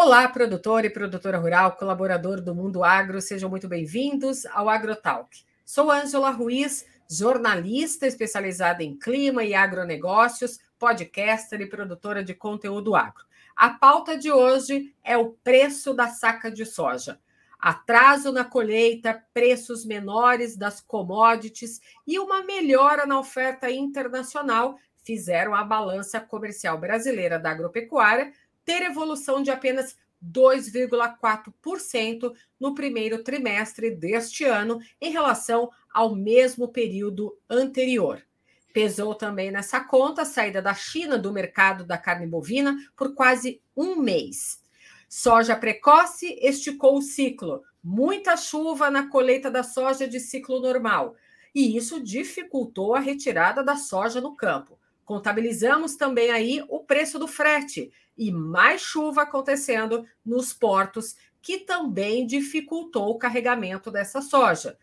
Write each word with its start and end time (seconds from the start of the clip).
Olá, 0.00 0.28
produtor 0.28 0.84
e 0.84 0.90
produtora 0.90 1.38
rural, 1.38 1.72
colaborador 1.72 2.40
do 2.40 2.54
Mundo 2.54 2.84
Agro, 2.84 3.20
sejam 3.20 3.50
muito 3.50 3.66
bem-vindos 3.66 4.46
ao 4.46 4.68
AgroTalk. 4.68 5.44
Sou 5.64 5.90
Ângela 5.90 6.30
Ruiz, 6.30 6.86
jornalista 7.10 8.06
especializada 8.06 8.84
em 8.84 8.96
clima 8.96 9.42
e 9.42 9.54
agronegócios, 9.56 10.60
podcaster 10.78 11.60
e 11.60 11.68
produtora 11.68 12.22
de 12.22 12.32
conteúdo 12.32 12.94
agro. 12.94 13.24
A 13.56 13.70
pauta 13.70 14.16
de 14.16 14.30
hoje 14.30 14.94
é 15.02 15.16
o 15.16 15.30
preço 15.42 15.92
da 15.92 16.06
saca 16.06 16.48
de 16.48 16.64
soja. 16.64 17.18
Atraso 17.58 18.30
na 18.30 18.44
colheita, 18.44 19.20
preços 19.34 19.84
menores 19.84 20.56
das 20.56 20.80
commodities 20.80 21.80
e 22.06 22.20
uma 22.20 22.44
melhora 22.44 23.04
na 23.04 23.18
oferta 23.18 23.68
internacional 23.68 24.76
fizeram 25.02 25.56
a 25.56 25.64
balança 25.64 26.20
comercial 26.20 26.78
brasileira 26.78 27.36
da 27.36 27.50
agropecuária 27.50 28.32
ter 28.68 28.82
evolução 28.82 29.42
de 29.42 29.50
apenas 29.50 29.96
2,4% 30.22 32.34
no 32.60 32.74
primeiro 32.74 33.24
trimestre 33.24 33.90
deste 33.90 34.44
ano 34.44 34.78
em 35.00 35.10
relação 35.10 35.70
ao 35.90 36.14
mesmo 36.14 36.68
período 36.68 37.34
anterior. 37.48 38.22
Pesou 38.70 39.14
também 39.14 39.50
nessa 39.50 39.80
conta 39.80 40.20
a 40.20 40.26
saída 40.26 40.60
da 40.60 40.74
China 40.74 41.16
do 41.16 41.32
mercado 41.32 41.82
da 41.82 41.96
carne 41.96 42.26
bovina 42.26 42.76
por 42.94 43.14
quase 43.14 43.62
um 43.74 43.96
mês. 43.96 44.62
Soja 45.08 45.56
precoce 45.56 46.38
esticou 46.42 46.98
o 46.98 47.02
ciclo, 47.02 47.62
muita 47.82 48.36
chuva 48.36 48.90
na 48.90 49.08
colheita 49.08 49.50
da 49.50 49.62
soja 49.62 50.06
de 50.06 50.20
ciclo 50.20 50.60
normal, 50.60 51.16
e 51.54 51.74
isso 51.74 52.04
dificultou 52.04 52.94
a 52.94 53.00
retirada 53.00 53.64
da 53.64 53.76
soja 53.76 54.20
no 54.20 54.36
campo. 54.36 54.77
Contabilizamos 55.08 55.96
também 55.96 56.30
aí 56.30 56.62
o 56.68 56.80
preço 56.80 57.18
do 57.18 57.26
frete, 57.26 57.90
e 58.14 58.30
mais 58.30 58.82
chuva 58.82 59.22
acontecendo 59.22 60.04
nos 60.22 60.52
portos, 60.52 61.16
que 61.40 61.60
também 61.60 62.26
dificultou 62.26 63.08
o 63.08 63.16
carregamento 63.16 63.90
dessa 63.90 64.20
soja. 64.20 64.76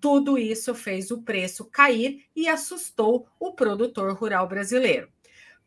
Tudo 0.00 0.36
isso 0.36 0.74
fez 0.74 1.12
o 1.12 1.22
preço 1.22 1.64
cair 1.64 2.24
e 2.34 2.48
assustou 2.48 3.28
o 3.38 3.52
produtor 3.52 4.12
rural 4.16 4.48
brasileiro. 4.48 5.12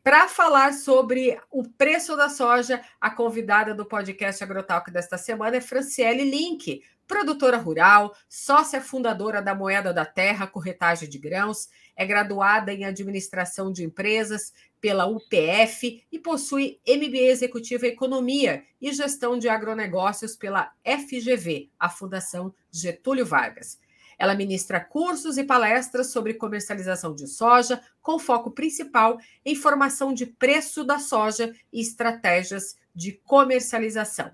Para 0.03 0.27
falar 0.27 0.73
sobre 0.73 1.39
o 1.51 1.63
preço 1.63 2.15
da 2.17 2.27
soja, 2.27 2.81
a 2.99 3.11
convidada 3.11 3.71
do 3.71 3.85
podcast 3.85 4.43
Agrotalk 4.43 4.89
desta 4.89 5.15
semana 5.15 5.57
é 5.57 5.61
Franciele 5.61 6.23
Link, 6.23 6.81
produtora 7.07 7.57
rural, 7.57 8.11
sócia 8.27 8.81
fundadora 8.81 9.43
da 9.43 9.53
Moeda 9.53 9.93
da 9.93 10.03
Terra, 10.03 10.47
corretagem 10.47 11.07
de 11.07 11.19
grãos, 11.19 11.69
é 11.95 12.03
graduada 12.03 12.73
em 12.73 12.83
administração 12.83 13.71
de 13.71 13.83
empresas 13.83 14.51
pela 14.79 15.05
UPF 15.05 16.03
e 16.11 16.17
possui 16.17 16.79
MBA 16.87 17.29
executivo 17.29 17.85
em 17.85 17.89
economia 17.89 18.63
e 18.81 18.91
gestão 18.91 19.37
de 19.37 19.47
agronegócios 19.47 20.35
pela 20.35 20.71
FGV, 20.83 21.69
a 21.79 21.89
Fundação 21.89 22.51
Getúlio 22.71 23.25
Vargas. 23.25 23.77
Ela 24.21 24.35
ministra 24.35 24.79
cursos 24.79 25.39
e 25.39 25.43
palestras 25.43 26.11
sobre 26.11 26.35
comercialização 26.35 27.15
de 27.15 27.25
soja, 27.25 27.81
com 28.03 28.19
foco 28.19 28.51
principal 28.51 29.17
em 29.43 29.55
formação 29.55 30.13
de 30.13 30.27
preço 30.27 30.83
da 30.83 30.99
soja 30.99 31.51
e 31.73 31.81
estratégias 31.81 32.75
de 32.93 33.13
comercialização. 33.13 34.29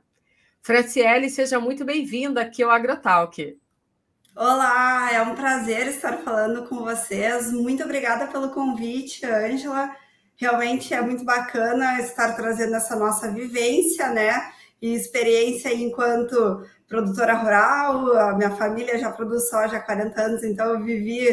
Franciele, 0.61 1.29
seja 1.29 1.57
muito 1.57 1.85
bem-vinda 1.85 2.41
aqui 2.41 2.61
ao 2.61 2.69
AgroTalk. 2.69 3.57
Olá, 4.35 5.09
é 5.13 5.21
um 5.21 5.35
prazer 5.35 5.87
estar 5.87 6.17
falando 6.17 6.67
com 6.67 6.83
vocês. 6.83 7.53
Muito 7.53 7.81
obrigada 7.81 8.27
pelo 8.27 8.49
convite, 8.49 9.25
Ângela. 9.25 9.95
Realmente 10.35 10.93
é 10.93 11.01
muito 11.01 11.23
bacana 11.23 12.01
estar 12.01 12.33
trazendo 12.33 12.75
essa 12.75 12.97
nossa 12.97 13.31
vivência, 13.31 14.09
né? 14.09 14.51
E 14.81 14.93
experiência 14.93 15.73
enquanto 15.73 16.63
produtora 16.87 17.33
rural. 17.33 18.15
A 18.17 18.33
minha 18.33 18.51
família 18.51 18.97
já 18.97 19.11
produz 19.11 19.49
soja 19.49 19.77
há 19.77 19.81
40 19.81 20.21
anos, 20.21 20.43
então 20.43 20.73
eu 20.73 20.83
vivi 20.83 21.27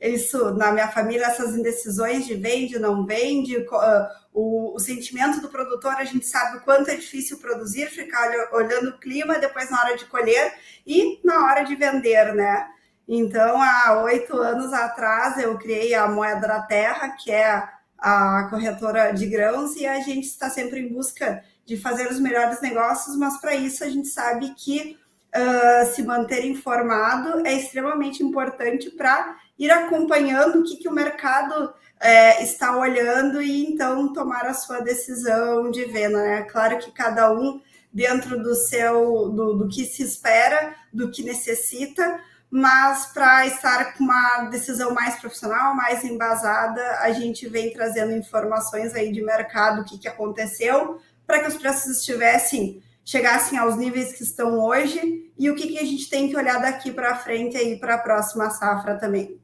isso 0.00 0.54
na 0.54 0.72
minha 0.72 0.88
família, 0.88 1.26
essas 1.26 1.54
indecisões 1.54 2.26
de 2.26 2.34
vende, 2.34 2.78
não 2.78 3.04
vende, 3.04 3.66
ah, 3.70 4.08
o, 4.32 4.74
o, 4.74 4.78
sentimento 4.78 5.40
do 5.42 5.48
produtor, 5.48 5.94
a 5.94 6.04
gente 6.04 6.24
sabe 6.24 6.56
o 6.56 6.60
quanto 6.62 6.90
é 6.90 6.96
difícil 6.96 7.38
produzir, 7.38 7.90
ficar 7.90 8.30
olhando 8.52 8.90
o 8.90 8.98
clima, 8.98 9.38
depois 9.38 9.70
na 9.70 9.80
hora 9.80 9.96
de 9.96 10.06
colher 10.06 10.54
e 10.86 11.20
na 11.22 11.44
hora 11.44 11.64
de 11.64 11.74
vender, 11.74 12.34
né? 12.34 12.66
Então, 13.06 13.60
há 13.60 14.02
oito 14.04 14.36
anos 14.38 14.72
atrás, 14.72 15.36
eu 15.36 15.58
criei 15.58 15.94
a 15.94 16.08
Moeda 16.08 16.46
da 16.46 16.62
Terra, 16.62 17.10
que 17.10 17.30
é 17.30 17.62
a 17.98 18.46
corretora 18.48 19.12
de 19.12 19.26
grãos, 19.26 19.76
e 19.76 19.84
a 19.84 20.00
gente 20.00 20.26
está 20.26 20.48
sempre 20.48 20.80
em 20.80 20.88
busca 20.88 21.42
de 21.70 21.76
fazer 21.76 22.10
os 22.10 22.18
melhores 22.18 22.60
negócios, 22.60 23.16
mas 23.16 23.40
para 23.40 23.54
isso 23.54 23.84
a 23.84 23.88
gente 23.88 24.08
sabe 24.08 24.52
que 24.56 24.98
uh, 25.32 25.94
se 25.94 26.02
manter 26.02 26.44
informado 26.44 27.46
é 27.46 27.54
extremamente 27.54 28.24
importante 28.24 28.90
para 28.90 29.36
ir 29.56 29.70
acompanhando 29.70 30.58
o 30.58 30.64
que, 30.64 30.78
que 30.78 30.88
o 30.88 30.92
mercado 30.92 31.72
é, 32.00 32.42
está 32.42 32.76
olhando 32.76 33.40
e 33.40 33.66
então 33.66 34.12
tomar 34.12 34.46
a 34.46 34.54
sua 34.54 34.80
decisão 34.80 35.70
de 35.70 35.84
venda. 35.84 36.20
Né? 36.20 36.42
Claro 36.42 36.76
que 36.78 36.90
cada 36.90 37.32
um 37.32 37.60
dentro 37.92 38.42
do 38.42 38.52
seu 38.56 39.28
do, 39.28 39.54
do 39.54 39.68
que 39.68 39.84
se 39.84 40.02
espera, 40.02 40.74
do 40.92 41.08
que 41.08 41.22
necessita, 41.22 42.20
mas 42.50 43.06
para 43.12 43.46
estar 43.46 43.94
com 43.94 44.02
uma 44.02 44.48
decisão 44.50 44.92
mais 44.92 45.20
profissional, 45.20 45.72
mais 45.76 46.02
embasada, 46.02 46.98
a 46.98 47.12
gente 47.12 47.48
vem 47.48 47.72
trazendo 47.72 48.10
informações 48.10 48.92
aí 48.92 49.12
de 49.12 49.22
mercado, 49.22 49.82
o 49.82 49.84
que, 49.84 49.98
que 49.98 50.08
aconteceu, 50.08 51.00
para 51.30 51.42
que 51.42 51.48
os 51.48 51.56
preços 51.56 51.98
estivessem 51.98 52.82
chegassem 53.04 53.56
aos 53.56 53.76
níveis 53.76 54.12
que 54.12 54.22
estão 54.22 54.58
hoje 54.58 55.32
e 55.38 55.48
o 55.48 55.54
que, 55.54 55.68
que 55.68 55.78
a 55.78 55.84
gente 55.84 56.08
tem 56.10 56.28
que 56.28 56.36
olhar 56.36 56.60
daqui 56.60 56.92
para 56.92 57.16
frente 57.16 57.56
aí 57.56 57.78
para 57.78 57.94
a 57.94 57.98
próxima 57.98 58.50
safra 58.50 58.96
também. 58.96 59.40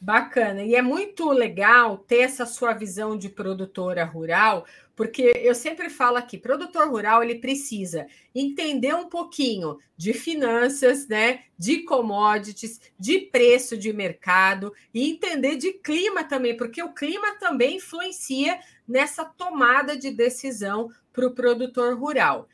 Bacana. 0.00 0.62
E 0.62 0.74
é 0.74 0.80
muito 0.80 1.30
legal 1.30 1.98
ter 1.98 2.20
essa 2.20 2.46
sua 2.46 2.72
visão 2.72 3.18
de 3.18 3.28
produtora 3.28 4.04
rural, 4.04 4.64
porque 5.00 5.32
eu 5.36 5.54
sempre 5.54 5.88
falo 5.88 6.18
aqui, 6.18 6.36
produtor 6.36 6.86
rural 6.90 7.24
ele 7.24 7.36
precisa 7.36 8.06
entender 8.34 8.94
um 8.94 9.08
pouquinho 9.08 9.78
de 9.96 10.12
finanças, 10.12 11.08
né, 11.08 11.44
de 11.58 11.84
commodities, 11.84 12.78
de 12.98 13.18
preço 13.20 13.78
de 13.78 13.94
mercado 13.94 14.74
e 14.92 15.10
entender 15.10 15.56
de 15.56 15.72
clima 15.72 16.22
também, 16.22 16.54
porque 16.54 16.82
o 16.82 16.92
clima 16.92 17.34
também 17.38 17.76
influencia 17.76 18.60
nessa 18.86 19.24
tomada 19.24 19.96
de 19.96 20.10
decisão 20.10 20.90
para 21.14 21.26
o 21.26 21.34
produtor 21.34 21.98
rural. 21.98 22.46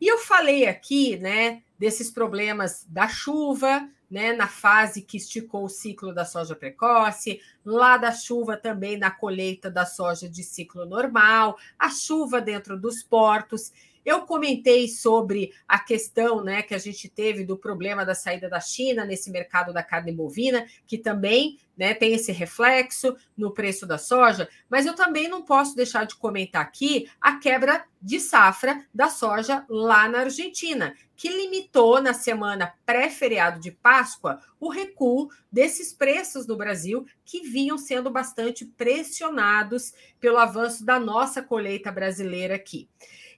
E 0.00 0.08
eu 0.08 0.18
falei 0.18 0.66
aqui, 0.66 1.16
né, 1.18 1.62
desses 1.78 2.10
problemas 2.10 2.84
da 2.88 3.06
chuva, 3.06 3.88
né, 4.12 4.34
na 4.34 4.46
fase 4.46 5.00
que 5.00 5.16
esticou 5.16 5.64
o 5.64 5.70
ciclo 5.70 6.12
da 6.12 6.26
soja 6.26 6.54
precoce, 6.54 7.40
lá 7.64 7.96
da 7.96 8.12
chuva 8.12 8.58
também 8.58 8.98
na 8.98 9.10
colheita 9.10 9.70
da 9.70 9.86
soja 9.86 10.28
de 10.28 10.44
ciclo 10.44 10.84
normal, 10.84 11.56
a 11.78 11.88
chuva 11.88 12.38
dentro 12.38 12.78
dos 12.78 13.02
portos. 13.02 13.72
Eu 14.04 14.22
comentei 14.22 14.88
sobre 14.88 15.52
a 15.66 15.78
questão 15.78 16.42
né, 16.42 16.62
que 16.62 16.74
a 16.74 16.78
gente 16.78 17.08
teve 17.08 17.44
do 17.44 17.56
problema 17.56 18.04
da 18.04 18.14
saída 18.14 18.48
da 18.48 18.60
China 18.60 19.04
nesse 19.04 19.30
mercado 19.30 19.72
da 19.72 19.82
carne 19.82 20.12
bovina, 20.12 20.66
que 20.86 20.98
também 20.98 21.58
né, 21.76 21.94
tem 21.94 22.12
esse 22.12 22.32
reflexo 22.32 23.16
no 23.36 23.52
preço 23.52 23.86
da 23.86 23.98
soja, 23.98 24.48
mas 24.68 24.86
eu 24.86 24.94
também 24.94 25.28
não 25.28 25.42
posso 25.42 25.74
deixar 25.74 26.04
de 26.04 26.16
comentar 26.16 26.62
aqui 26.62 27.10
a 27.20 27.38
quebra 27.38 27.84
de 28.00 28.18
safra 28.18 28.84
da 28.92 29.08
soja 29.08 29.64
lá 29.68 30.08
na 30.08 30.20
Argentina, 30.20 30.94
que 31.16 31.28
limitou 31.28 32.02
na 32.02 32.12
semana 32.12 32.74
pré-feriado 32.84 33.60
de 33.60 33.70
Páscoa 33.70 34.40
o 34.58 34.68
recuo 34.68 35.28
desses 35.50 35.92
preços 35.92 36.46
no 36.46 36.56
Brasil, 36.56 37.06
que 37.24 37.40
vinham 37.40 37.78
sendo 37.78 38.10
bastante 38.10 38.64
pressionados 38.64 39.92
pelo 40.18 40.38
avanço 40.38 40.84
da 40.84 40.98
nossa 40.98 41.42
colheita 41.42 41.92
brasileira 41.92 42.56
aqui. 42.56 42.88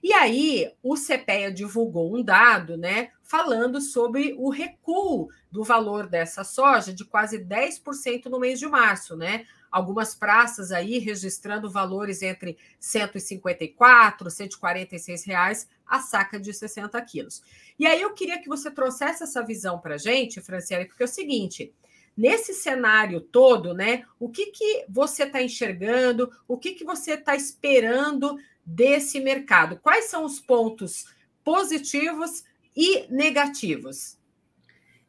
E 0.07 0.13
aí, 0.13 0.71
o 0.83 0.93
CPEA 0.93 1.51
divulgou 1.51 2.15
um 2.15 2.21
dado, 2.21 2.77
né, 2.77 3.09
falando 3.23 3.81
sobre 3.81 4.35
o 4.37 4.51
recuo 4.51 5.29
do 5.51 5.63
valor 5.63 6.05
dessa 6.05 6.43
soja 6.43 6.93
de 6.93 7.03
quase 7.03 7.39
10% 7.39 8.25
no 8.25 8.39
mês 8.39 8.59
de 8.59 8.67
março, 8.67 9.17
né? 9.17 9.47
Algumas 9.71 10.13
praças 10.13 10.71
aí 10.71 10.99
registrando 10.99 11.71
valores 11.71 12.21
entre 12.21 12.55
154, 12.79 14.29
146 14.29 15.25
reais 15.25 15.67
a 15.87 15.99
saca 15.99 16.39
de 16.39 16.53
60 16.53 17.01
quilos. 17.01 17.41
E 17.79 17.87
aí 17.87 17.99
eu 17.99 18.13
queria 18.13 18.39
que 18.39 18.47
você 18.47 18.69
trouxesse 18.69 19.23
essa 19.23 19.43
visão 19.43 19.79
para 19.79 19.97
gente, 19.97 20.39
Franciele, 20.39 20.85
porque 20.85 21.01
é 21.01 21.07
o 21.07 21.09
seguinte: 21.09 21.73
nesse 22.15 22.53
cenário 22.53 23.19
todo, 23.19 23.73
né? 23.73 24.03
O 24.19 24.29
que, 24.29 24.47
que 24.47 24.85
você 24.89 25.23
está 25.23 25.41
enxergando? 25.41 26.31
O 26.47 26.57
que, 26.57 26.73
que 26.73 26.83
você 26.83 27.13
está 27.13 27.35
esperando 27.35 28.37
desse 28.65 29.19
mercado? 29.19 29.79
Quais 29.81 30.05
são 30.05 30.23
os 30.23 30.39
pontos 30.39 31.05
positivos 31.43 32.43
e 32.75 33.05
negativos? 33.09 34.17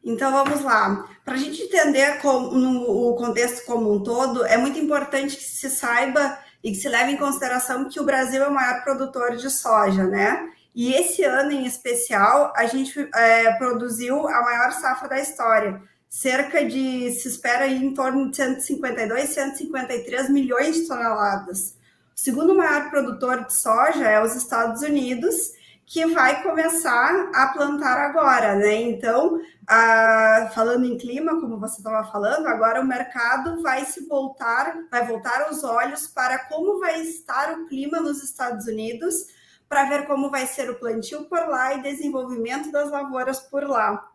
Então 0.05 0.31
vamos 0.31 0.63
lá. 0.63 1.09
Para 1.25 1.35
a 1.35 1.39
gente 1.39 1.63
entender 1.63 2.21
como, 2.21 2.53
no, 2.53 3.11
o 3.11 3.17
contexto 3.17 3.65
como 3.67 3.93
um 3.93 4.03
todo, 4.03 4.45
é 4.47 4.57
muito 4.57 4.79
importante 4.79 5.37
que 5.37 5.43
se 5.43 5.69
saiba 5.69 6.39
e 6.63 6.71
que 6.71 6.77
se 6.77 6.89
leve 6.89 7.13
em 7.13 7.17
consideração 7.17 7.89
que 7.89 7.99
o 7.99 8.05
Brasil 8.05 8.43
é 8.43 8.49
o 8.49 8.55
maior 8.55 8.85
produtor 8.85 9.37
de 9.37 9.51
soja, 9.51 10.05
né? 10.05 10.53
E 10.73 10.93
esse 10.93 11.25
ano 11.25 11.51
em 11.51 11.65
especial, 11.65 12.53
a 12.55 12.67
gente 12.67 13.09
é, 13.15 13.53
produziu 13.55 14.29
a 14.29 14.43
maior 14.43 14.73
safra 14.73 15.09
da 15.09 15.19
história. 15.19 15.83
Cerca 16.09 16.65
de, 16.65 17.11
se 17.13 17.29
espera, 17.29 17.67
em 17.67 17.93
torno 17.93 18.31
de 18.31 18.37
152, 18.37 19.31
153 19.31 20.31
milhões 20.31 20.77
de 20.77 20.87
toneladas. 20.87 21.77
O 22.15 22.19
segundo 22.19 22.55
maior 22.55 22.89
produtor 22.91 23.45
de 23.45 23.55
soja 23.55 24.09
é 24.09 24.23
os 24.23 24.35
Estados 24.35 24.83
Unidos, 24.83 25.53
que 25.87 26.05
vai 26.07 26.43
começar 26.43 27.31
a 27.33 27.47
plantar 27.49 27.97
agora, 27.99 28.57
né? 28.57 28.75
Então, 28.75 29.41
a, 29.69 30.51
falando 30.53 30.85
em 30.85 30.99
clima, 30.99 31.41
como 31.41 31.61
você 31.61 31.77
estava 31.77 32.11
falando, 32.11 32.49
agora 32.49 32.81
o 32.81 32.87
mercado 32.87 33.63
vai 33.63 33.85
se 33.85 34.05
voltar, 34.07 34.77
vai 34.91 35.07
voltar 35.07 35.49
os 35.51 35.63
olhos 35.63 36.09
para 36.09 36.41
como 36.47 36.81
vai 36.81 37.01
estar 37.03 37.53
o 37.53 37.67
clima 37.67 38.01
nos 38.01 38.23
Estados 38.23 38.67
Unidos, 38.67 39.27
para 39.69 39.85
ver 39.85 40.07
como 40.07 40.29
vai 40.29 40.47
ser 40.47 40.69
o 40.71 40.79
plantio 40.79 41.25
por 41.27 41.47
lá 41.49 41.75
e 41.75 41.83
desenvolvimento 41.83 42.73
das 42.73 42.91
lavouras 42.91 43.39
por 43.41 43.63
lá. 43.63 44.11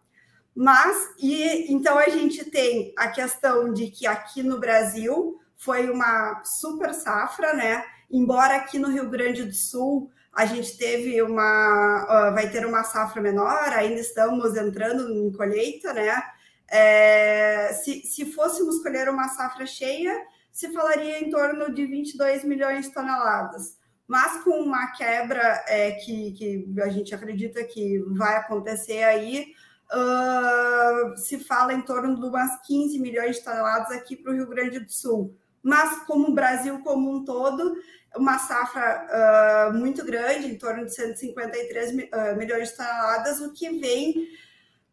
Mas, 0.55 1.09
e 1.17 1.71
então 1.71 1.97
a 1.97 2.09
gente 2.09 2.43
tem 2.49 2.93
a 2.97 3.07
questão 3.07 3.73
de 3.73 3.89
que 3.89 4.05
aqui 4.05 4.43
no 4.43 4.59
Brasil 4.59 5.39
foi 5.55 5.89
uma 5.89 6.43
super 6.43 6.93
safra, 6.93 7.53
né? 7.53 7.83
Embora 8.09 8.57
aqui 8.57 8.77
no 8.77 8.89
Rio 8.89 9.09
Grande 9.09 9.43
do 9.43 9.53
Sul 9.53 10.11
a 10.33 10.45
gente 10.45 10.77
teve 10.77 11.21
uma, 11.21 12.31
vai 12.33 12.49
ter 12.49 12.65
uma 12.65 12.83
safra 12.83 13.21
menor, 13.21 13.69
ainda 13.73 13.99
estamos 13.99 14.55
entrando 14.55 15.11
em 15.11 15.31
colheita, 15.31 15.93
né? 15.93 16.21
É, 16.69 17.73
se, 17.83 18.01
se 18.05 18.31
fôssemos 18.31 18.81
colher 18.81 19.09
uma 19.09 19.27
safra 19.27 19.65
cheia, 19.65 20.17
se 20.51 20.71
falaria 20.71 21.19
em 21.19 21.29
torno 21.29 21.73
de 21.73 21.85
22 21.85 22.45
milhões 22.45 22.85
de 22.85 22.93
toneladas. 22.93 23.77
Mas 24.07 24.41
com 24.43 24.61
uma 24.61 24.91
quebra 24.91 25.63
é, 25.67 25.91
que, 25.91 26.31
que 26.31 26.81
a 26.81 26.89
gente 26.89 27.13
acredita 27.13 27.63
que 27.63 27.99
vai 28.09 28.37
acontecer 28.37 29.03
aí, 29.03 29.53
uh, 29.93 31.17
se 31.17 31.39
fala 31.39 31.73
em 31.73 31.81
torno 31.81 32.19
de 32.19 32.25
umas 32.25 32.61
15 32.65 32.99
milhões 32.99 33.37
de 33.37 33.43
toneladas 33.43 33.91
aqui 33.91 34.15
para 34.15 34.31
o 34.31 34.35
Rio 34.35 34.47
Grande 34.47 34.79
do 34.79 34.91
Sul. 34.91 35.35
Mas 35.61 36.03
como 36.05 36.29
o 36.29 36.33
Brasil 36.33 36.81
como 36.83 37.11
um 37.11 37.23
todo, 37.23 37.75
uma 38.15 38.39
safra 38.39 39.69
uh, 39.71 39.73
muito 39.77 40.03
grande, 40.03 40.47
em 40.47 40.57
torno 40.57 40.85
de 40.85 40.93
153 40.93 41.91
uh, 41.91 42.37
milhões 42.37 42.69
de 42.69 42.77
toneladas, 42.77 43.41
o 43.41 43.53
que 43.53 43.79
vem 43.79 44.27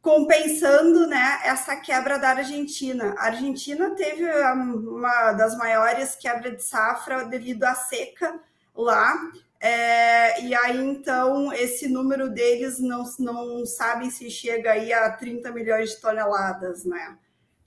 compensando 0.00 1.06
né, 1.06 1.40
essa 1.44 1.76
quebra 1.76 2.18
da 2.18 2.30
Argentina. 2.30 3.14
A 3.18 3.26
Argentina 3.26 3.90
teve 3.90 4.24
uma 4.52 5.32
das 5.32 5.56
maiores 5.56 6.14
quebras 6.14 6.56
de 6.56 6.62
safra 6.62 7.24
devido 7.24 7.64
à 7.64 7.74
seca 7.74 8.38
lá, 8.74 9.18
é, 9.60 10.42
e 10.44 10.54
aí 10.54 10.78
então 10.78 11.52
esse 11.52 11.88
número 11.88 12.30
deles 12.30 12.78
não, 12.78 13.04
não 13.18 13.66
sabem 13.66 14.10
se 14.10 14.30
chega 14.30 14.72
aí 14.72 14.92
a 14.92 15.10
30 15.10 15.50
milhões 15.52 15.90
de 15.90 16.00
toneladas, 16.00 16.84
né? 16.84 17.16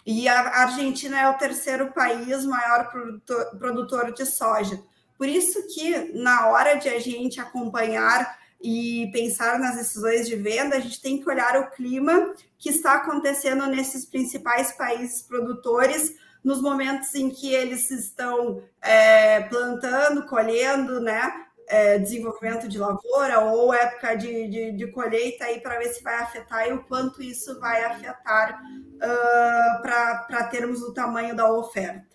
E 0.05 0.27
a 0.27 0.61
Argentina 0.61 1.19
é 1.19 1.29
o 1.29 1.37
terceiro 1.37 1.91
país 1.91 2.45
maior 2.45 2.89
produtor, 2.89 3.57
produtor 3.57 4.13
de 4.13 4.25
soja. 4.25 4.81
Por 5.17 5.27
isso 5.27 5.67
que 5.67 6.13
na 6.19 6.47
hora 6.47 6.75
de 6.75 6.89
a 6.89 6.99
gente 6.99 7.39
acompanhar 7.39 8.39
e 8.63 9.09
pensar 9.11 9.59
nas 9.59 9.75
decisões 9.75 10.27
de 10.27 10.35
venda, 10.35 10.75
a 10.77 10.79
gente 10.79 11.01
tem 11.01 11.19
que 11.21 11.29
olhar 11.29 11.59
o 11.59 11.69
clima 11.71 12.33
que 12.57 12.69
está 12.69 12.95
acontecendo 12.95 13.67
nesses 13.67 14.05
principais 14.05 14.71
países 14.71 15.21
produtores, 15.21 16.15
nos 16.43 16.61
momentos 16.61 17.13
em 17.13 17.29
que 17.29 17.53
eles 17.53 17.91
estão 17.91 18.63
é, 18.81 19.41
plantando, 19.41 20.25
colhendo, 20.25 20.99
né? 20.99 21.45
É, 21.73 21.97
desenvolvimento 21.97 22.67
de 22.67 22.77
lavoura 22.77 23.39
ou 23.39 23.73
época 23.73 24.13
de, 24.15 24.49
de, 24.49 24.71
de 24.73 24.87
colheita 24.87 25.45
aí 25.45 25.61
para 25.61 25.79
ver 25.79 25.87
se 25.93 26.03
vai 26.03 26.15
afetar 26.15 26.67
e 26.67 26.73
o 26.73 26.83
quanto 26.83 27.23
isso 27.23 27.57
vai 27.61 27.85
afetar 27.85 28.61
uh, 28.61 29.81
para 29.81 30.49
termos 30.51 30.81
o 30.81 30.93
tamanho 30.93 31.33
da 31.33 31.49
oferta. 31.49 32.11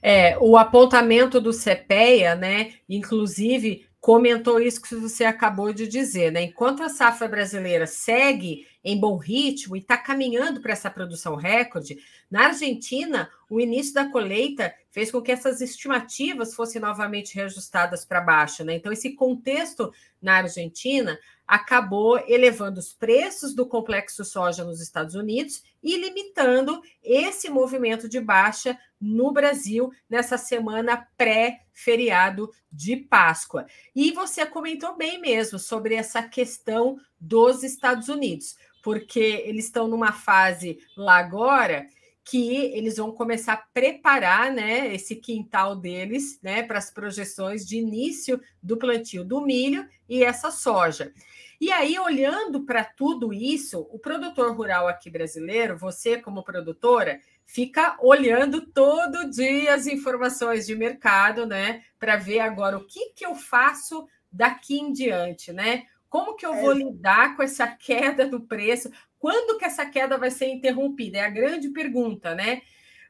É, 0.00 0.38
o 0.38 0.56
apontamento 0.56 1.40
do 1.40 1.50
CPEA, 1.52 2.36
né, 2.36 2.74
inclusive, 2.88 3.84
comentou 4.00 4.60
isso 4.60 4.80
que 4.80 4.94
você 4.94 5.24
acabou 5.24 5.72
de 5.72 5.86
dizer, 5.86 6.32
né? 6.32 6.42
Enquanto 6.42 6.82
a 6.82 6.88
safra 6.88 7.28
brasileira 7.28 7.86
segue 7.86 8.66
em 8.82 8.98
bom 8.98 9.16
ritmo 9.18 9.76
e 9.76 9.80
está 9.80 9.96
caminhando 9.98 10.60
para 10.62 10.72
essa 10.72 10.90
produção 10.90 11.34
recorde, 11.34 11.98
na 12.30 12.46
Argentina, 12.46 13.28
o 13.48 13.60
início 13.60 13.92
da 13.92 14.08
colheita 14.08 14.72
fez 14.90 15.10
com 15.10 15.20
que 15.20 15.32
essas 15.32 15.60
estimativas 15.60 16.54
fossem 16.54 16.80
novamente 16.80 17.34
reajustadas 17.34 18.04
para 18.04 18.20
baixo, 18.20 18.64
né? 18.64 18.74
Então, 18.74 18.92
esse 18.92 19.10
contexto 19.14 19.92
na 20.22 20.36
Argentina 20.36 21.18
acabou 21.46 22.16
elevando 22.28 22.78
os 22.78 22.92
preços 22.92 23.52
do 23.52 23.66
complexo 23.66 24.24
soja 24.24 24.62
nos 24.62 24.80
Estados 24.80 25.16
Unidos 25.16 25.64
e 25.82 25.96
limitando 25.96 26.80
esse 27.02 27.50
movimento 27.50 28.08
de 28.08 28.20
baixa 28.20 28.78
no 29.00 29.32
Brasil 29.32 29.90
nessa 30.08 30.38
semana 30.38 31.08
pré-feriado 31.16 32.52
de 32.70 32.94
Páscoa. 32.96 33.66
E 33.96 34.12
você 34.12 34.46
comentou 34.46 34.96
bem 34.96 35.20
mesmo 35.20 35.58
sobre 35.58 35.96
essa 35.96 36.22
questão 36.22 36.96
dos 37.18 37.64
Estados 37.64 38.08
Unidos, 38.08 38.56
porque 38.80 39.42
eles 39.44 39.64
estão 39.64 39.88
numa 39.88 40.12
fase 40.12 40.78
lá 40.96 41.16
agora 41.18 41.88
que 42.30 42.56
eles 42.76 42.96
vão 42.96 43.10
começar 43.10 43.54
a 43.54 43.64
preparar 43.74 44.52
né, 44.52 44.94
esse 44.94 45.16
quintal 45.16 45.74
deles 45.74 46.38
né, 46.40 46.62
para 46.62 46.78
as 46.78 46.88
projeções 46.88 47.66
de 47.66 47.76
início 47.76 48.40
do 48.62 48.76
plantio 48.76 49.24
do 49.24 49.40
milho 49.40 49.84
e 50.08 50.22
essa 50.22 50.52
soja. 50.52 51.12
E 51.60 51.72
aí, 51.72 51.98
olhando 51.98 52.64
para 52.64 52.84
tudo 52.84 53.32
isso, 53.32 53.80
o 53.90 53.98
produtor 53.98 54.54
rural 54.56 54.86
aqui 54.86 55.10
brasileiro, 55.10 55.76
você 55.76 56.18
como 56.18 56.44
produtora, 56.44 57.20
fica 57.44 57.96
olhando 58.00 58.64
todo 58.64 59.28
dia 59.28 59.74
as 59.74 59.88
informações 59.88 60.68
de 60.68 60.76
mercado, 60.76 61.44
né? 61.44 61.82
Para 61.98 62.14
ver 62.14 62.38
agora 62.38 62.78
o 62.78 62.86
que, 62.86 63.10
que 63.10 63.26
eu 63.26 63.34
faço 63.34 64.06
daqui 64.30 64.78
em 64.78 64.92
diante, 64.92 65.52
né? 65.52 65.82
Como 66.08 66.36
que 66.36 66.46
eu 66.46 66.54
vou 66.54 66.72
é. 66.72 66.76
lidar 66.76 67.36
com 67.36 67.42
essa 67.42 67.66
queda 67.76 68.24
do 68.24 68.40
preço? 68.40 68.88
Quando 69.20 69.58
que 69.58 69.64
essa 69.64 69.86
queda 69.86 70.18
vai 70.18 70.30
ser 70.30 70.46
interrompida? 70.46 71.18
É 71.18 71.20
a 71.20 71.30
grande 71.30 71.68
pergunta, 71.68 72.34
né? 72.34 72.62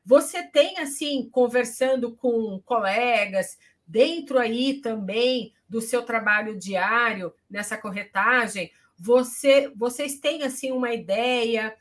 Você 0.05 0.43
tem, 0.43 0.79
assim, 0.79 1.31
conversando 1.31 2.15
com 2.17 2.61
colegas, 2.65 3.57
dentro 3.87 4.39
aí 4.39 4.81
também 4.81 5.55
do 5.69 5.81
seu 5.81 6.03
trabalho 6.03 6.59
diário 6.59 7.33
nessa 7.49 7.79
corretagem, 7.79 8.73
você, 8.99 9.73
vocês 9.75 10.19
têm, 10.19 10.43
assim, 10.43 10.73
uma 10.73 10.93
ideia 10.93 11.75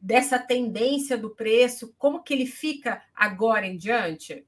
dessa 0.00 0.38
tendência 0.38 1.16
do 1.16 1.30
preço? 1.30 1.94
Como 1.98 2.22
que 2.22 2.32
ele 2.32 2.46
fica 2.46 3.02
agora 3.14 3.66
em 3.66 3.76
diante? 3.76 4.46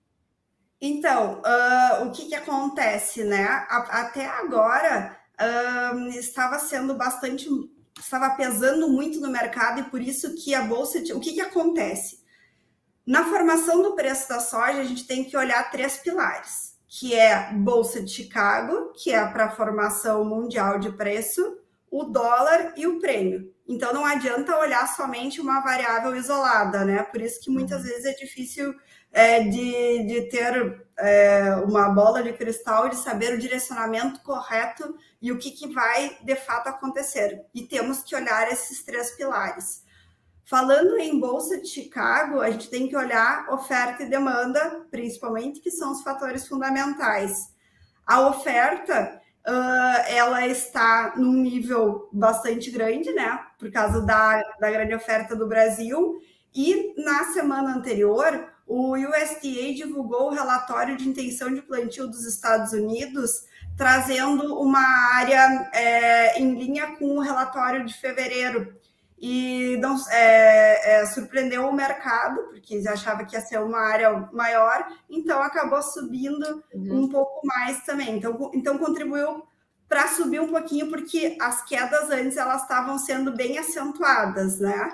Então, 0.80 1.40
uh, 1.40 2.06
o 2.06 2.12
que, 2.12 2.26
que 2.26 2.34
acontece, 2.34 3.24
né? 3.24 3.44
A, 3.44 4.00
até 4.02 4.26
agora 4.26 5.16
uh, 5.40 6.08
estava 6.08 6.58
sendo 6.58 6.94
bastante, 6.94 7.48
estava 7.98 8.30
pesando 8.30 8.88
muito 8.88 9.20
no 9.20 9.30
mercado 9.30 9.80
e 9.80 9.84
por 9.84 10.00
isso 10.00 10.34
que 10.34 10.54
a 10.54 10.62
bolsa, 10.62 10.98
o 11.14 11.20
que, 11.20 11.32
que 11.32 11.40
acontece? 11.40 12.22
Na 13.06 13.24
formação 13.24 13.82
do 13.82 13.94
preço 13.94 14.28
da 14.28 14.38
soja, 14.38 14.80
a 14.80 14.84
gente 14.84 15.06
tem 15.06 15.24
que 15.24 15.36
olhar 15.36 15.70
três 15.70 15.96
pilares, 15.96 16.76
que 16.86 17.14
é 17.14 17.52
bolsa 17.52 18.00
de 18.00 18.10
Chicago, 18.10 18.92
que 18.92 19.10
é 19.12 19.24
para 19.26 19.46
a 19.46 19.50
formação 19.50 20.24
mundial 20.24 20.78
de 20.78 20.92
preço, 20.92 21.58
o 21.90 22.04
dólar 22.04 22.74
e 22.76 22.86
o 22.86 23.00
prêmio. 23.00 23.52
Então 23.68 23.92
não 23.92 24.04
adianta 24.04 24.58
olhar 24.58 24.86
somente 24.86 25.40
uma 25.40 25.60
variável 25.60 26.14
isolada, 26.16 26.84
né? 26.84 27.02
Por 27.02 27.20
isso 27.20 27.40
que 27.40 27.50
muitas 27.50 27.82
uhum. 27.82 27.88
vezes 27.88 28.04
é 28.04 28.14
difícil 28.14 28.74
é, 29.12 29.40
de, 29.44 30.04
de 30.06 30.22
ter 30.30 30.82
é, 30.98 31.54
uma 31.66 31.90
bola 31.90 32.22
de 32.22 32.32
cristal 32.32 32.88
de 32.88 32.96
saber 32.96 33.34
o 33.34 33.38
direcionamento 33.38 34.20
correto 34.22 34.96
e 35.20 35.30
o 35.30 35.38
que, 35.38 35.50
que 35.50 35.72
vai 35.72 36.16
de 36.22 36.34
fato 36.34 36.68
acontecer. 36.68 37.44
E 37.54 37.62
temos 37.62 38.02
que 38.02 38.16
olhar 38.16 38.50
esses 38.50 38.82
três 38.82 39.10
pilares. 39.12 39.82
Falando 40.44 40.98
em 40.98 41.18
Bolsa 41.18 41.60
de 41.60 41.68
Chicago, 41.68 42.40
a 42.40 42.50
gente 42.50 42.68
tem 42.68 42.88
que 42.88 42.96
olhar 42.96 43.48
oferta 43.50 44.02
e 44.02 44.08
demanda, 44.08 44.84
principalmente, 44.90 45.60
que 45.60 45.70
são 45.70 45.92
os 45.92 46.02
fatores 46.02 46.48
fundamentais. 46.48 47.52
A 48.06 48.28
oferta 48.28 49.20
uh, 49.46 50.02
ela 50.08 50.46
está 50.46 51.14
num 51.16 51.34
nível 51.34 52.08
bastante 52.12 52.70
grande, 52.70 53.12
né? 53.12 53.40
Por 53.58 53.70
causa 53.70 54.00
da, 54.02 54.42
da 54.60 54.70
grande 54.70 54.94
oferta 54.94 55.34
do 55.36 55.46
Brasil. 55.46 56.20
E 56.54 56.94
na 57.02 57.32
semana 57.32 57.74
anterior, 57.74 58.51
o 58.66 58.94
USDA 58.94 59.74
divulgou 59.74 60.28
o 60.28 60.34
relatório 60.34 60.96
de 60.96 61.08
intenção 61.08 61.52
de 61.52 61.62
plantio 61.62 62.06
dos 62.06 62.24
Estados 62.24 62.72
Unidos, 62.72 63.44
trazendo 63.76 64.58
uma 64.60 64.82
área 65.14 65.70
é, 65.72 66.38
em 66.40 66.54
linha 66.54 66.96
com 66.96 67.16
o 67.16 67.20
relatório 67.20 67.84
de 67.84 67.94
fevereiro 67.94 68.74
e 69.22 69.76
não, 69.76 69.96
é, 70.10 70.96
é, 70.96 71.06
surpreendeu 71.06 71.68
o 71.68 71.72
mercado, 71.72 72.42
porque 72.48 72.82
achava 72.88 73.24
que 73.24 73.36
ia 73.36 73.40
ser 73.40 73.60
uma 73.60 73.78
área 73.78 74.28
maior, 74.32 74.84
então 75.08 75.40
acabou 75.40 75.80
subindo 75.80 76.64
uhum. 76.74 77.04
um 77.04 77.08
pouco 77.08 77.46
mais 77.46 77.84
também. 77.84 78.16
Então, 78.16 78.50
então 78.52 78.76
contribuiu 78.76 79.44
para 79.88 80.08
subir 80.08 80.40
um 80.40 80.48
pouquinho, 80.48 80.88
porque 80.88 81.36
as 81.40 81.64
quedas 81.64 82.10
antes 82.10 82.36
elas 82.36 82.62
estavam 82.62 82.98
sendo 82.98 83.30
bem 83.30 83.58
acentuadas, 83.58 84.58
né? 84.58 84.90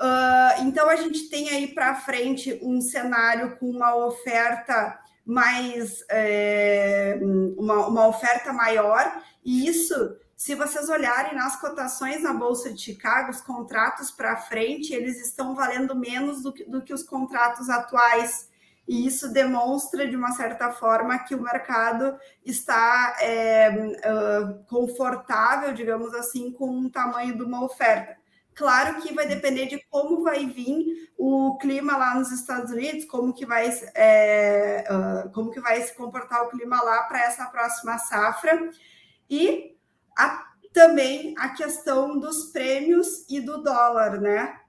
Uh, 0.00 0.62
então 0.62 0.88
a 0.88 0.96
gente 0.96 1.28
tem 1.28 1.50
aí 1.50 1.68
para 1.68 1.94
frente 1.94 2.58
um 2.62 2.80
cenário 2.80 3.56
com 3.56 3.70
uma 3.70 3.94
oferta 3.94 4.98
mais 5.24 6.04
é, 6.10 7.18
uma, 7.56 7.86
uma 7.86 8.06
oferta 8.08 8.52
maior, 8.52 9.22
e 9.44 9.66
isso, 9.66 10.16
se 10.36 10.54
vocês 10.54 10.88
olharem 10.88 11.34
nas 11.34 11.56
cotações 11.60 12.22
na 12.22 12.32
Bolsa 12.32 12.72
de 12.72 12.80
Chicago, 12.80 13.30
os 13.30 13.40
contratos 13.40 14.10
para 14.10 14.36
frente, 14.36 14.92
eles 14.92 15.20
estão 15.24 15.54
valendo 15.54 15.94
menos 15.94 16.42
do 16.42 16.52
que, 16.52 16.64
do 16.64 16.82
que 16.82 16.92
os 16.92 17.02
contratos 17.02 17.68
atuais. 17.70 18.52
E 18.86 19.06
isso 19.06 19.32
demonstra, 19.32 20.06
de 20.06 20.14
uma 20.14 20.32
certa 20.32 20.70
forma, 20.70 21.18
que 21.20 21.34
o 21.34 21.42
mercado 21.42 22.18
está 22.44 23.16
é, 23.18 23.70
confortável, 24.68 25.72
digamos 25.72 26.12
assim, 26.14 26.52
com 26.52 26.80
o 26.80 26.90
tamanho 26.90 27.34
de 27.34 27.42
uma 27.42 27.64
oferta. 27.64 28.14
Claro 28.54 29.00
que 29.02 29.12
vai 29.12 29.26
depender 29.26 29.66
de 29.66 29.84
como 29.90 30.22
vai 30.22 30.46
vir 30.46 31.10
o 31.18 31.56
clima 31.58 31.96
lá 31.96 32.14
nos 32.14 32.30
Estados 32.30 32.70
Unidos, 32.70 33.04
como 33.04 33.32
que 33.32 33.44
vai, 33.44 33.68
é, 33.94 34.84
uh, 34.88 35.30
como 35.32 35.50
que 35.50 35.60
vai 35.60 35.82
se 35.82 35.94
comportar 35.94 36.42
o 36.42 36.50
clima 36.50 36.80
lá 36.82 37.02
para 37.04 37.24
essa 37.24 37.46
próxima 37.46 37.98
safra. 37.98 38.70
E 39.28 39.76
a, 40.16 40.44
também 40.72 41.34
a 41.38 41.48
questão 41.50 42.18
dos 42.18 42.46
prêmios 42.46 43.24
e 43.28 43.40
do 43.40 43.62
dólar, 43.62 44.20
né? 44.20 44.60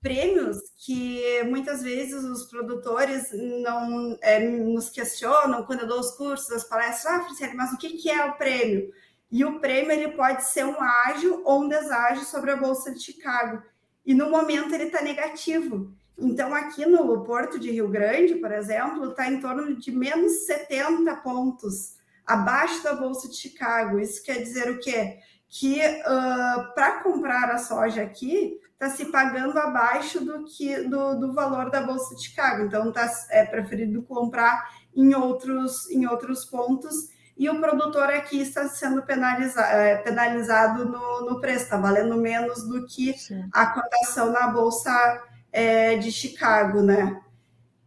Prêmios 0.00 0.58
que 0.78 1.42
muitas 1.44 1.82
vezes 1.82 2.24
os 2.24 2.44
produtores 2.44 3.28
não 3.32 4.16
é, 4.22 4.38
nos 4.38 4.88
questionam 4.90 5.64
quando 5.64 5.80
eu 5.80 5.86
dou 5.86 6.00
os 6.00 6.10
cursos, 6.12 6.50
as 6.50 6.64
palestras, 6.64 7.06
ah, 7.06 7.24
Franciele, 7.24 7.54
mas 7.54 7.72
o 7.72 7.78
que, 7.78 7.96
que 7.96 8.10
é 8.10 8.24
o 8.24 8.34
prêmio? 8.34 8.92
E 9.34 9.44
o 9.44 9.58
prêmio 9.58 9.90
ele 9.90 10.12
pode 10.12 10.44
ser 10.44 10.64
um 10.64 10.80
ágio 10.80 11.42
ou 11.44 11.64
um 11.64 11.68
deságio 11.68 12.24
sobre 12.24 12.52
a 12.52 12.56
Bolsa 12.56 12.94
de 12.94 13.02
Chicago. 13.02 13.60
E 14.06 14.14
no 14.14 14.30
momento 14.30 14.72
ele 14.72 14.84
está 14.84 15.02
negativo. 15.02 15.92
Então, 16.16 16.54
aqui 16.54 16.86
no 16.86 17.24
Porto 17.24 17.58
de 17.58 17.68
Rio 17.68 17.88
Grande, 17.88 18.36
por 18.36 18.52
exemplo, 18.52 19.10
está 19.10 19.28
em 19.28 19.40
torno 19.40 19.74
de 19.74 19.90
menos 19.90 20.46
70 20.46 21.16
pontos 21.16 21.96
abaixo 22.24 22.80
da 22.84 22.94
Bolsa 22.94 23.28
de 23.28 23.34
Chicago. 23.34 23.98
Isso 23.98 24.22
quer 24.22 24.40
dizer 24.40 24.70
o 24.70 24.78
quê? 24.78 25.18
Que 25.48 25.80
uh, 25.80 26.72
para 26.72 27.02
comprar 27.02 27.50
a 27.50 27.58
soja 27.58 28.04
aqui 28.04 28.60
está 28.74 28.88
se 28.88 29.06
pagando 29.06 29.58
abaixo 29.58 30.24
do 30.24 30.44
que 30.44 30.84
do, 30.84 31.18
do 31.18 31.32
valor 31.32 31.72
da 31.72 31.82
Bolsa 31.82 32.14
de 32.14 32.22
Chicago. 32.22 32.66
Então, 32.66 32.92
tá, 32.92 33.10
é 33.30 33.44
preferido 33.44 34.00
comprar 34.04 34.64
em 34.94 35.12
outros, 35.12 35.90
em 35.90 36.06
outros 36.06 36.44
pontos 36.44 37.12
e 37.36 37.48
o 37.50 37.60
produtor 37.60 38.10
aqui 38.10 38.40
está 38.40 38.68
sendo 38.68 39.02
penalizado, 39.02 39.72
é, 39.72 39.96
penalizado 39.96 40.84
no, 40.84 41.30
no 41.30 41.40
preço, 41.40 41.64
está 41.64 41.76
valendo 41.76 42.16
menos 42.16 42.62
do 42.68 42.86
que 42.86 43.12
Sim. 43.14 43.48
a 43.52 43.66
cotação 43.66 44.30
na 44.30 44.46
Bolsa 44.46 45.22
é, 45.52 45.96
de 45.96 46.12
Chicago, 46.12 46.80
né? 46.80 47.20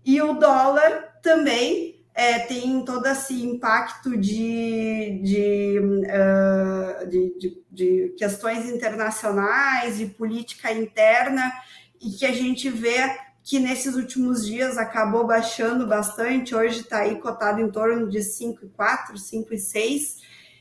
E 0.03 0.21
o 0.21 0.33
dólar 0.33 1.19
também 1.21 1.97
é, 2.13 2.39
tem 2.39 2.83
todo 2.83 3.05
esse 3.05 3.41
impacto 3.45 4.17
de, 4.17 5.21
de, 5.23 5.79
uh, 5.79 7.07
de, 7.07 7.37
de, 7.37 7.63
de 7.71 8.15
questões 8.17 8.69
internacionais, 8.69 9.97
de 9.97 10.07
política 10.07 10.71
interna, 10.71 11.53
e 12.01 12.09
que 12.11 12.25
a 12.25 12.33
gente 12.33 12.69
vê 12.69 13.17
que 13.47 13.61
nesses 13.61 13.95
últimos 13.95 14.45
dias 14.45 14.77
acabou 14.77 15.25
baixando 15.25 15.87
bastante, 15.87 16.53
hoje 16.53 16.81
está 16.81 16.97
aí 16.97 17.17
cotado 17.17 17.61
em 17.61 17.71
torno 17.71 18.09
de 18.09 18.19
5,4, 18.19 19.13
5,6, 19.13 20.17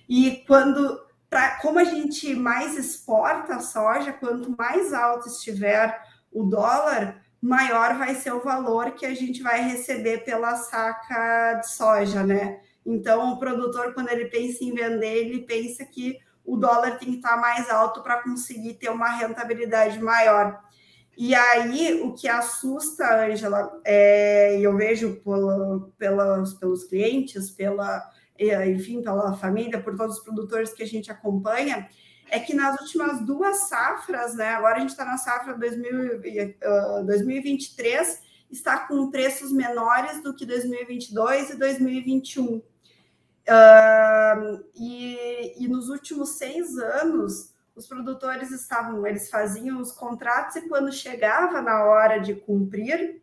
e 0.08 0.44
quando, 0.46 0.96
pra, 1.28 1.58
como 1.58 1.80
a 1.80 1.84
gente 1.84 2.32
mais 2.36 2.78
exporta 2.78 3.56
a 3.56 3.60
soja, 3.60 4.12
quanto 4.12 4.56
mais 4.56 4.94
alto 4.94 5.26
estiver 5.26 6.00
o 6.30 6.44
dólar, 6.44 7.20
maior 7.42 7.98
vai 7.98 8.14
ser 8.14 8.32
o 8.32 8.44
valor 8.44 8.92
que 8.92 9.04
a 9.04 9.14
gente 9.14 9.42
vai 9.42 9.62
receber 9.62 10.18
pela 10.18 10.54
saca 10.54 11.54
de 11.54 11.68
soja, 11.68 12.22
né? 12.22 12.60
Então, 12.86 13.32
o 13.32 13.38
produtor, 13.40 13.94
quando 13.94 14.10
ele 14.10 14.26
pensa 14.26 14.62
em 14.62 14.72
vender, 14.72 15.26
ele 15.26 15.40
pensa 15.40 15.84
que 15.84 16.20
o 16.44 16.56
dólar 16.56 16.98
tem 16.98 17.10
que 17.10 17.16
estar 17.16 17.36
mais 17.36 17.68
alto 17.68 18.00
para 18.00 18.22
conseguir 18.22 18.74
ter 18.74 18.90
uma 18.90 19.08
rentabilidade 19.08 20.00
maior. 20.00 20.64
E 21.16 21.34
aí, 21.34 22.00
o 22.02 22.12
que 22.12 22.28
assusta, 22.28 23.26
Angela, 23.26 23.80
é, 23.84 24.60
eu 24.60 24.76
vejo 24.76 25.16
pela, 25.24 25.88
pelas, 25.96 26.52
pelos 26.54 26.84
clientes, 26.84 27.50
pela, 27.50 28.06
enfim, 28.66 29.02
pela 29.02 29.34
família, 29.34 29.82
por 29.82 29.96
todos 29.96 30.18
os 30.18 30.22
produtores 30.22 30.74
que 30.74 30.82
a 30.82 30.86
gente 30.86 31.10
acompanha, 31.10 31.88
é 32.30 32.38
que 32.38 32.54
nas 32.54 32.78
últimas 32.80 33.24
duas 33.24 33.68
safras, 33.68 34.34
né? 34.34 34.50
Agora 34.50 34.76
a 34.76 34.80
gente 34.80 34.90
está 34.90 35.04
na 35.04 35.16
safra 35.16 35.54
2000, 35.54 36.18
uh, 36.18 37.06
2023, 37.06 38.20
está 38.50 38.80
com 38.80 39.10
preços 39.10 39.52
menores 39.52 40.22
do 40.22 40.34
que 40.34 40.44
2022 40.44 41.50
e 41.50 41.56
2021. 41.56 42.44
Uh, 42.46 42.62
e, 44.74 45.64
e 45.64 45.68
nos 45.68 45.88
últimos 45.88 46.30
seis 46.30 46.76
anos, 46.76 47.54
os 47.76 47.86
produtores 47.86 48.50
estavam, 48.50 49.06
eles 49.06 49.28
faziam 49.28 49.80
os 49.80 49.92
contratos 49.92 50.56
e 50.56 50.62
quando 50.62 50.90
chegava 50.90 51.60
na 51.60 51.84
hora 51.84 52.18
de 52.18 52.34
cumprir, 52.34 53.20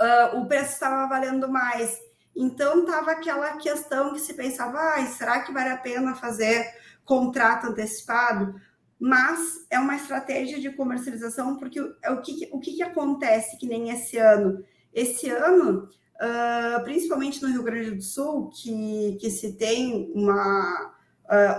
uh, 0.00 0.38
o 0.38 0.46
preço 0.46 0.72
estava 0.72 1.08
valendo 1.08 1.48
mais. 1.48 1.96
Então 2.34 2.80
estava 2.80 3.12
aquela 3.12 3.56
questão 3.56 4.12
que 4.12 4.20
se 4.20 4.34
pensava, 4.34 4.78
ah, 4.78 5.06
será 5.06 5.42
que 5.42 5.52
vale 5.52 5.70
a 5.70 5.76
pena 5.76 6.16
fazer 6.16 6.66
contrato 7.04 7.68
antecipado? 7.68 8.60
Mas 8.98 9.64
é 9.70 9.78
uma 9.78 9.94
estratégia 9.94 10.60
de 10.60 10.70
comercialização, 10.72 11.56
porque 11.56 11.80
o, 11.80 11.94
o, 12.10 12.20
que, 12.20 12.48
o 12.52 12.58
que, 12.58 12.74
que 12.74 12.82
acontece 12.82 13.56
que 13.58 13.66
nem 13.66 13.90
esse 13.90 14.18
ano? 14.18 14.64
Esse 14.92 15.30
ano, 15.30 15.88
uh, 16.16 16.82
principalmente 16.82 17.40
no 17.40 17.48
Rio 17.48 17.62
Grande 17.62 17.92
do 17.92 18.02
Sul, 18.02 18.50
que, 18.50 19.16
que 19.20 19.30
se 19.30 19.52
tem 19.52 20.10
uma 20.16 20.97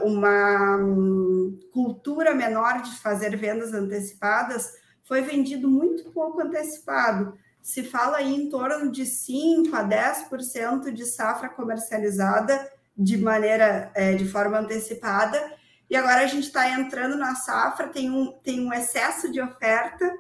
uma 0.04 0.78
um, 0.78 1.60
cultura 1.72 2.34
menor 2.34 2.82
de 2.82 2.98
fazer 3.00 3.36
vendas 3.38 3.74
antecipadas, 3.74 4.74
foi 5.04 5.22
vendido 5.22 5.70
muito 5.70 6.12
pouco 6.12 6.42
antecipado. 6.42 7.38
Se 7.62 7.84
fala 7.84 8.18
aí 8.18 8.34
em 8.34 8.50
torno 8.50 8.92
de 8.92 9.06
5 9.06 9.76
a 9.76 9.84
10% 9.84 10.92
de 10.92 11.06
safra 11.06 11.50
comercializada 11.50 12.70
de 12.98 13.18
maneira 13.18 13.92
é, 13.96 14.14
de 14.14 14.28
forma 14.28 14.60
antecipada. 14.60 15.54
E 15.90 15.96
agora 15.96 16.22
a 16.22 16.28
gente 16.28 16.48
está 16.48 16.70
entrando 16.70 17.16
na 17.16 17.36
safra, 17.36 17.88
tem 17.88 18.12
um, 18.12 18.32
tem 18.44 18.66
um 18.66 18.74
excesso 18.74 19.32
de 19.32 19.42
oferta 19.42 20.14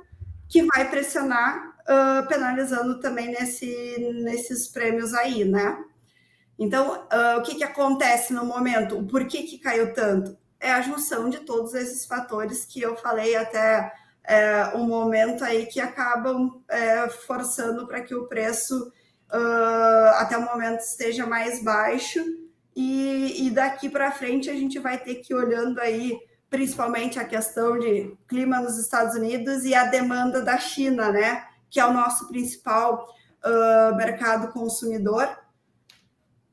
que 0.47 0.63
vai 0.63 0.89
pressionar, 0.89 1.75
uh, 1.81 2.27
penalizando 2.27 2.99
também 2.99 3.27
nesse, 3.27 3.97
nesses 4.23 4.67
prêmios 4.67 5.13
aí, 5.13 5.45
né? 5.45 5.77
Então, 6.59 7.05
uh, 7.05 7.39
o 7.39 7.41
que, 7.41 7.55
que 7.55 7.63
acontece 7.63 8.33
no 8.33 8.45
momento? 8.45 8.99
O 8.99 9.07
porquê 9.07 9.43
que 9.43 9.57
caiu 9.57 9.93
tanto? 9.93 10.37
É 10.59 10.69
a 10.69 10.81
junção 10.81 11.29
de 11.29 11.39
todos 11.39 11.73
esses 11.73 12.05
fatores 12.05 12.65
que 12.65 12.81
eu 12.81 12.97
falei 12.97 13.33
até 13.37 13.93
é, 14.25 14.73
um 14.75 14.85
momento 14.85 15.43
aí 15.43 15.65
que 15.65 15.79
acabam 15.79 16.61
é, 16.67 17.07
forçando 17.09 17.87
para 17.87 18.01
que 18.01 18.13
o 18.13 18.27
preço 18.27 18.91
uh, 19.31 20.15
até 20.15 20.37
o 20.37 20.43
momento 20.43 20.81
esteja 20.81 21.25
mais 21.25 21.63
baixo 21.63 22.19
e, 22.75 23.47
e 23.47 23.49
daqui 23.51 23.89
para 23.89 24.11
frente 24.11 24.49
a 24.49 24.53
gente 24.53 24.77
vai 24.79 24.97
ter 24.97 25.15
que 25.15 25.33
ir 25.33 25.37
olhando 25.37 25.79
aí 25.79 26.19
principalmente 26.49 27.17
a 27.17 27.25
questão 27.25 27.79
de 27.79 28.15
clima 28.27 28.59
nos 28.59 28.77
Estados 28.77 29.15
Unidos 29.15 29.63
e 29.63 29.73
a 29.73 29.85
demanda 29.85 30.41
da 30.41 30.57
China, 30.57 31.11
né? 31.11 31.45
Que 31.69 31.79
é 31.79 31.85
o 31.85 31.93
nosso 31.93 32.27
principal 32.27 33.07
uh, 33.45 33.95
mercado 33.95 34.51
consumidor 34.51 35.27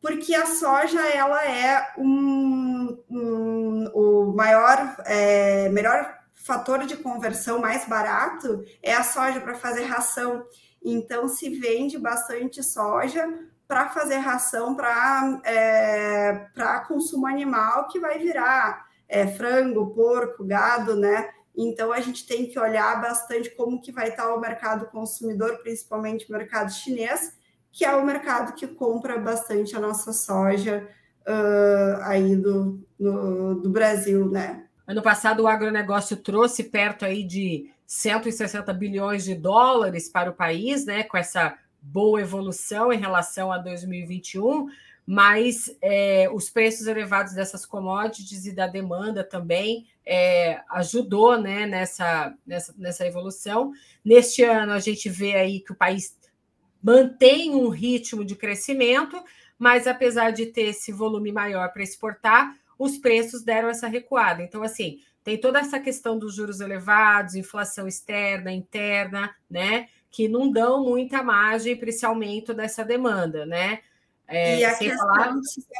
porque 0.07 0.37
a 0.37 0.47
soja 0.47 1.01
ela 1.09 1.45
é 1.45 1.95
um, 1.99 2.97
um 3.11 3.91
o 3.93 4.33
maior, 4.37 4.97
é, 5.05 5.69
melhor 5.71 6.17
fator 6.33 6.87
de 6.87 6.97
conversão 6.97 7.59
mais 7.59 7.89
barato 7.89 8.65
é 8.81 8.95
a 8.95 9.03
soja 9.03 9.41
para 9.41 9.57
fazer 9.57 9.83
ração. 9.83 10.47
Então 10.85 11.29
se 11.29 11.51
vende 11.59 11.99
bastante 11.99 12.63
soja 12.63 13.27
para 13.67 13.89
fazer 13.89 14.19
ração 14.19 14.77
para 14.77 15.41
é, 15.45 16.35
para 16.55 16.85
consumo 16.85 17.27
animal 17.27 17.89
que 17.89 17.99
vai 17.99 18.21
virar 18.21 18.87
é, 19.09 19.27
frango, 19.27 19.93
porco, 19.93 20.45
gado, 20.45 20.95
né? 20.95 21.31
Então 21.57 21.93
a 21.93 21.99
gente 21.99 22.29
tem 22.29 22.47
que 22.47 22.61
olhar 22.61 23.01
bastante 23.01 23.51
como 23.51 23.81
que 23.81 23.91
vai 23.91 24.11
estar 24.11 24.33
o 24.33 24.41
mercado 24.41 24.87
consumidor, 24.87 25.59
principalmente 25.65 26.29
o 26.29 26.33
mercado 26.33 26.71
chinês, 26.71 27.37
que 27.77 27.85
é 27.85 27.95
o 27.95 28.07
mercado 28.07 28.55
que 28.55 28.67
compra 28.67 29.19
bastante 29.19 29.77
a 29.77 29.81
nossa 29.81 30.11
soja 30.11 30.89
uh, 31.29 32.03
aí 32.05 32.35
do, 32.35 32.83
no, 32.99 33.61
do 33.61 33.69
Brasil, 33.69 34.31
né? 34.31 34.65
Ano 34.87 35.03
passado 35.03 35.43
o 35.43 35.47
agronegócio 35.47 36.17
trouxe 36.17 36.65
perto 36.65 37.05
aí 37.05 37.23
de 37.23 37.71
160 37.87 38.73
bilhões 38.73 39.25
de 39.25 39.35
dólares 39.35 40.09
para 40.09 40.31
o 40.31 40.33
país, 40.33 40.87
né? 40.87 41.03
Com 41.03 41.19
essa 41.19 41.59
boa 41.83 42.19
evolução 42.19 42.91
em 42.91 42.99
relação 42.99 43.53
a 43.53 43.59
2021, 43.59 44.69
mas 45.05 45.71
é, 45.83 46.31
os 46.33 46.49
preços 46.49 46.87
elevados 46.87 47.35
dessas 47.35 47.67
commodities 47.67 48.47
e 48.47 48.53
da 48.53 48.67
demanda 48.67 49.23
também 49.23 49.87
é, 50.07 50.63
ajudou 50.71 51.39
né, 51.39 51.67
nessa, 51.67 52.33
nessa, 52.47 52.75
nessa 52.79 53.07
evolução. 53.07 53.73
Neste 54.03 54.43
ano, 54.45 54.73
a 54.73 54.79
gente 54.79 55.11
vê 55.11 55.35
aí 55.35 55.61
que 55.61 55.73
o 55.73 55.77
país 55.77 56.16
mantém 56.87 57.53
um 57.53 57.69
ritmo 57.69 58.25
de 58.25 58.37
crescimento, 58.37 59.21
mas 59.59 59.89
apesar 59.89 60.31
de 60.31 60.47
ter 60.47 60.69
esse 60.69 60.93
volume 60.93 61.33
maior 61.33 61.73
para 61.73 61.83
exportar, 61.83 62.55
os 62.79 62.97
preços 62.97 63.43
deram 63.43 63.69
essa 63.69 63.89
recuada. 63.89 64.41
Então, 64.41 64.63
assim, 64.63 65.01
tem 65.25 65.37
toda 65.37 65.59
essa 65.59 65.81
questão 65.81 66.17
dos 66.17 66.37
juros 66.37 66.61
elevados, 66.61 67.35
inflação 67.35 67.89
externa, 67.89 68.53
interna, 68.53 69.35
né? 69.51 69.89
Que 70.13 70.29
não 70.29 70.49
dão 70.49 70.85
muita 70.85 71.25
margem 71.25 71.77
para 71.77 71.89
esse 71.89 72.07
aumento 72.07 72.55
dessa 72.55 72.85
demanda, 72.85 73.45
né? 73.45 73.81
É, 74.29 74.61
e 74.61 74.65
a 74.65 74.79
questão, 74.79 75.09
falar... 75.09 75.35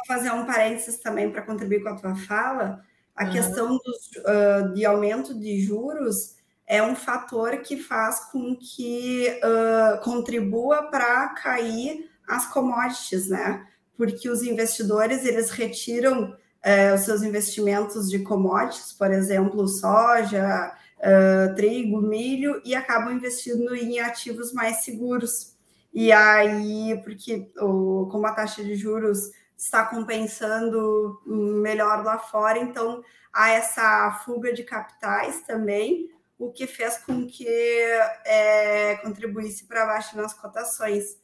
fazer 0.07 0.31
um 0.31 0.45
parênteses 0.45 0.99
também 0.99 1.31
para 1.31 1.41
contribuir 1.41 1.83
com 1.83 1.89
a 1.89 1.95
tua 1.95 2.15
fala, 2.17 2.83
a 3.15 3.23
uhum. 3.23 3.31
questão 3.31 3.77
dos, 3.77 4.11
uh, 4.17 4.73
de 4.73 4.85
aumento 4.85 5.33
de 5.33 5.61
juros 5.61 6.35
é 6.67 6.83
um 6.83 6.95
fator 6.95 7.59
que 7.59 7.77
faz 7.77 8.29
com 8.29 8.53
que 8.53 9.39
uh, 9.41 10.03
contribua 10.03 10.83
para 10.91 11.29
cair 11.29 12.09
as 12.27 12.45
commodities, 12.51 13.29
né? 13.29 13.65
Porque 13.95 14.29
os 14.29 14.43
investidores 14.43 15.25
eles 15.25 15.49
retiram 15.49 16.31
uh, 16.33 16.93
os 16.93 17.01
seus 17.01 17.23
investimentos 17.23 18.09
de 18.09 18.19
commodities, 18.19 18.91
por 18.91 19.11
exemplo, 19.11 19.65
soja, 19.65 20.75
uh, 20.97 21.55
trigo, 21.55 22.01
milho, 22.01 22.61
e 22.65 22.75
acabam 22.75 23.13
investindo 23.13 23.73
em 23.73 24.01
ativos 24.01 24.51
mais 24.51 24.83
seguros. 24.83 25.55
E 25.93 26.11
aí, 26.11 27.01
porque 27.01 27.49
o, 27.61 28.07
como 28.11 28.27
a 28.27 28.33
taxa 28.33 28.61
de 28.61 28.75
juros 28.75 29.31
está 29.57 29.85
compensando 29.85 31.19
melhor 31.25 32.03
lá 32.03 32.19
fora, 32.19 32.59
então 32.59 33.01
há 33.33 33.51
essa 33.51 34.21
fuga 34.25 34.53
de 34.53 34.63
capitais 34.63 35.41
também, 35.41 36.11
o 36.37 36.51
que 36.51 36.67
fez 36.67 36.97
com 36.99 37.25
que 37.25 37.47
é, 37.47 38.97
contribuísse 39.01 39.65
para 39.65 39.85
baixo 39.85 40.15
nas 40.15 40.33
cotações. 40.33 41.17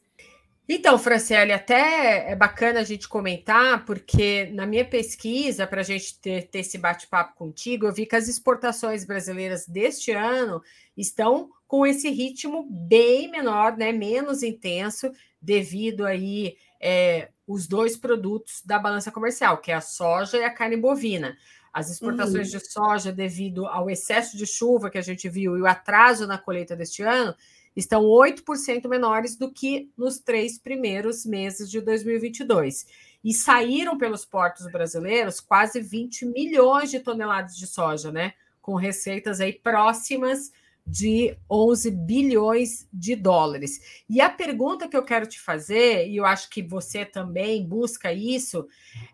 Então, 0.66 0.98
Franciele, 0.98 1.52
até 1.52 2.30
é 2.30 2.34
bacana 2.34 2.80
a 2.80 2.84
gente 2.84 3.06
comentar, 3.06 3.84
porque 3.84 4.46
na 4.54 4.66
minha 4.66 4.84
pesquisa, 4.84 5.66
para 5.66 5.82
a 5.82 5.84
gente 5.84 6.18
ter, 6.18 6.48
ter 6.48 6.60
esse 6.60 6.78
bate-papo 6.78 7.34
contigo, 7.36 7.86
eu 7.86 7.92
vi 7.92 8.06
que 8.06 8.16
as 8.16 8.28
exportações 8.28 9.04
brasileiras 9.04 9.66
deste 9.66 10.10
ano 10.10 10.62
estão 10.96 11.50
com 11.66 11.86
esse 11.86 12.08
ritmo 12.08 12.66
bem 12.70 13.30
menor, 13.30 13.76
né, 13.76 13.92
menos 13.92 14.42
intenso, 14.42 15.12
devido 15.40 16.06
aí 16.06 16.56
é, 16.80 17.28
os 17.46 17.66
dois 17.66 17.94
produtos 17.94 18.62
da 18.64 18.78
balança 18.78 19.12
comercial, 19.12 19.58
que 19.58 19.70
é 19.70 19.74
a 19.74 19.82
soja 19.82 20.38
e 20.38 20.44
a 20.44 20.50
carne 20.50 20.78
bovina. 20.78 21.36
As 21.74 21.90
exportações 21.90 22.52
uhum. 22.52 22.58
de 22.60 22.70
soja, 22.70 23.10
devido 23.10 23.66
ao 23.66 23.90
excesso 23.90 24.36
de 24.36 24.46
chuva 24.46 24.88
que 24.88 24.96
a 24.96 25.02
gente 25.02 25.28
viu 25.28 25.58
e 25.58 25.60
o 25.60 25.66
atraso 25.66 26.24
na 26.24 26.38
colheita 26.38 26.76
deste 26.76 27.02
ano, 27.02 27.34
estão 27.74 28.04
8% 28.04 28.88
menores 28.88 29.34
do 29.34 29.50
que 29.50 29.90
nos 29.98 30.20
três 30.20 30.56
primeiros 30.56 31.26
meses 31.26 31.68
de 31.68 31.80
2022. 31.80 32.86
E 33.24 33.34
saíram 33.34 33.98
pelos 33.98 34.24
portos 34.24 34.70
brasileiros 34.70 35.40
quase 35.40 35.80
20 35.80 36.26
milhões 36.26 36.92
de 36.92 37.00
toneladas 37.00 37.56
de 37.56 37.66
soja, 37.66 38.12
né? 38.12 38.34
Com 38.62 38.76
receitas 38.76 39.40
aí 39.40 39.52
próximas 39.52 40.52
de 40.86 41.36
11 41.50 41.90
bilhões 41.90 42.86
de 42.92 43.16
dólares. 43.16 44.02
E 44.08 44.20
a 44.20 44.28
pergunta 44.28 44.88
que 44.88 44.96
eu 44.96 45.02
quero 45.02 45.26
te 45.26 45.40
fazer, 45.40 46.08
e 46.08 46.16
eu 46.16 46.26
acho 46.26 46.50
que 46.50 46.62
você 46.62 47.04
também 47.04 47.66
busca 47.66 48.12
isso, 48.12 48.66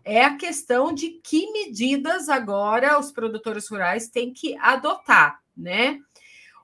é 0.03 0.23
a 0.23 0.35
questão 0.35 0.93
de 0.93 1.21
que 1.23 1.51
medidas 1.51 2.27
agora 2.27 2.99
os 2.99 3.11
produtores 3.11 3.67
rurais 3.69 4.09
têm 4.09 4.33
que 4.33 4.57
adotar, 4.57 5.41
né? 5.55 5.99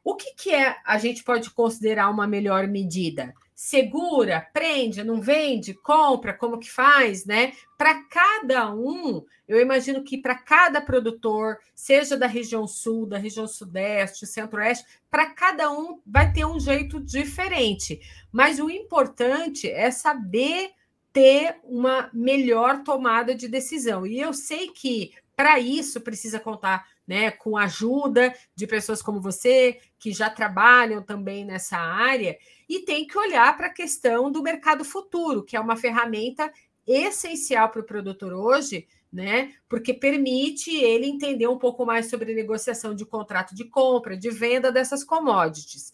O 0.03 0.15
que, 0.15 0.33
que 0.35 0.53
é 0.53 0.77
a 0.85 0.97
gente 0.97 1.23
pode 1.23 1.49
considerar 1.51 2.09
uma 2.09 2.27
melhor 2.27 2.67
medida? 2.67 3.33
Segura, 3.59 4.47
prende, 4.53 5.03
não 5.03 5.19
vende, 5.19 5.73
compra, 5.73 6.31
como 6.31 6.59
que 6.59 6.69
faz, 6.69 7.25
né? 7.25 7.53
Para 7.75 8.03
cada 8.03 8.71
um, 8.71 9.25
eu 9.47 9.59
imagino 9.59 10.03
que 10.03 10.15
para 10.15 10.35
cada 10.35 10.79
produtor, 10.79 11.57
seja 11.73 12.15
da 12.15 12.27
região 12.27 12.67
sul, 12.67 13.07
da 13.07 13.17
região 13.17 13.47
sudeste, 13.47 14.27
centro-oeste, 14.27 14.85
para 15.09 15.31
cada 15.31 15.71
um 15.71 15.99
vai 16.05 16.31
ter 16.31 16.45
um 16.45 16.59
jeito 16.59 16.99
diferente. 16.99 17.99
Mas 18.31 18.59
o 18.59 18.69
importante 18.69 19.67
é 19.67 19.89
saber 19.89 20.69
ter 21.11 21.55
uma 21.63 22.11
melhor 22.13 22.83
tomada 22.83 23.33
de 23.33 23.47
decisão. 23.47 24.05
E 24.05 24.19
eu 24.19 24.33
sei 24.33 24.67
que 24.67 25.13
para 25.35 25.59
isso 25.59 25.99
precisa 26.01 26.39
contar 26.39 26.85
né, 27.07 27.31
com 27.31 27.55
a 27.55 27.63
ajuda 27.63 28.33
de 28.53 28.67
pessoas 28.67 29.01
como 29.01 29.21
você, 29.21 29.79
que 29.97 30.11
já 30.11 30.29
trabalham 30.29 31.01
também 31.01 31.45
nessa 31.45 31.77
área, 31.77 32.37
e 32.67 32.81
tem 32.81 33.07
que 33.07 33.17
olhar 33.17 33.55
para 33.55 33.67
a 33.67 33.73
questão 33.73 34.29
do 34.29 34.43
mercado 34.43 34.83
futuro, 34.83 35.43
que 35.43 35.55
é 35.55 35.59
uma 35.59 35.77
ferramenta 35.77 36.51
essencial 36.85 37.69
para 37.69 37.81
o 37.81 37.85
produtor 37.85 38.33
hoje, 38.33 38.87
né? 39.11 39.53
Porque 39.69 39.93
permite 39.93 40.75
ele 40.75 41.07
entender 41.07 41.47
um 41.47 41.57
pouco 41.57 41.85
mais 41.85 42.09
sobre 42.09 42.33
negociação 42.33 42.93
de 42.93 43.05
contrato 43.05 43.55
de 43.55 43.65
compra, 43.65 44.17
de 44.17 44.29
venda 44.29 44.71
dessas 44.71 45.03
commodities. 45.03 45.93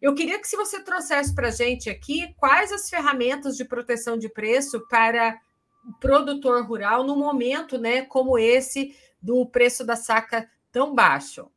Eu 0.00 0.14
queria 0.14 0.40
que 0.40 0.48
se 0.48 0.56
você 0.56 0.82
trouxesse 0.82 1.32
para 1.32 1.48
a 1.48 1.52
gente 1.52 1.88
aqui 1.88 2.34
quais 2.36 2.72
as 2.72 2.90
ferramentas 2.90 3.56
de 3.56 3.64
proteção 3.64 4.18
de 4.18 4.28
preço 4.28 4.84
para 4.88 5.40
o 5.88 5.92
produtor 5.94 6.64
rural 6.66 7.04
no 7.04 7.16
momento, 7.16 7.78
né, 7.78 8.02
como 8.02 8.36
esse 8.36 8.96
do 9.22 9.46
preço 9.46 9.84
da 9.84 9.96
saca 9.96 10.48
tão 10.70 10.94
baixo? 10.94 11.48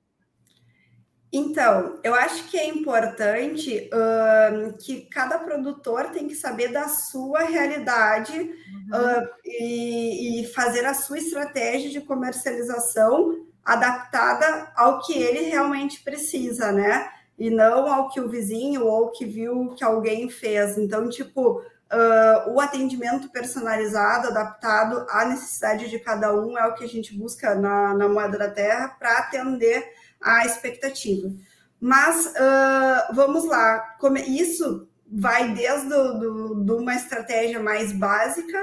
Então, 1.37 1.99
eu 2.01 2.15
acho 2.15 2.45
que 2.45 2.57
é 2.57 2.65
importante 2.65 3.89
uh, 3.91 4.77
que 4.77 5.01
cada 5.01 5.37
produtor 5.37 6.11
tem 6.11 6.29
que 6.29 6.35
saber 6.35 6.69
da 6.69 6.87
sua 6.87 7.41
realidade 7.41 8.39
uhum. 8.39 8.89
uh, 8.93 9.27
e, 9.43 10.43
e, 10.43 10.47
fazer 10.53 10.85
a 10.85 10.93
sua 10.93 11.17
estratégia 11.17 11.89
de 11.89 11.99
comercialização 11.99 13.45
adaptada 13.65 14.71
ao 14.77 15.01
que 15.01 15.11
ele 15.11 15.41
realmente 15.41 16.01
precisa, 16.03 16.71
né? 16.71 17.09
E 17.37 17.49
não 17.49 17.91
ao 17.93 18.09
que 18.09 18.21
o 18.21 18.29
vizinho 18.29 18.85
ou 18.85 19.11
que 19.11 19.25
viu 19.25 19.75
que 19.75 19.83
alguém 19.83 20.29
fez. 20.29 20.77
Então, 20.77 21.09
tipo, 21.09 21.61
Uh, 21.91 22.53
o 22.53 22.59
atendimento 22.59 23.29
personalizado, 23.29 24.27
adaptado 24.27 25.05
à 25.09 25.25
necessidade 25.25 25.89
de 25.89 25.99
cada 25.99 26.33
um, 26.35 26.57
é 26.57 26.65
o 26.67 26.73
que 26.73 26.83
a 26.83 26.87
gente 26.87 27.15
busca 27.15 27.53
na, 27.53 27.93
na 27.93 28.09
Moeda 28.09 28.37
da 28.37 28.49
Terra 28.49 28.89
para 28.97 29.19
atender 29.19 29.85
a 30.21 30.45
expectativa. 30.45 31.31
Mas 31.79 32.25
uh, 32.25 33.13
vamos 33.13 33.45
lá, 33.45 33.95
como, 33.99 34.17
isso 34.17 34.87
vai 35.11 35.53
desde 35.53 35.87
do, 35.87 36.55
do, 36.55 36.77
uma 36.77 36.95
estratégia 36.95 37.59
mais 37.59 37.91
básica 37.91 38.57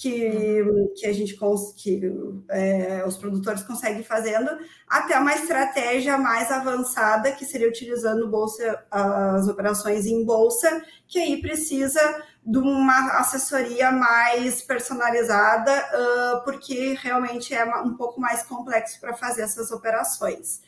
que, 0.00 0.64
que 0.96 1.06
a 1.06 1.12
gente 1.12 1.36
que 1.76 2.00
é, 2.48 3.04
os 3.06 3.18
produtores 3.18 3.62
conseguem 3.62 4.02
fazendo, 4.02 4.48
até 4.88 5.18
uma 5.18 5.34
estratégia 5.34 6.16
mais 6.16 6.50
avançada, 6.50 7.32
que 7.32 7.44
seria 7.44 7.68
utilizando 7.68 8.26
bolsa, 8.30 8.82
as 8.90 9.46
operações 9.46 10.06
em 10.06 10.24
bolsa, 10.24 10.82
que 11.06 11.18
aí 11.18 11.42
precisa 11.42 12.00
de 12.42 12.56
uma 12.56 13.18
assessoria 13.18 13.92
mais 13.92 14.62
personalizada, 14.62 15.70
uh, 15.70 16.44
porque 16.44 16.94
realmente 16.94 17.52
é 17.52 17.62
um 17.82 17.94
pouco 17.94 18.18
mais 18.18 18.42
complexo 18.42 18.98
para 18.98 19.12
fazer 19.12 19.42
essas 19.42 19.70
operações. 19.70 20.62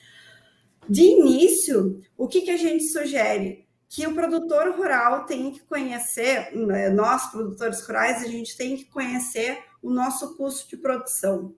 De 0.86 1.04
início, 1.04 2.02
o 2.18 2.28
que, 2.28 2.42
que 2.42 2.50
a 2.50 2.58
gente 2.58 2.84
sugere? 2.84 3.66
Que 3.92 4.06
o 4.06 4.14
produtor 4.14 4.70
rural 4.74 5.26
tem 5.26 5.50
que 5.50 5.60
conhecer, 5.60 6.56
né, 6.56 6.88
nós 6.88 7.30
produtores 7.30 7.86
rurais, 7.86 8.22
a 8.22 8.26
gente 8.26 8.56
tem 8.56 8.74
que 8.74 8.86
conhecer 8.86 9.62
o 9.82 9.90
nosso 9.90 10.34
custo 10.34 10.66
de 10.66 10.78
produção. 10.78 11.54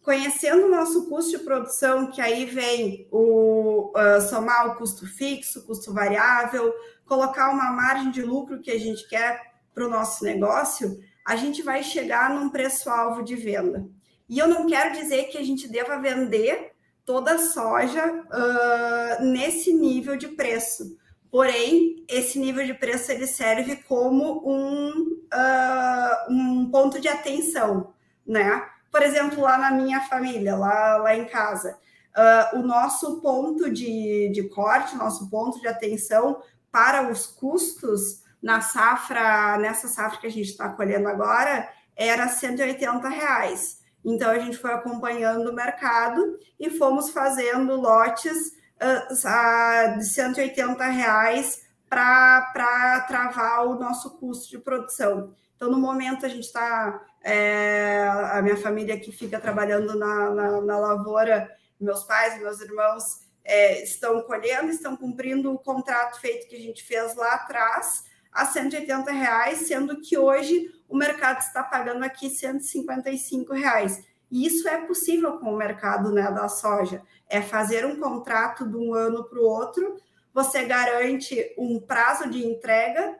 Conhecendo 0.00 0.66
o 0.66 0.70
nosso 0.70 1.08
custo 1.08 1.32
de 1.32 1.38
produção, 1.38 2.06
que 2.06 2.20
aí 2.20 2.44
vem 2.44 3.08
o 3.10 3.92
uh, 3.96 4.20
somar 4.20 4.68
o 4.68 4.76
custo 4.76 5.08
fixo, 5.08 5.66
custo 5.66 5.92
variável, 5.92 6.72
colocar 7.04 7.50
uma 7.50 7.72
margem 7.72 8.12
de 8.12 8.22
lucro 8.22 8.60
que 8.60 8.70
a 8.70 8.78
gente 8.78 9.08
quer 9.08 9.40
para 9.74 9.84
o 9.84 9.90
nosso 9.90 10.22
negócio, 10.22 11.00
a 11.26 11.34
gente 11.34 11.62
vai 11.62 11.82
chegar 11.82 12.30
num 12.30 12.48
preço-alvo 12.48 13.24
de 13.24 13.34
venda. 13.34 13.88
E 14.28 14.38
eu 14.38 14.46
não 14.46 14.68
quero 14.68 14.92
dizer 14.92 15.24
que 15.24 15.38
a 15.38 15.42
gente 15.42 15.66
deva 15.66 15.98
vender 15.98 16.74
toda 17.04 17.32
a 17.32 17.38
soja 17.38 18.06
uh, 18.06 19.24
nesse 19.24 19.74
nível 19.74 20.16
de 20.16 20.28
preço 20.28 21.01
Porém, 21.32 22.04
esse 22.10 22.38
nível 22.38 22.62
de 22.66 22.74
preço 22.74 23.10
ele 23.10 23.26
serve 23.26 23.76
como 23.88 24.46
um, 24.46 24.90
uh, 25.32 26.30
um 26.30 26.70
ponto 26.70 27.00
de 27.00 27.08
atenção, 27.08 27.94
né? 28.26 28.68
Por 28.90 29.00
exemplo, 29.00 29.40
lá 29.40 29.56
na 29.56 29.70
minha 29.70 30.02
família, 30.02 30.54
lá, 30.54 30.98
lá 30.98 31.16
em 31.16 31.24
casa, 31.24 31.78
uh, 32.14 32.58
o 32.58 32.62
nosso 32.62 33.22
ponto 33.22 33.70
de, 33.70 34.28
de 34.28 34.46
corte, 34.50 34.94
nosso 34.94 35.30
ponto 35.30 35.58
de 35.58 35.66
atenção 35.66 36.42
para 36.70 37.10
os 37.10 37.26
custos 37.26 38.24
na 38.42 38.60
safra, 38.60 39.56
nessa 39.56 39.88
safra 39.88 40.20
que 40.20 40.26
a 40.26 40.30
gente 40.30 40.50
está 40.50 40.68
colhendo 40.68 41.08
agora, 41.08 41.66
era 41.96 42.28
180 42.28 43.08
reais. 43.08 43.80
Então 44.04 44.30
a 44.30 44.38
gente 44.38 44.58
foi 44.58 44.74
acompanhando 44.74 45.48
o 45.48 45.54
mercado 45.54 46.36
e 46.60 46.68
fomos 46.68 47.08
fazendo 47.08 47.74
lotes 47.74 48.52
uh, 48.82 49.98
de 49.98 50.04
180 50.04 50.84
reais 50.86 51.62
para 51.88 53.04
travar 53.06 53.66
o 53.66 53.78
nosso 53.78 54.18
custo 54.18 54.50
de 54.50 54.58
produção. 54.58 55.34
Então, 55.54 55.70
no 55.70 55.78
momento, 55.78 56.26
a 56.26 56.28
gente 56.28 56.44
está. 56.44 57.00
É, 57.24 58.04
a 58.32 58.42
minha 58.42 58.56
família 58.56 58.98
que 58.98 59.12
fica 59.12 59.38
trabalhando 59.38 59.96
na, 59.96 60.30
na, 60.30 60.60
na 60.60 60.78
lavoura, 60.78 61.48
meus 61.80 62.02
pais, 62.02 62.36
meus 62.40 62.60
irmãos 62.60 63.20
é, 63.44 63.82
estão 63.82 64.22
colhendo, 64.22 64.70
estão 64.70 64.96
cumprindo 64.96 65.52
o 65.52 65.58
contrato 65.58 66.20
feito 66.20 66.48
que 66.48 66.56
a 66.56 66.60
gente 66.60 66.82
fez 66.82 67.14
lá 67.14 67.34
atrás 67.34 68.04
a 68.32 68.46
180 68.46 69.12
reais, 69.12 69.68
sendo 69.68 70.00
que 70.00 70.18
hoje 70.18 70.68
o 70.88 70.96
mercado 70.96 71.40
está 71.40 71.62
pagando 71.62 72.02
aqui 72.02 72.30
155 72.30 73.52
reais. 73.52 74.02
E 74.32 74.46
isso 74.46 74.66
é 74.66 74.78
possível 74.78 75.38
com 75.38 75.52
o 75.52 75.56
mercado 75.58 76.10
né, 76.10 76.22
da 76.32 76.48
soja. 76.48 77.02
É 77.28 77.42
fazer 77.42 77.84
um 77.84 78.00
contrato 78.00 78.66
de 78.66 78.78
um 78.78 78.94
ano 78.94 79.24
para 79.24 79.38
o 79.38 79.44
outro, 79.44 80.00
você 80.32 80.64
garante 80.64 81.54
um 81.58 81.78
prazo 81.78 82.30
de 82.30 82.42
entrega, 82.42 83.14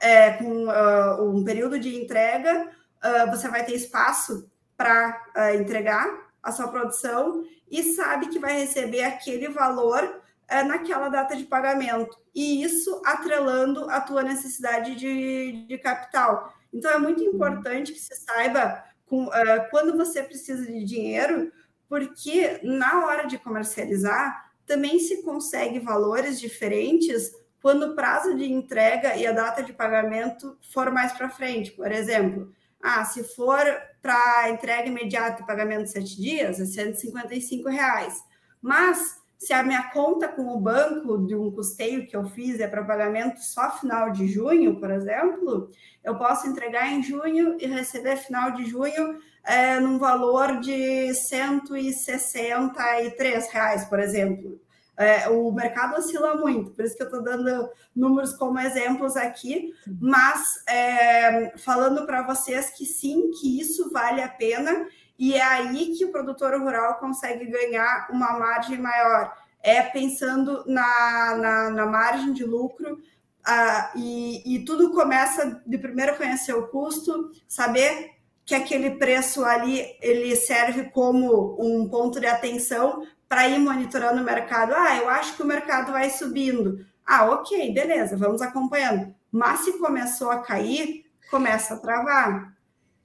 é, 0.00 0.32
com 0.32 0.66
uh, 0.66 1.30
um 1.30 1.44
período 1.44 1.78
de 1.78 1.94
entrega, 1.94 2.68
uh, 2.98 3.30
você 3.30 3.48
vai 3.48 3.64
ter 3.64 3.74
espaço 3.74 4.50
para 4.76 5.24
uh, 5.36 5.54
entregar 5.54 6.32
a 6.42 6.50
sua 6.50 6.66
produção 6.66 7.44
e 7.70 7.94
sabe 7.94 8.26
que 8.26 8.40
vai 8.40 8.58
receber 8.58 9.04
aquele 9.04 9.48
valor 9.48 10.20
é, 10.48 10.64
naquela 10.64 11.08
data 11.08 11.36
de 11.36 11.44
pagamento. 11.44 12.18
E 12.34 12.62
isso 12.62 13.00
atrelando 13.04 13.88
a 13.88 14.00
tua 14.00 14.22
necessidade 14.24 14.96
de, 14.96 15.64
de 15.66 15.78
capital. 15.78 16.52
Então, 16.72 16.90
é 16.90 16.98
muito 16.98 17.22
importante 17.22 17.92
que 17.92 18.00
você 18.00 18.14
saiba 18.14 18.84
com, 19.06 19.26
uh, 19.26 19.70
quando 19.70 19.96
você 19.96 20.22
precisa 20.22 20.66
de 20.66 20.84
dinheiro, 20.84 21.50
porque 21.88 22.60
na 22.62 23.06
hora 23.06 23.26
de 23.26 23.38
comercializar, 23.38 24.52
também 24.66 24.98
se 24.98 25.22
consegue 25.22 25.78
valores 25.78 26.40
diferentes 26.40 27.32
quando 27.62 27.84
o 27.84 27.94
prazo 27.94 28.36
de 28.36 28.44
entrega 28.44 29.16
e 29.16 29.26
a 29.26 29.32
data 29.32 29.62
de 29.62 29.72
pagamento 29.72 30.58
for 30.72 30.90
mais 30.90 31.12
para 31.12 31.30
frente. 31.30 31.72
Por 31.72 31.90
exemplo, 31.90 32.52
ah, 32.82 33.04
se 33.04 33.24
for 33.34 33.64
para 34.02 34.50
entrega 34.50 34.88
imediata 34.88 35.42
e 35.42 35.46
pagamento 35.46 35.84
de 35.84 35.90
sete 35.90 36.16
dias, 36.20 36.60
é 36.60 36.64
155 36.64 37.68
reais. 37.68 38.22
Mas 38.60 39.20
se 39.38 39.52
a 39.52 39.62
minha 39.62 39.90
conta 39.90 40.26
com 40.28 40.48
o 40.48 40.58
banco 40.60 41.26
de 41.26 41.34
um 41.34 41.50
custeio 41.50 42.06
que 42.06 42.16
eu 42.16 42.24
fiz 42.24 42.58
é 42.58 42.66
para 42.66 42.82
pagamento 42.84 43.38
só 43.40 43.70
final 43.70 44.10
de 44.10 44.26
junho, 44.26 44.80
por 44.80 44.90
exemplo, 44.90 45.68
eu 46.02 46.16
posso 46.16 46.46
entregar 46.46 46.90
em 46.90 47.02
junho 47.02 47.58
e 47.60 47.66
receber 47.66 48.16
final 48.16 48.52
de 48.52 48.64
junho 48.64 49.18
é, 49.44 49.78
num 49.78 49.98
valor 49.98 50.58
de 50.60 51.12
163 51.14 53.50
reais, 53.50 53.84
por 53.84 54.00
exemplo. 54.00 54.58
É, 54.98 55.28
o 55.28 55.52
mercado 55.52 55.98
oscila 55.98 56.36
muito, 56.36 56.70
por 56.70 56.82
isso 56.82 56.96
que 56.96 57.02
eu 57.02 57.08
estou 57.08 57.22
dando 57.22 57.68
números 57.94 58.32
como 58.32 58.58
exemplos 58.58 59.14
aqui, 59.14 59.74
mas 60.00 60.42
é, 60.66 61.52
falando 61.58 62.06
para 62.06 62.22
vocês 62.22 62.70
que 62.70 62.86
sim, 62.86 63.30
que 63.32 63.60
isso 63.60 63.90
vale 63.90 64.22
a 64.22 64.28
pena 64.28 64.88
e 65.18 65.34
é 65.34 65.42
aí 65.42 65.94
que 65.96 66.04
o 66.04 66.12
produtor 66.12 66.58
rural 66.60 66.96
consegue 66.96 67.46
ganhar 67.46 68.08
uma 68.10 68.38
margem 68.38 68.78
maior. 68.78 69.32
É 69.62 69.82
pensando 69.82 70.64
na, 70.66 71.36
na, 71.36 71.70
na 71.70 71.86
margem 71.86 72.32
de 72.32 72.44
lucro, 72.44 72.94
uh, 72.94 73.98
e, 73.98 74.56
e 74.56 74.64
tudo 74.64 74.92
começa 74.92 75.62
de 75.66 75.78
primeiro 75.78 76.16
conhecer 76.16 76.54
o 76.54 76.68
custo, 76.68 77.30
saber 77.48 78.10
que 78.44 78.54
aquele 78.54 78.90
preço 78.90 79.44
ali 79.44 79.84
ele 80.00 80.36
serve 80.36 80.84
como 80.90 81.56
um 81.58 81.88
ponto 81.88 82.20
de 82.20 82.26
atenção 82.26 83.04
para 83.28 83.48
ir 83.48 83.58
monitorando 83.58 84.22
o 84.22 84.24
mercado. 84.24 84.72
Ah, 84.74 84.96
eu 84.96 85.08
acho 85.08 85.34
que 85.34 85.42
o 85.42 85.46
mercado 85.46 85.92
vai 85.92 86.10
subindo. 86.10 86.86
Ah, 87.04 87.30
ok, 87.30 87.72
beleza, 87.72 88.16
vamos 88.16 88.40
acompanhando. 88.40 89.12
Mas 89.32 89.60
se 89.60 89.78
começou 89.78 90.30
a 90.30 90.38
cair, 90.38 91.04
começa 91.28 91.74
a 91.74 91.78
travar. 91.78 92.55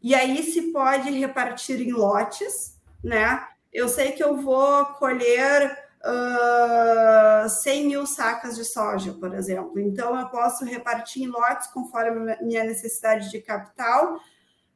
E 0.01 0.15
aí 0.15 0.41
se 0.43 0.71
pode 0.71 1.11
repartir 1.11 1.81
em 1.81 1.91
lotes, 1.91 2.79
né? 3.03 3.45
Eu 3.71 3.87
sei 3.87 4.11
que 4.11 4.23
eu 4.23 4.37
vou 4.37 4.85
colher 4.85 5.77
uh, 6.03 7.47
100 7.47 7.87
mil 7.87 8.05
sacas 8.05 8.55
de 8.55 8.65
soja, 8.65 9.13
por 9.13 9.33
exemplo. 9.33 9.79
Então, 9.79 10.19
eu 10.19 10.27
posso 10.27 10.65
repartir 10.65 11.23
em 11.23 11.27
lotes 11.27 11.67
conforme 11.67 12.35
minha 12.41 12.63
necessidade 12.63 13.29
de 13.29 13.39
capital 13.39 14.19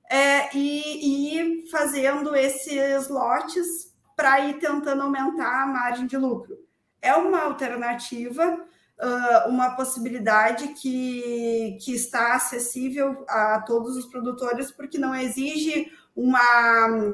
é, 0.10 0.56
e, 0.56 1.64
e 1.66 1.70
fazendo 1.70 2.36
esses 2.36 3.10
lotes 3.10 3.94
para 4.16 4.40
ir 4.42 4.60
tentando 4.60 5.04
aumentar 5.04 5.64
a 5.64 5.68
margem 5.68 6.08
de 6.08 6.18
lucro. 6.18 6.58
É 7.02 7.14
uma 7.16 7.44
alternativa, 7.44 8.66
uh, 9.00 9.50
uma 9.50 9.76
possibilidade 9.76 10.70
que, 10.70 11.78
que 11.82 11.94
está 11.94 12.36
acessível 12.36 13.26
a 13.28 13.62
todos 13.62 13.96
os 13.96 14.06
produtores, 14.06 14.72
porque 14.72 14.98
não 14.98 15.16
exige 15.16 15.92
uma 16.16 16.40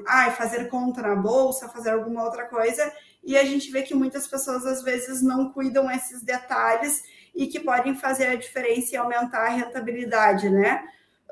ah, 0.07 0.31
fazer 0.31 0.69
conta 0.69 1.01
na 1.01 1.15
bolsa, 1.15 1.69
fazer 1.69 1.89
alguma 1.91 2.23
outra 2.23 2.45
coisa, 2.45 2.91
e 3.23 3.37
a 3.37 3.43
gente 3.43 3.71
vê 3.71 3.81
que 3.81 3.95
muitas 3.95 4.27
pessoas 4.27 4.65
às 4.65 4.83
vezes 4.83 5.21
não 5.21 5.51
cuidam 5.51 5.89
esses 5.89 6.21
detalhes 6.21 7.03
e 7.33 7.47
que 7.47 7.59
podem 7.59 7.95
fazer 7.95 8.27
a 8.27 8.35
diferença 8.35 8.93
e 8.93 8.97
aumentar 8.97 9.45
a 9.45 9.49
rentabilidade, 9.49 10.49
né? 10.49 10.83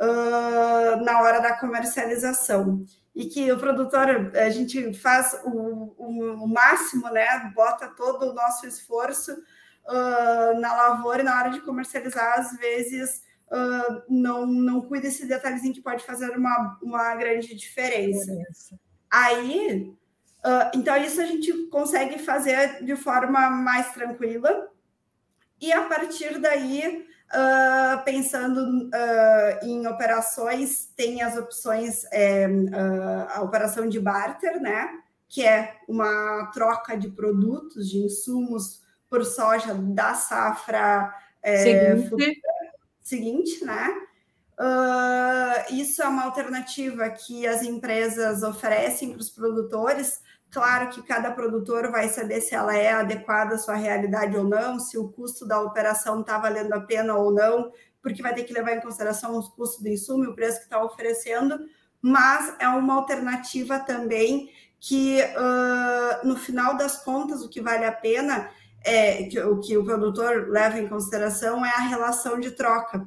Uh, 0.01 1.03
na 1.03 1.21
hora 1.21 1.41
da 1.41 1.57
comercialização 1.57 2.85
e 3.13 3.25
que 3.25 3.51
o 3.51 3.59
produtor, 3.59 4.31
a 4.33 4.49
gente 4.49 4.93
faz 4.93 5.37
o, 5.43 5.93
o, 5.97 6.43
o 6.45 6.47
máximo, 6.47 7.09
né? 7.09 7.51
Bota 7.53 7.87
todo 7.89 8.29
o 8.29 8.33
nosso 8.33 8.65
esforço 8.65 9.35
uh, 9.89 10.59
na 10.59 10.73
lavoura 10.73 11.21
e 11.21 11.25
na 11.25 11.37
hora 11.37 11.49
de 11.49 11.61
comercializar, 11.61 12.39
às 12.39 12.57
vezes 12.57 13.23
uh, 13.51 14.03
não, 14.07 14.45
não 14.45 14.81
cuida 14.81 15.07
desse 15.07 15.25
detalhezinho 15.25 15.73
que 15.73 15.81
pode 15.81 16.05
fazer 16.05 16.29
uma, 16.37 16.77
uma 16.81 17.15
grande 17.15 17.55
diferença. 17.55 18.31
Aí, 19.11 19.93
uh, 20.45 20.71
então, 20.73 20.95
isso 20.97 21.19
a 21.19 21.25
gente 21.25 21.51
consegue 21.67 22.19
fazer 22.19 22.83
de 22.83 22.95
forma 22.95 23.49
mais 23.49 23.91
tranquila, 23.91 24.69
e 25.59 25.71
a 25.73 25.83
partir 25.83 26.39
daí 26.39 27.09
Uh, 27.31 28.03
pensando 28.03 28.59
uh, 28.87 29.63
em 29.63 29.85
operações, 29.85 30.87
tem 30.95 31.21
as 31.21 31.37
opções, 31.37 32.03
é, 32.11 32.47
uh, 32.47 33.29
a 33.35 33.41
operação 33.43 33.87
de 33.87 33.99
barter, 33.99 34.59
né? 34.59 34.89
Que 35.27 35.45
é 35.45 35.75
uma 35.87 36.49
troca 36.51 36.97
de 36.97 37.07
produtos, 37.11 37.87
de 37.87 37.99
insumos 37.99 38.81
por 39.09 39.25
soja 39.25 39.73
da 39.73 40.13
safra 40.13 41.13
é, 41.41 41.63
seguinte. 41.97 42.41
seguinte, 43.01 43.65
né? 43.65 43.87
isso 45.71 46.01
é 46.01 46.07
uma 46.07 46.25
alternativa 46.25 47.09
que 47.09 47.47
as 47.47 47.63
empresas 47.63 48.43
oferecem 48.43 49.11
para 49.11 49.21
os 49.21 49.29
produtores 49.29 50.21
Claro 50.51 50.89
que 50.89 51.03
cada 51.03 51.31
produtor 51.31 51.91
vai 51.91 52.09
saber 52.09 52.41
se 52.41 52.55
ela 52.55 52.75
é 52.75 52.91
adequada 52.91 53.55
à 53.55 53.57
sua 53.57 53.75
realidade 53.75 54.35
ou 54.35 54.43
não, 54.43 54.79
se 54.79 54.97
o 54.97 55.09
custo 55.09 55.45
da 55.45 55.61
operação 55.61 56.21
está 56.21 56.39
valendo 56.39 56.73
a 56.73 56.81
pena 56.81 57.13
ou 57.15 57.31
não, 57.31 57.71
porque 58.01 58.23
vai 58.23 58.33
ter 58.33 58.43
que 58.43 58.53
levar 58.53 58.75
em 58.75 58.81
consideração 58.81 59.37
os 59.37 59.47
custos 59.49 59.83
do 59.83 59.87
insumo 59.87 60.23
e 60.23 60.27
o 60.27 60.33
preço 60.33 60.57
que 60.57 60.63
está 60.63 60.83
oferecendo, 60.83 61.59
mas 62.01 62.55
é 62.57 62.67
uma 62.67 62.95
alternativa 62.95 63.77
também 63.77 64.49
que, 64.79 65.21
uh, 65.21 66.27
no 66.27 66.35
final 66.35 66.75
das 66.75 67.03
contas, 67.03 67.43
o 67.43 67.49
que 67.49 67.61
vale 67.61 67.85
a 67.85 67.91
pena, 67.91 68.49
é 68.83 69.23
que, 69.23 69.39
o 69.39 69.59
que 69.59 69.77
o 69.77 69.83
produtor 69.83 70.49
leva 70.49 70.79
em 70.79 70.87
consideração 70.87 71.65
é 71.65 71.69
a 71.69 71.81
relação 71.81 72.39
de 72.39 72.51
troca, 72.51 73.05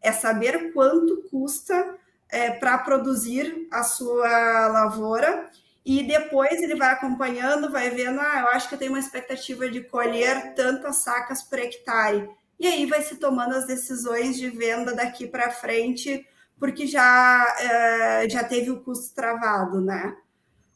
é 0.00 0.12
saber 0.12 0.72
quanto 0.72 1.22
custa 1.30 1.96
é, 2.28 2.50
para 2.50 2.78
produzir 2.78 3.66
a 3.70 3.82
sua 3.82 4.68
lavoura 4.68 5.50
e 5.84 6.02
depois 6.02 6.62
ele 6.62 6.76
vai 6.76 6.92
acompanhando, 6.92 7.70
vai 7.70 7.90
vendo, 7.90 8.18
ah, 8.18 8.40
eu 8.40 8.48
acho 8.48 8.68
que 8.68 8.74
eu 8.74 8.78
tenho 8.78 8.92
uma 8.92 8.98
expectativa 8.98 9.68
de 9.70 9.82
colher 9.82 10.54
tantas 10.54 10.96
sacas 10.96 11.42
por 11.42 11.58
hectare. 11.58 12.28
E 12.58 12.66
aí 12.66 12.86
vai 12.86 13.02
se 13.02 13.16
tomando 13.16 13.54
as 13.54 13.66
decisões 13.66 14.38
de 14.38 14.48
venda 14.48 14.94
daqui 14.94 15.26
para 15.26 15.50
frente, 15.50 16.26
porque 16.58 16.86
já, 16.86 17.54
é, 17.60 18.28
já 18.28 18.42
teve 18.44 18.70
o 18.70 18.80
custo 18.80 19.14
travado, 19.14 19.80
né? 19.80 20.16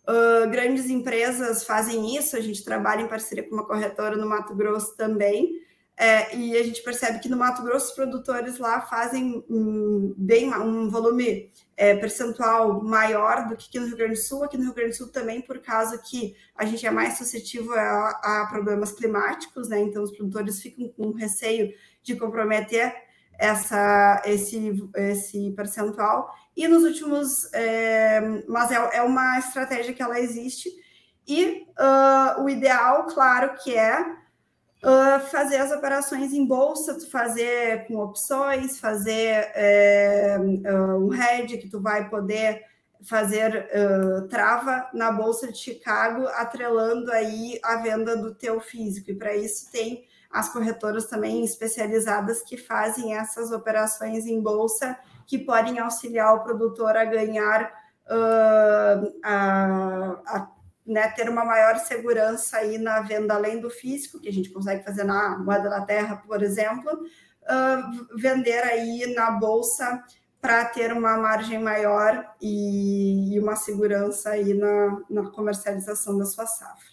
Uh, 0.08 0.48
grandes 0.48 0.88
empresas 0.88 1.64
fazem 1.64 2.16
isso, 2.16 2.34
a 2.34 2.40
gente 2.40 2.64
trabalha 2.64 3.02
em 3.02 3.08
parceria 3.08 3.46
com 3.46 3.54
uma 3.54 3.66
corretora 3.66 4.16
no 4.16 4.26
Mato 4.26 4.54
Grosso 4.54 4.96
também, 4.96 5.60
é, 6.00 6.36
e 6.36 6.56
a 6.56 6.62
gente 6.62 6.80
percebe 6.80 7.18
que 7.18 7.28
no 7.28 7.36
Mato 7.36 7.60
Grosso 7.60 7.88
os 7.88 7.92
produtores 7.92 8.56
lá 8.58 8.82
fazem 8.82 9.44
um, 9.50 10.14
bem 10.16 10.48
um 10.54 10.88
volume 10.88 11.50
é, 11.76 11.96
percentual 11.96 12.80
maior 12.84 13.48
do 13.48 13.56
que 13.56 13.66
aqui 13.66 13.80
no 13.80 13.86
Rio 13.86 13.96
Grande 13.96 14.14
do 14.14 14.20
Sul. 14.20 14.44
Aqui 14.44 14.56
no 14.56 14.62
Rio 14.62 14.74
Grande 14.74 14.90
do 14.90 14.96
Sul 14.96 15.08
também, 15.08 15.40
por 15.40 15.58
causa 15.58 15.98
que 15.98 16.36
a 16.54 16.64
gente 16.64 16.86
é 16.86 16.90
mais 16.90 17.18
suscetível 17.18 17.74
a, 17.74 18.10
a 18.10 18.46
problemas 18.48 18.92
climáticos, 18.92 19.68
né? 19.68 19.80
Então 19.80 20.04
os 20.04 20.12
produtores 20.12 20.62
ficam 20.62 20.88
com 20.88 21.10
receio 21.10 21.74
de 22.00 22.14
comprometer 22.14 22.94
essa, 23.36 24.22
esse, 24.24 24.88
esse 24.94 25.50
percentual. 25.50 26.32
E 26.58 26.66
nos 26.66 26.82
últimos, 26.82 27.48
é, 27.52 28.20
mas 28.48 28.72
é, 28.72 28.96
é, 28.96 29.02
uma 29.02 29.38
estratégia 29.38 29.94
que 29.94 30.02
ela 30.02 30.18
existe. 30.18 30.68
E 31.24 31.64
uh, 31.78 32.42
o 32.42 32.50
ideal, 32.50 33.06
claro, 33.06 33.54
que 33.62 33.76
é 33.76 34.00
uh, 34.00 35.20
fazer 35.30 35.58
as 35.58 35.70
operações 35.70 36.32
em 36.32 36.44
bolsa, 36.44 36.98
fazer 37.12 37.86
com 37.86 37.98
opções, 37.98 38.80
fazer 38.80 39.52
é, 39.54 40.36
uh, 40.36 41.06
um 41.06 41.14
hedge 41.14 41.58
que 41.58 41.68
tu 41.68 41.80
vai 41.80 42.10
poder 42.10 42.64
fazer 43.04 43.68
uh, 43.72 44.26
trava 44.26 44.90
na 44.92 45.12
bolsa 45.12 45.52
de 45.52 45.58
Chicago, 45.58 46.26
atrelando 46.26 47.12
aí 47.12 47.60
a 47.62 47.76
venda 47.76 48.16
do 48.16 48.34
teu 48.34 48.60
físico. 48.60 49.12
E 49.12 49.14
para 49.14 49.36
isso 49.36 49.70
tem 49.70 50.08
as 50.28 50.48
corretoras 50.48 51.06
também 51.06 51.44
especializadas 51.44 52.42
que 52.42 52.56
fazem 52.56 53.14
essas 53.14 53.52
operações 53.52 54.26
em 54.26 54.40
bolsa 54.40 54.98
que 55.28 55.38
podem 55.38 55.78
auxiliar 55.78 56.34
o 56.34 56.42
produtor 56.42 56.96
a 56.96 57.04
ganhar 57.04 57.70
uh, 58.06 59.20
a, 59.22 60.22
a 60.26 60.50
né, 60.86 61.06
ter 61.10 61.28
uma 61.28 61.44
maior 61.44 61.76
segurança 61.76 62.56
aí 62.56 62.78
na 62.78 63.02
venda 63.02 63.34
além 63.34 63.60
do 63.60 63.68
físico, 63.68 64.18
que 64.18 64.28
a 64.28 64.32
gente 64.32 64.48
consegue 64.48 64.82
fazer 64.82 65.04
na 65.04 65.38
moeda 65.38 65.68
da 65.68 65.82
terra, 65.82 66.16
por 66.26 66.42
exemplo, 66.42 66.90
uh, 66.92 68.16
vender 68.16 68.64
aí 68.64 69.14
na 69.14 69.32
bolsa 69.32 70.02
para 70.40 70.64
ter 70.64 70.94
uma 70.94 71.18
margem 71.18 71.58
maior 71.58 72.24
e, 72.40 73.34
e 73.34 73.38
uma 73.38 73.54
segurança 73.54 74.30
aí 74.30 74.54
na, 74.54 75.02
na 75.10 75.30
comercialização 75.30 76.16
da 76.16 76.24
sua 76.24 76.46
safra. 76.46 76.88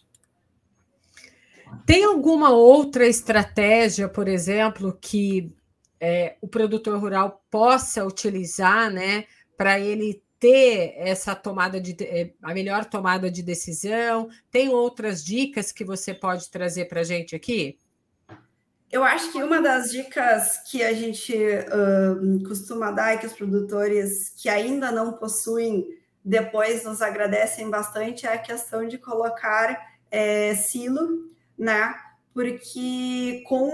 Tem 1.86 2.04
alguma 2.04 2.50
outra 2.50 3.08
estratégia, 3.08 4.10
por 4.10 4.28
exemplo, 4.28 4.98
que 5.00 5.56
é, 6.08 6.36
o 6.40 6.48
produtor 6.48 7.00
rural 7.00 7.44
possa 7.50 8.06
utilizar, 8.06 8.92
né, 8.92 9.26
para 9.58 9.80
ele 9.80 10.22
ter 10.40 10.94
essa 10.98 11.34
tomada 11.34 11.82
de 11.82 11.96
é, 12.04 12.32
a 12.44 12.54
melhor 12.54 12.86
tomada 12.86 13.32
de 13.32 13.42
decisão? 13.42 14.30
Tem 14.52 14.70
outras 14.70 15.26
dicas 15.26 15.72
que 15.72 15.84
você 15.84 16.14
pode 16.14 16.52
trazer 16.52 16.86
para 16.86 17.02
a 17.02 17.04
gente 17.04 17.36
aqui? 17.36 17.80
Eu 18.92 19.04
acho 19.04 19.32
que 19.32 19.42
uma 19.42 19.60
das 19.60 19.90
dicas 19.92 20.60
que 20.70 20.84
a 20.84 20.94
gente 20.94 21.36
uh, 21.36 22.48
costuma 22.48 22.92
dar 22.92 23.16
e 23.16 23.18
que 23.18 23.26
os 23.26 23.34
produtores 23.34 24.30
que 24.38 24.48
ainda 24.48 24.92
não 24.92 25.14
possuem 25.14 25.88
depois 26.24 26.84
nos 26.84 27.02
agradecem 27.02 27.68
bastante 27.68 28.28
é 28.28 28.34
a 28.34 28.38
questão 28.38 28.88
de 28.88 29.00
colocar 29.00 29.76
é, 30.12 30.54
silo, 30.54 31.32
né? 31.58 31.96
Porque 32.32 33.44
com 33.48 33.70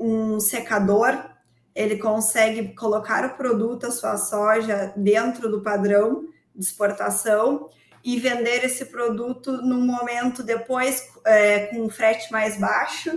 um 0.00 0.40
secador 0.40 1.35
ele 1.76 1.98
consegue 1.98 2.74
colocar 2.74 3.26
o 3.26 3.36
produto, 3.36 3.86
a 3.86 3.90
sua 3.90 4.16
soja, 4.16 4.94
dentro 4.96 5.50
do 5.50 5.60
padrão 5.60 6.26
de 6.54 6.64
exportação 6.64 7.68
e 8.02 8.18
vender 8.18 8.64
esse 8.64 8.86
produto 8.86 9.52
no 9.52 9.78
momento 9.78 10.42
depois 10.42 11.06
é, 11.26 11.66
com 11.66 11.82
um 11.82 11.90
frete 11.90 12.32
mais 12.32 12.58
baixo 12.58 13.10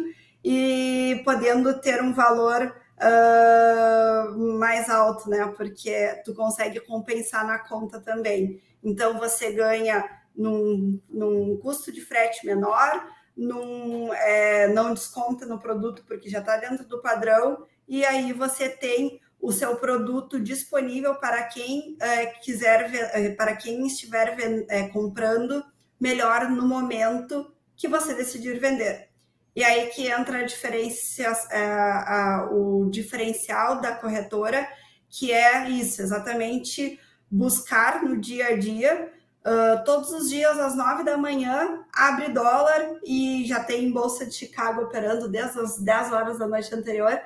e 0.43 1.22
podendo 1.24 1.80
ter 1.80 2.02
um 2.02 2.13
valor 2.13 2.76
uh, 3.00 4.58
mais 4.58 4.89
alto, 4.89 5.30
né? 5.30 5.54
Porque 5.56 6.22
tu 6.26 6.34
consegue 6.34 6.82
compensar 6.82 7.48
na 7.48 7.60
conta 7.60 8.02
também. 8.02 8.62
Então 8.84 9.17
você 9.17 9.54
ganha 9.54 10.04
num, 10.36 11.00
num 11.10 11.58
custo 11.58 11.93
de 11.93 12.02
frete 12.02 12.45
menor, 12.45 13.08
num, 13.38 14.13
é, 14.13 14.67
não 14.67 14.93
desconta 14.93 15.45
no 15.45 15.60
produto 15.60 16.04
porque 16.06 16.30
já 16.30 16.39
está 16.39 16.58
dentro 16.58 16.86
do 16.86 17.02
padrão 17.02 17.65
e 17.89 18.06
aí 18.06 18.32
você 18.32 18.69
tem 18.69 19.19
o 19.41 19.52
seu 19.52 19.75
produto 19.78 20.39
disponível 20.39 21.15
para 21.15 21.43
quem 21.43 21.97
é, 21.99 22.28
quiser, 22.28 22.93
é, 22.93 23.32
para 23.32 23.56
quem 23.56 23.88
estiver 23.88 24.38
é, 24.69 24.88
comprando 24.89 25.63
melhor 25.99 26.49
no 26.49 26.67
momento 26.67 27.52
que 27.75 27.88
você 27.88 28.13
decidir 28.13 28.60
vender. 28.60 29.10
E 29.56 29.63
aí 29.63 29.88
que 29.88 30.08
entra 30.08 30.39
a 30.39 30.45
diferença, 30.45 31.23
é, 31.52 31.63
a, 31.63 32.49
o 32.52 32.89
diferencial 32.91 33.82
da 33.82 33.95
corretora, 33.95 34.67
que 35.10 35.32
é 35.32 35.67
isso, 35.67 36.02
exatamente 36.02 36.99
buscar 37.32 38.04
no 38.04 38.19
dia 38.19 38.49
a 38.49 38.58
dia. 38.58 39.12
Uh, 39.39 39.84
todos 39.86 40.12
os 40.12 40.30
dias, 40.30 40.60
às 40.60 40.75
nove 40.75 41.04
da 41.04 41.17
manhã, 41.17 41.80
abre 41.93 42.28
dólar 42.28 42.99
e 43.04 43.45
já 43.47 43.63
tem 43.63 43.91
Bolsa 43.91 44.25
de 44.25 44.34
Chicago 44.36 44.82
operando 44.82 45.30
desde 45.30 45.60
as 45.60 45.80
10 45.80 46.12
horas 46.12 46.38
da 46.38 46.45
noite 46.45 46.75
anterior 46.75 47.19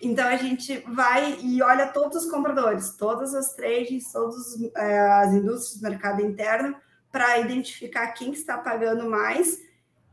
então 0.00 0.26
a 0.26 0.36
gente 0.36 0.78
vai 0.88 1.38
e 1.42 1.62
olha 1.62 1.86
todos 1.86 2.24
os 2.24 2.30
compradores, 2.30 2.96
todas 2.96 3.34
as 3.34 3.54
trades, 3.54 4.10
todas 4.10 4.58
é, 4.74 4.98
as 4.98 5.34
indústrias 5.34 5.76
do 5.76 5.88
mercado 5.88 6.22
interno, 6.22 6.74
para 7.12 7.38
identificar 7.38 8.06
quem 8.12 8.32
está 8.32 8.56
pagando 8.56 9.08
mais. 9.10 9.58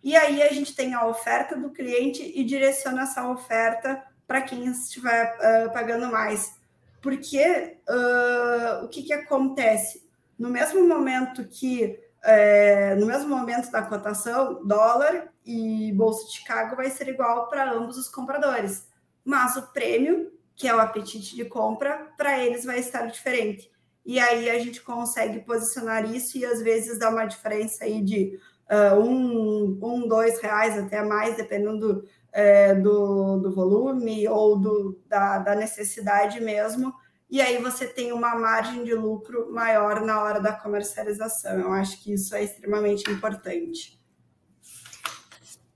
E 0.03 0.15
aí 0.15 0.41
a 0.41 0.51
gente 0.51 0.75
tem 0.75 0.93
a 0.93 1.05
oferta 1.05 1.55
do 1.55 1.69
cliente 1.69 2.21
e 2.35 2.43
direciona 2.43 3.03
essa 3.03 3.29
oferta 3.29 4.03
para 4.27 4.41
quem 4.41 4.65
estiver 4.67 5.37
uh, 5.37 5.71
pagando 5.71 6.07
mais. 6.11 6.55
Porque 7.01 7.77
uh, 7.87 8.83
o 8.83 8.89
que, 8.89 9.03
que 9.03 9.13
acontece? 9.13 10.05
No 10.37 10.49
mesmo 10.49 10.85
momento 10.85 11.45
que, 11.45 11.97
é, 12.23 12.93
no 12.95 13.05
mesmo 13.05 13.29
momento 13.29 13.71
da 13.71 13.81
cotação, 13.81 14.65
dólar 14.65 15.29
e 15.45 15.93
Bolsa 15.93 16.25
de 16.25 16.33
Chicago 16.33 16.75
vai 16.75 16.89
ser 16.89 17.07
igual 17.07 17.47
para 17.47 17.71
ambos 17.71 17.97
os 17.97 18.09
compradores 18.09 18.85
mas 19.27 19.57
o 19.57 19.73
prêmio, 19.73 20.31
que 20.55 20.69
é 20.69 20.73
o 20.73 20.79
apetite 20.79 21.35
de 21.35 21.43
compra, 21.43 22.07
para 22.15 22.41
eles 22.41 22.63
vai 22.63 22.79
estar 22.79 23.07
diferente. 23.07 23.69
E 24.05 24.21
aí 24.21 24.49
a 24.49 24.57
gente 24.57 24.81
consegue 24.81 25.41
posicionar 25.41 26.09
isso 26.09 26.37
e 26.37 26.45
às 26.45 26.61
vezes 26.61 26.97
dá 26.97 27.09
uma 27.09 27.25
diferença 27.25 27.83
aí 27.83 28.01
de 28.01 28.39
uh, 28.71 28.97
um, 28.97 29.77
um, 29.83 30.07
dois 30.07 30.39
reais 30.39 30.77
até 30.77 31.03
mais, 31.03 31.35
dependendo 31.35 32.05
é, 32.31 32.73
do, 32.73 33.37
do 33.39 33.53
volume 33.53 34.25
ou 34.29 34.57
do, 34.57 34.97
da, 35.07 35.39
da 35.39 35.55
necessidade 35.55 36.39
mesmo. 36.39 36.93
E 37.29 37.41
aí 37.41 37.61
você 37.61 37.85
tem 37.85 38.13
uma 38.13 38.33
margem 38.33 38.85
de 38.85 38.93
lucro 38.93 39.51
maior 39.51 39.99
na 39.99 40.23
hora 40.23 40.39
da 40.39 40.53
comercialização. 40.53 41.59
Eu 41.59 41.73
acho 41.73 42.01
que 42.01 42.13
isso 42.13 42.33
é 42.33 42.45
extremamente 42.45 43.11
importante. 43.11 43.96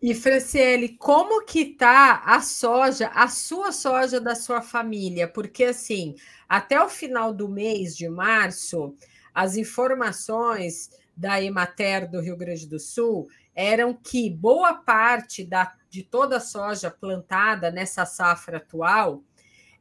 E 0.02 0.16
Franciele, 0.16 0.98
como 0.98 1.46
que 1.46 1.64
tá 1.64 2.24
a 2.26 2.42
soja, 2.42 3.08
a 3.14 3.28
sua 3.28 3.72
soja 3.72 4.20
da 4.20 4.34
sua 4.34 4.60
família? 4.60 5.28
Porque 5.28 5.66
assim, 5.66 6.16
até 6.50 6.82
o 6.84 6.90
final 6.90 7.32
do 7.32 7.48
mês 7.48 7.96
de 7.96 8.10
março, 8.10 8.96
as 9.34 9.56
informações 9.56 10.90
da 11.16 11.40
Emater 11.40 12.10
do 12.10 12.20
Rio 12.20 12.36
Grande 12.36 12.66
do 12.66 12.80
Sul 12.80 13.28
eram 13.54 13.94
que 13.94 14.28
boa 14.28 14.74
parte 14.74 15.44
da, 15.44 15.72
de 15.88 16.02
toda 16.02 16.38
a 16.38 16.42
soja 16.42 16.90
plantada 16.90 17.70
nessa 17.70 18.04
safra 18.04 18.58
atual, 18.58 19.22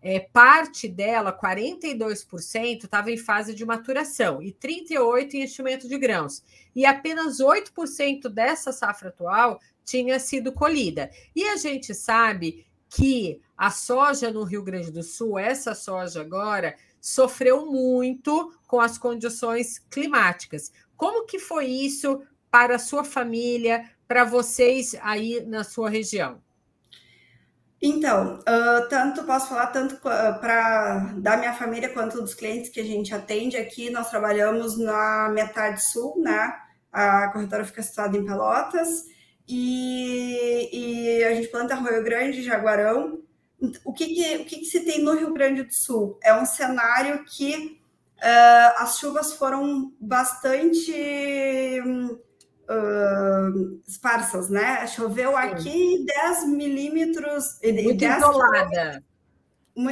é, 0.02 0.18
parte 0.18 0.88
dela, 0.88 1.32
42%, 1.32 2.84
estava 2.84 3.10
em 3.10 3.16
fase 3.16 3.54
de 3.54 3.64
maturação 3.64 4.42
e 4.42 4.52
38% 4.52 5.34
em 5.34 5.42
enchimento 5.42 5.88
de 5.88 5.98
grãos. 5.98 6.42
E 6.74 6.86
apenas 6.86 7.38
8% 7.38 8.28
dessa 8.28 8.72
safra 8.72 9.08
atual 9.08 9.60
tinha 9.84 10.18
sido 10.18 10.52
colhida. 10.52 11.10
E 11.34 11.44
a 11.44 11.56
gente 11.56 11.94
sabe 11.94 12.66
que 12.88 13.40
a 13.56 13.70
soja 13.70 14.30
no 14.30 14.42
Rio 14.42 14.62
Grande 14.62 14.90
do 14.90 15.02
Sul, 15.02 15.38
essa 15.38 15.74
soja 15.74 16.20
agora, 16.20 16.74
sofreu 17.00 17.66
muito 17.66 18.52
com 18.66 18.80
as 18.80 18.98
condições 18.98 19.78
climáticas. 19.90 20.72
Como 20.96 21.26
que 21.26 21.38
foi 21.38 21.66
isso 21.66 22.22
para 22.50 22.76
a 22.76 22.78
sua 22.78 23.04
família, 23.04 23.88
para 24.08 24.24
vocês 24.24 24.94
aí 25.00 25.44
na 25.46 25.62
sua 25.62 25.88
região? 25.88 26.42
Então, 27.82 28.38
uh, 28.40 28.88
tanto 28.90 29.24
posso 29.24 29.48
falar 29.48 29.68
tanto 29.68 29.96
para 29.96 31.14
da 31.16 31.36
minha 31.38 31.54
família 31.54 31.88
quanto 31.88 32.20
dos 32.20 32.34
clientes 32.34 32.70
que 32.70 32.80
a 32.80 32.84
gente 32.84 33.14
atende 33.14 33.56
aqui. 33.56 33.88
Nós 33.88 34.10
trabalhamos 34.10 34.76
na 34.76 35.30
metade 35.30 35.82
sul, 35.82 36.20
né? 36.20 36.54
A 36.92 37.28
corretora 37.28 37.64
fica 37.64 37.82
situada 37.82 38.16
em 38.16 38.24
Pelotas 38.24 39.06
e, 39.48 40.68
e 40.72 41.24
a 41.24 41.34
gente 41.34 41.48
planta 41.48 41.74
Rio 41.74 42.04
Grande, 42.04 42.42
Jaguarão. 42.42 43.22
O 43.84 43.92
que, 43.92 44.06
que 44.06 44.36
o 44.36 44.44
que, 44.44 44.58
que, 44.58 44.64
se 44.66 44.80
tem 44.84 45.02
no 45.02 45.14
Rio 45.14 45.32
Grande 45.32 45.62
do 45.62 45.72
Sul? 45.72 46.18
É 46.22 46.34
um 46.34 46.44
cenário 46.44 47.24
que 47.24 47.80
uh, 48.18 48.82
as 48.82 48.98
chuvas 48.98 49.32
foram 49.34 49.92
bastante 49.98 50.92
uh, 52.70 53.82
esparsas, 53.86 54.48
né? 54.48 54.86
Choveu 54.86 55.36
aqui 55.36 56.04
10 56.06 56.48
milímetros. 56.48 57.58
Muito 57.62 57.98
10 57.98 58.16
isolada. 58.16 59.04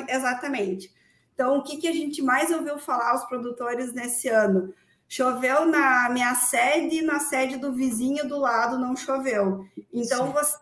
Exatamente. 0.08 0.92
Então, 1.34 1.58
o 1.58 1.62
que, 1.62 1.76
que 1.76 1.88
a 1.88 1.92
gente 1.92 2.22
mais 2.22 2.50
ouviu 2.50 2.78
falar 2.78 3.14
os 3.14 3.24
produtores 3.24 3.92
nesse 3.92 4.28
ano? 4.28 4.72
Choveu 5.08 5.64
na 5.64 6.08
minha 6.10 6.34
sede 6.34 6.96
e 6.96 7.02
na 7.02 7.18
sede 7.18 7.56
do 7.56 7.72
vizinho 7.72 8.28
do 8.28 8.38
lado 8.38 8.78
não 8.78 8.94
choveu. 8.94 9.66
Então 9.92 10.26
Sim. 10.26 10.32
você 10.32 10.58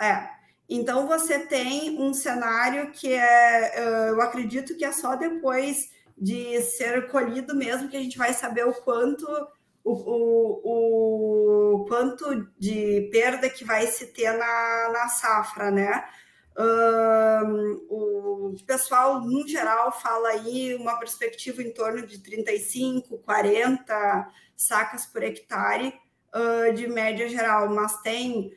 é, 0.00 0.30
então 0.68 1.06
você 1.06 1.40
tem 1.40 2.00
um 2.00 2.14
cenário 2.14 2.92
que 2.92 3.12
é, 3.12 4.10
eu 4.10 4.20
acredito 4.20 4.76
que 4.76 4.84
é 4.84 4.92
só 4.92 5.16
depois 5.16 5.90
de 6.16 6.60
ser 6.62 7.08
colhido 7.08 7.54
mesmo, 7.54 7.88
que 7.88 7.96
a 7.96 8.02
gente 8.02 8.18
vai 8.18 8.32
saber 8.32 8.64
o 8.64 8.74
quanto 8.74 9.26
o, 9.90 10.62
o, 10.64 11.82
o 11.82 11.84
quanto 11.86 12.46
de 12.58 13.08
perda 13.12 13.48
que 13.48 13.64
vai 13.64 13.86
se 13.86 14.06
ter 14.08 14.32
na, 14.32 14.90
na 14.92 15.08
safra, 15.08 15.70
né? 15.70 16.04
Um, 16.58 17.86
o 17.88 18.56
pessoal, 18.66 19.20
no 19.20 19.46
geral, 19.46 19.92
fala 19.92 20.30
aí 20.30 20.74
uma 20.74 20.98
perspectiva 20.98 21.62
em 21.62 21.72
torno 21.72 22.04
de 22.04 22.18
35, 22.18 23.18
40 23.18 24.28
sacas 24.56 25.06
por 25.06 25.22
hectare 25.22 25.94
uh, 26.34 26.74
de 26.74 26.88
média 26.88 27.28
geral, 27.28 27.68
mas 27.68 28.00
tem 28.02 28.52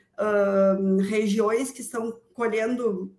regiões 1.10 1.72
que 1.72 1.82
estão 1.82 2.12
colhendo 2.36 3.12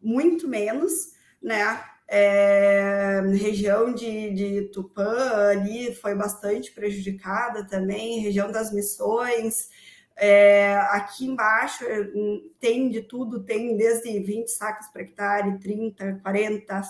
muito 0.00 0.48
menos, 0.48 1.12
né? 1.42 1.84
É, 2.06 3.22
região 3.32 3.94
de, 3.94 4.30
de 4.34 4.62
Tupã 4.68 5.48
ali 5.50 5.94
foi 5.94 6.14
bastante 6.14 6.70
prejudicada 6.72 7.66
também, 7.66 8.20
região 8.20 8.52
das 8.52 8.72
missões, 8.72 9.68
é, 10.16 10.76
aqui 10.90 11.26
embaixo 11.26 11.84
tem 12.60 12.88
de 12.88 13.02
tudo, 13.02 13.42
tem 13.42 13.76
desde 13.76 14.20
20 14.20 14.48
sacas 14.48 14.88
por 14.88 15.00
hectare, 15.00 15.58
30, 15.58 16.20
40, 16.22 16.82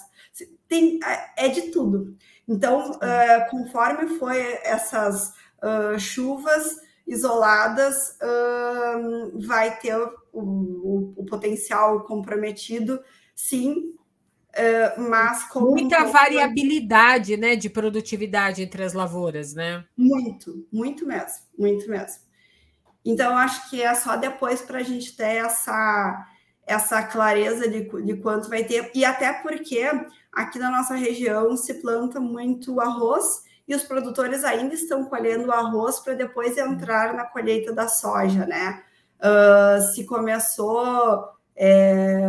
tem, 0.69 1.01
é, 1.03 1.47
é 1.47 1.49
de 1.49 1.71
tudo. 1.71 2.17
Então, 2.47 2.91
uh, 2.91 3.51
conforme 3.51 4.19
foi 4.19 4.59
essas 4.63 5.31
uh, 5.63 5.99
chuvas 5.99 6.77
isoladas, 7.07 8.19
uh, 8.21 9.47
vai 9.47 9.79
ter 9.79 9.97
o, 9.97 10.13
o, 10.33 11.15
o, 11.17 11.25
potencial 11.25 12.05
comprometido, 12.05 13.01
sim, 13.35 13.95
mas 14.97 15.45
com 15.45 15.61
muita 15.61 16.05
variabilidade, 16.05 17.37
né, 17.37 17.57
de 17.57 17.69
produtividade 17.69 18.63
entre 18.63 18.85
as 18.85 18.93
lavouras, 18.93 19.55
né? 19.55 19.85
Muito, 19.97 20.67
muito 20.73 21.07
mesmo, 21.07 21.45
muito 21.59 21.91
mesmo. 21.91 22.23
Então, 23.05 23.37
acho 23.37 23.69
que 23.69 23.83
é 23.83 23.95
só 23.95 24.17
depois 24.17 24.63
para 24.63 24.79
a 24.79 24.83
gente 24.83 25.15
ter 25.17 25.45
essa, 25.45 26.27
essa 26.67 27.03
clareza 27.03 27.69
de, 27.69 27.83
de 27.83 28.17
quanto 28.17 28.49
vai 28.49 28.65
ter, 28.65 28.91
e 28.95 29.05
até 29.05 29.33
porque 29.33 29.83
aqui 30.33 30.59
na 30.59 30.71
nossa 30.71 30.95
região 30.95 31.57
se 31.57 31.75
planta 31.75 32.19
muito 32.19 32.81
arroz 32.81 33.43
e 33.67 33.75
os 33.75 33.83
produtores 33.83 34.45
ainda 34.45 34.75
estão 34.75 35.05
colhendo 35.05 35.53
arroz 35.53 36.01
para 36.01 36.15
depois 36.15 36.57
entrar 36.57 37.15
na 37.15 37.25
colheita 37.25 37.73
da 37.73 37.89
soja, 37.89 38.47
né? 38.47 38.83
Uh, 39.19 39.81
se 39.95 40.05
começou 40.05 41.34
é, 41.57 42.21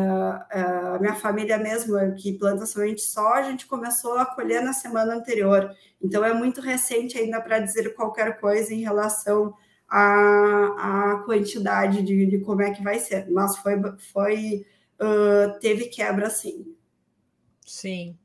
é, 0.52 0.62
a 0.62 0.98
minha 1.00 1.16
família 1.16 1.58
mesmo, 1.58 1.96
que 2.16 2.34
planta 2.34 2.66
somente 2.66 3.02
soja, 3.02 3.48
a 3.48 3.52
gente 3.52 3.66
começou 3.66 4.18
a 4.18 4.26
colher 4.26 4.62
na 4.62 4.74
semana 4.74 5.16
anterior. 5.16 5.72
Então 6.02 6.24
é 6.24 6.34
muito 6.34 6.62
recente 6.62 7.18
ainda 7.18 7.42
para 7.42 7.60
dizer 7.60 7.96
qualquer 7.96 8.40
coisa 8.40 8.74
em 8.74 8.82
relação 8.82 9.54
a, 9.90 11.14
a 11.14 11.24
quantidade 11.26 12.02
de, 12.04 12.26
de 12.26 12.40
como 12.40 12.62
é 12.62 12.72
que 12.72 12.84
vai 12.84 13.00
ser, 13.00 13.30
mas 13.32 13.58
foi, 13.58 13.76
foi 14.14 14.66
uh, 15.00 15.60
teve 15.60 15.86
quebra 15.86 16.30
sim. 16.30 16.76
Sim. 17.66 18.18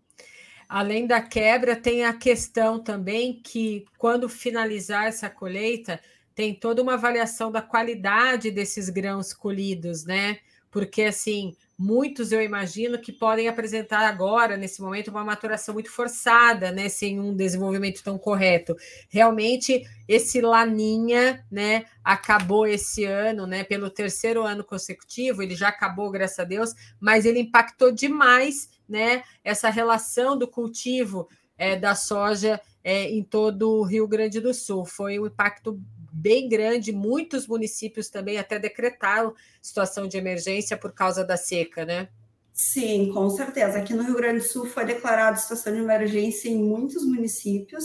Além 0.69 1.07
da 1.07 1.21
quebra, 1.21 1.75
tem 1.75 2.05
a 2.05 2.13
questão 2.13 2.79
também 2.79 3.41
que, 3.43 3.85
quando 3.99 4.29
finalizar 4.29 5.07
essa 5.07 5.29
colheita, 5.29 6.01
tem 6.35 6.55
toda 6.55 6.81
uma 6.81 6.95
avaliação 6.95 7.51
da 7.51 7.61
qualidade 7.61 8.51
desses 8.53 8.89
grãos 8.89 9.35
colhidos, 9.35 10.05
né? 10.05 10.39
Porque, 10.71 11.03
assim, 11.03 11.55
muitos 11.77 12.31
eu 12.31 12.43
imagino 12.43 12.99
que 12.99 13.11
podem 13.11 13.49
apresentar 13.49 14.01
agora, 14.07 14.57
nesse 14.57 14.83
momento, 14.83 15.09
uma 15.09 15.25
maturação 15.25 15.73
muito 15.73 15.91
forçada, 15.91 16.71
né, 16.71 16.89
sem 16.89 17.19
um 17.19 17.35
desenvolvimento 17.35 18.03
tão 18.03 18.19
correto. 18.19 18.77
Realmente, 19.09 19.83
esse 20.07 20.41
Laninha, 20.41 21.45
né, 21.51 21.87
acabou 22.05 22.67
esse 22.67 23.05
ano, 23.05 23.47
né, 23.47 23.65
pelo 23.65 23.89
terceiro 23.89 24.43
ano 24.43 24.63
consecutivo, 24.63 25.43
ele 25.43 25.57
já 25.57 25.69
acabou, 25.69 26.11
graças 26.11 26.39
a 26.39 26.45
Deus, 26.45 26.75
mas 27.01 27.25
ele 27.25 27.41
impactou 27.41 27.91
demais, 27.91 28.69
né, 28.89 29.23
essa 29.43 29.71
relação 29.71 30.37
do 30.37 30.47
cultivo 30.47 31.29
é, 31.57 31.77
da 31.77 31.95
soja 31.95 32.61
é, 32.85 33.11
em 33.11 33.23
todo 33.23 33.71
o 33.71 33.85
Rio 33.85 34.07
Grande 34.07 34.41
do 34.41 34.53
Sul. 34.53 34.85
Foi 34.85 35.19
um 35.19 35.27
impacto 35.27 35.81
bem 36.13 36.49
grande, 36.49 36.93
muitos 36.93 37.47
municípios 37.47 38.09
também 38.09 38.39
até 38.39 38.59
decretaram 38.59 39.35
situação 39.61 40.07
de 40.07 40.17
emergência 40.17 40.77
por 40.77 40.93
causa 40.93 41.25
da 41.25 41.37
seca, 41.37 41.85
né? 41.85 42.09
Sim, 42.53 43.11
com 43.13 43.31
certeza. 43.31 43.79
Aqui 43.79 43.95
no 43.95 44.03
Rio 44.03 44.17
Grande 44.17 44.41
do 44.41 44.45
Sul 44.45 44.67
foi 44.67 44.85
declarada 44.85 45.37
situação 45.37 45.73
de 45.73 45.81
emergência 45.81 46.49
em 46.49 46.63
muitos 46.63 47.07
municípios 47.07 47.85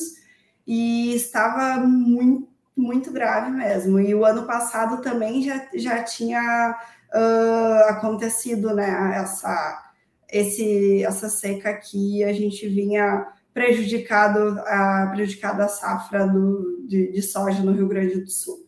e 0.67 1.15
estava 1.15 1.77
muito, 1.85 2.49
muito 2.75 3.11
grave 3.11 3.51
mesmo. 3.51 3.99
E 3.99 4.13
o 4.13 4.25
ano 4.25 4.45
passado 4.45 5.01
também 5.01 5.43
já, 5.43 5.69
já 5.73 6.03
tinha 6.03 6.75
uh, 7.13 7.89
acontecido 7.89 8.73
né, 8.75 9.13
essa, 9.15 9.93
esse, 10.29 11.03
essa 11.03 11.29
seca 11.29 11.69
aqui, 11.69 12.23
a 12.23 12.33
gente 12.33 12.67
vinha 12.67 13.25
prejudicado 13.55 14.61
a, 14.67 15.07
prejudicado 15.13 15.63
a 15.63 15.69
safra 15.69 16.27
do, 16.27 16.85
de, 16.85 17.13
de 17.13 17.21
soja 17.21 17.63
no 17.63 17.71
Rio 17.71 17.87
Grande 17.87 18.19
do 18.19 18.29
Sul. 18.29 18.65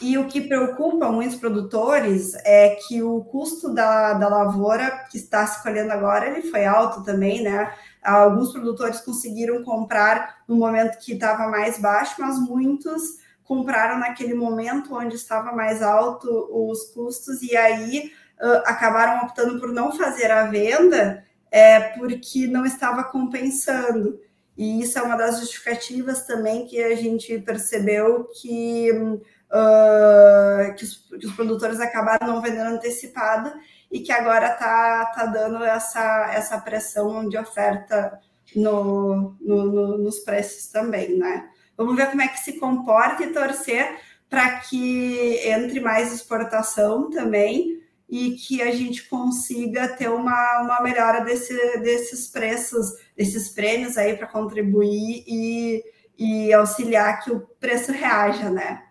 E 0.00 0.18
o 0.18 0.26
que 0.26 0.40
preocupa 0.40 1.10
muitos 1.10 1.36
produtores 1.36 2.34
é 2.44 2.70
que 2.70 3.00
o 3.00 3.22
custo 3.22 3.72
da, 3.72 4.14
da 4.14 4.28
lavoura 4.28 5.06
que 5.08 5.18
está 5.18 5.46
se 5.46 5.62
colhendo 5.62 5.92
agora 5.92 6.26
ele 6.26 6.50
foi 6.50 6.64
alto 6.64 7.04
também, 7.04 7.42
né? 7.42 7.72
Alguns 8.02 8.50
produtores 8.50 9.00
conseguiram 9.00 9.62
comprar 9.62 10.38
no 10.48 10.56
momento 10.56 10.98
que 10.98 11.12
estava 11.12 11.48
mais 11.48 11.78
baixo, 11.78 12.16
mas 12.18 12.40
muitos 12.40 13.18
compraram 13.44 14.00
naquele 14.00 14.34
momento 14.34 14.96
onde 14.96 15.14
estava 15.14 15.52
mais 15.52 15.80
alto 15.80 16.28
os 16.52 16.90
custos 16.90 17.40
e 17.40 17.56
aí 17.56 18.12
uh, 18.40 18.62
acabaram 18.66 19.24
optando 19.26 19.60
por 19.60 19.72
não 19.72 19.96
fazer 19.96 20.30
a 20.30 20.46
venda 20.46 21.24
é, 21.50 21.80
porque 21.80 22.46
não 22.46 22.64
estava 22.64 23.04
compensando. 23.04 24.20
E 24.56 24.82
isso 24.82 24.98
é 24.98 25.02
uma 25.02 25.16
das 25.16 25.38
justificativas 25.38 26.26
também 26.26 26.66
que 26.66 26.82
a 26.82 26.96
gente 26.96 27.38
percebeu 27.38 28.28
que, 28.40 28.90
uh, 28.90 30.74
que, 30.76 30.84
os, 30.84 30.96
que 31.18 31.26
os 31.26 31.32
produtores 31.32 31.80
acabaram 31.80 32.26
não 32.26 32.42
vendendo 32.42 32.74
antecipado 32.74 33.52
e 33.90 34.00
que 34.00 34.10
agora 34.10 34.52
está 34.52 35.06
tá 35.14 35.26
dando 35.26 35.62
essa, 35.62 36.32
essa 36.32 36.58
pressão 36.58 37.28
de 37.28 37.38
oferta 37.38 38.20
no, 38.54 39.36
no, 39.40 39.64
no, 39.64 39.98
nos 39.98 40.18
preços 40.20 40.66
também, 40.66 41.16
né? 41.16 41.48
Vamos 41.76 41.94
ver 41.94 42.10
como 42.10 42.22
é 42.22 42.28
que 42.28 42.40
se 42.40 42.58
comporta 42.58 43.22
e 43.22 43.32
torcer 43.32 43.96
para 44.28 44.58
que 44.60 45.38
entre 45.48 45.80
mais 45.80 46.12
exportação 46.12 47.08
também, 47.08 47.80
e 48.08 48.32
que 48.32 48.62
a 48.62 48.70
gente 48.70 49.06
consiga 49.06 49.88
ter 49.88 50.08
uma, 50.08 50.62
uma 50.62 50.80
melhora 50.82 51.20
desse, 51.24 51.54
desses 51.80 52.28
preços, 52.28 52.94
desses 53.16 53.50
prêmios 53.50 53.98
aí 53.98 54.16
para 54.16 54.26
contribuir 54.26 55.24
e, 55.26 55.84
e 56.18 56.52
auxiliar 56.52 57.22
que 57.22 57.30
o 57.30 57.40
preço 57.60 57.92
reaja, 57.92 58.48
né? 58.50 58.82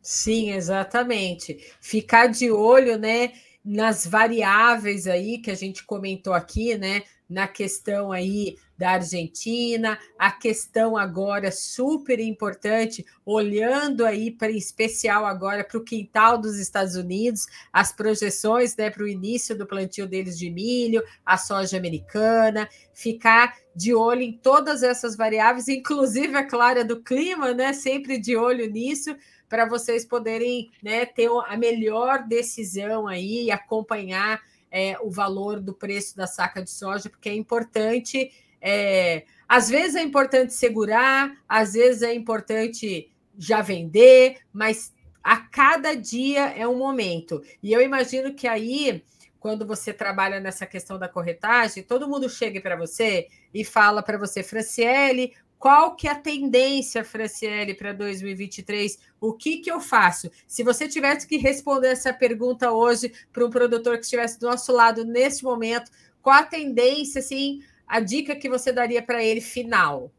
Sim, 0.00 0.52
exatamente. 0.52 1.58
Ficar 1.80 2.28
de 2.28 2.50
olho, 2.50 2.98
né, 2.98 3.32
nas 3.64 4.06
variáveis 4.06 5.06
aí 5.06 5.38
que 5.38 5.50
a 5.50 5.54
gente 5.54 5.84
comentou 5.84 6.32
aqui, 6.32 6.76
né, 6.76 7.02
na 7.28 7.48
questão 7.48 8.12
aí 8.12 8.56
da 8.76 8.90
Argentina, 8.90 9.96
a 10.18 10.30
questão 10.30 10.96
agora 10.96 11.52
super 11.52 12.18
importante, 12.18 13.06
olhando 13.24 14.04
aí 14.04 14.30
para 14.30 14.50
especial 14.50 15.24
agora 15.24 15.62
para 15.62 15.78
o 15.78 15.84
quintal 15.84 16.36
dos 16.36 16.58
Estados 16.58 16.96
Unidos, 16.96 17.46
as 17.72 17.92
projeções 17.92 18.76
né, 18.76 18.90
para 18.90 19.04
o 19.04 19.08
início 19.08 19.56
do 19.56 19.66
plantio 19.66 20.06
deles 20.06 20.36
de 20.36 20.50
milho, 20.50 21.02
a 21.24 21.38
soja 21.38 21.76
americana, 21.76 22.68
ficar 22.92 23.56
de 23.74 23.94
olho 23.94 24.22
em 24.22 24.32
todas 24.32 24.82
essas 24.82 25.16
variáveis, 25.16 25.68
inclusive 25.70 26.36
a 26.36 26.44
clara 26.44 26.84
do 26.84 27.00
clima, 27.00 27.54
né? 27.54 27.72
Sempre 27.72 28.18
de 28.18 28.36
olho 28.36 28.68
nisso, 28.68 29.14
para 29.52 29.66
vocês 29.66 30.02
poderem 30.06 30.70
né, 30.82 31.04
ter 31.04 31.28
a 31.46 31.58
melhor 31.58 32.26
decisão 32.26 33.06
aí 33.06 33.44
e 33.44 33.50
acompanhar 33.50 34.40
é, 34.70 34.96
o 35.02 35.10
valor 35.10 35.60
do 35.60 35.74
preço 35.74 36.16
da 36.16 36.26
saca 36.26 36.62
de 36.62 36.70
soja, 36.70 37.10
porque 37.10 37.28
é 37.28 37.34
importante. 37.34 38.32
É, 38.62 39.24
às 39.46 39.68
vezes 39.68 39.94
é 39.94 40.00
importante 40.00 40.54
segurar, 40.54 41.36
às 41.46 41.74
vezes 41.74 42.00
é 42.00 42.14
importante 42.14 43.12
já 43.36 43.60
vender, 43.60 44.38
mas 44.50 44.94
a 45.22 45.36
cada 45.36 45.94
dia 45.94 46.46
é 46.56 46.66
um 46.66 46.78
momento. 46.78 47.42
E 47.62 47.74
eu 47.74 47.82
imagino 47.82 48.32
que 48.32 48.48
aí, 48.48 49.04
quando 49.38 49.66
você 49.66 49.92
trabalha 49.92 50.40
nessa 50.40 50.64
questão 50.64 50.98
da 50.98 51.10
corretagem, 51.10 51.82
todo 51.82 52.08
mundo 52.08 52.26
chega 52.26 52.58
para 52.58 52.74
você 52.74 53.28
e 53.52 53.66
fala 53.66 54.02
para 54.02 54.16
você, 54.16 54.42
Franciele, 54.42 55.34
qual 55.62 55.94
que 55.94 56.08
é 56.08 56.10
a 56.10 56.16
tendência, 56.16 57.04
Franciele, 57.04 57.72
para 57.72 57.92
2023? 57.92 58.98
O 59.20 59.32
que, 59.32 59.58
que 59.58 59.70
eu 59.70 59.78
faço? 59.78 60.28
Se 60.44 60.64
você 60.64 60.88
tivesse 60.88 61.24
que 61.24 61.36
responder 61.36 61.86
essa 61.86 62.12
pergunta 62.12 62.72
hoje 62.72 63.12
para 63.32 63.46
um 63.46 63.48
produtor 63.48 63.96
que 63.96 64.02
estivesse 64.02 64.40
do 64.40 64.48
nosso 64.48 64.72
lado 64.72 65.04
nesse 65.04 65.44
momento, 65.44 65.88
qual 66.20 66.34
a 66.34 66.42
tendência, 66.42 67.20
assim, 67.20 67.60
a 67.86 68.00
dica 68.00 68.34
que 68.34 68.48
você 68.48 68.72
daria 68.72 69.00
para 69.00 69.22
ele 69.22 69.40
final? 69.40 70.10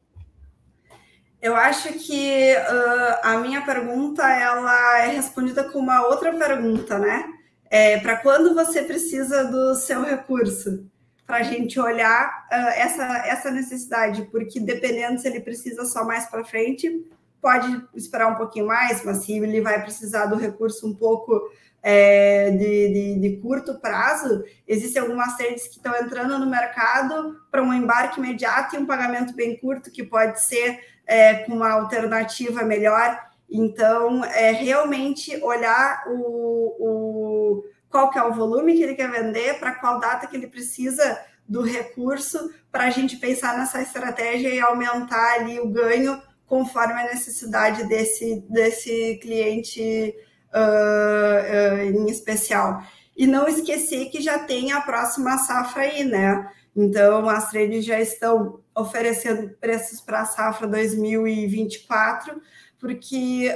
Eu 1.41 1.57
acho 1.57 1.91
que 1.91 2.55
uh, 2.55 3.19
a 3.27 3.37
minha 3.39 3.65
pergunta 3.65 4.23
ela 4.25 4.99
é 4.99 5.07
respondida 5.07 5.65
com 5.65 5.79
uma 5.79 6.07
outra 6.07 6.33
pergunta, 6.33 6.97
né? 6.97 7.25
É, 7.69 7.99
para 7.99 8.15
quando 8.15 8.55
você 8.55 8.81
precisa 8.81 9.43
do 9.43 9.75
seu 9.75 10.03
recurso? 10.03 10.89
Para 11.25 11.37
a 11.37 11.43
gente 11.43 11.79
olhar 11.79 12.45
uh, 12.51 12.55
essa, 12.75 13.03
essa 13.25 13.51
necessidade, 13.51 14.23
porque 14.31 14.59
dependendo 14.59 15.19
se 15.19 15.27
ele 15.27 15.39
precisa 15.39 15.85
só 15.85 16.03
mais 16.03 16.25
para 16.25 16.43
frente, 16.43 17.05
pode 17.41 17.85
esperar 17.93 18.27
um 18.27 18.35
pouquinho 18.35 18.67
mais, 18.67 19.03
mas 19.03 19.25
se 19.25 19.33
ele 19.33 19.61
vai 19.61 19.81
precisar 19.81 20.27
do 20.27 20.37
recurso 20.37 20.87
um 20.87 20.95
pouco 20.95 21.41
é, 21.83 22.51
de, 22.51 22.93
de, 22.93 23.19
de, 23.19 23.37
curto 23.41 23.77
prazo, 23.79 24.45
existem 24.65 25.01
algumas 25.01 25.35
trades 25.35 25.67
que 25.67 25.75
estão 25.75 25.93
entrando 25.97 26.39
no 26.39 26.49
mercado 26.49 27.37
para 27.51 27.61
um 27.61 27.73
embarque 27.73 28.19
imediato 28.19 28.75
e 28.75 28.79
um 28.79 28.85
pagamento 28.85 29.35
bem 29.35 29.57
curto, 29.57 29.91
que 29.91 30.01
pode 30.01 30.41
ser 30.41 30.79
é, 31.05 31.35
com 31.43 31.53
uma 31.53 31.71
alternativa 31.71 32.63
melhor. 32.63 33.19
Então, 33.49 34.23
é 34.23 34.51
realmente 34.51 35.35
olhar 35.43 36.05
o, 36.07 36.75
o, 36.79 37.63
qual 37.93 38.09
que 38.09 38.17
é 38.17 38.23
o 38.23 38.33
volume 38.33 38.73
que 38.73 38.81
ele 38.81 38.95
quer 38.95 39.11
vender, 39.11 39.59
para 39.59 39.75
qual 39.75 39.99
data 39.99 40.25
que 40.25 40.35
ele 40.35 40.47
precisa 40.47 41.21
do 41.47 41.61
recurso, 41.61 42.51
para 42.71 42.85
a 42.85 42.89
gente 42.89 43.17
pensar 43.17 43.55
nessa 43.55 43.83
estratégia 43.83 44.49
e 44.49 44.59
aumentar 44.59 45.35
ali 45.35 45.59
o 45.59 45.69
ganho 45.69 46.19
conforme 46.47 46.99
a 46.99 47.13
necessidade 47.13 47.87
desse, 47.87 48.43
desse 48.49 49.19
cliente 49.21 50.11
uh, 50.51 51.75
uh, 51.75 51.81
em 51.83 52.09
especial. 52.09 52.81
E 53.15 53.27
não 53.27 53.47
esquecer 53.47 54.09
que 54.09 54.23
já 54.23 54.39
tem 54.39 54.71
a 54.71 54.81
próxima 54.81 55.37
safra 55.37 55.83
aí, 55.83 56.03
né? 56.03 56.49
Então, 56.75 57.29
as 57.29 57.51
trades 57.51 57.85
já 57.85 57.99
estão 58.01 58.59
oferecendo 58.75 59.55
preços 59.61 60.01
para 60.01 60.21
a 60.21 60.25
safra 60.25 60.67
2024, 60.67 62.41
porque 62.83 63.49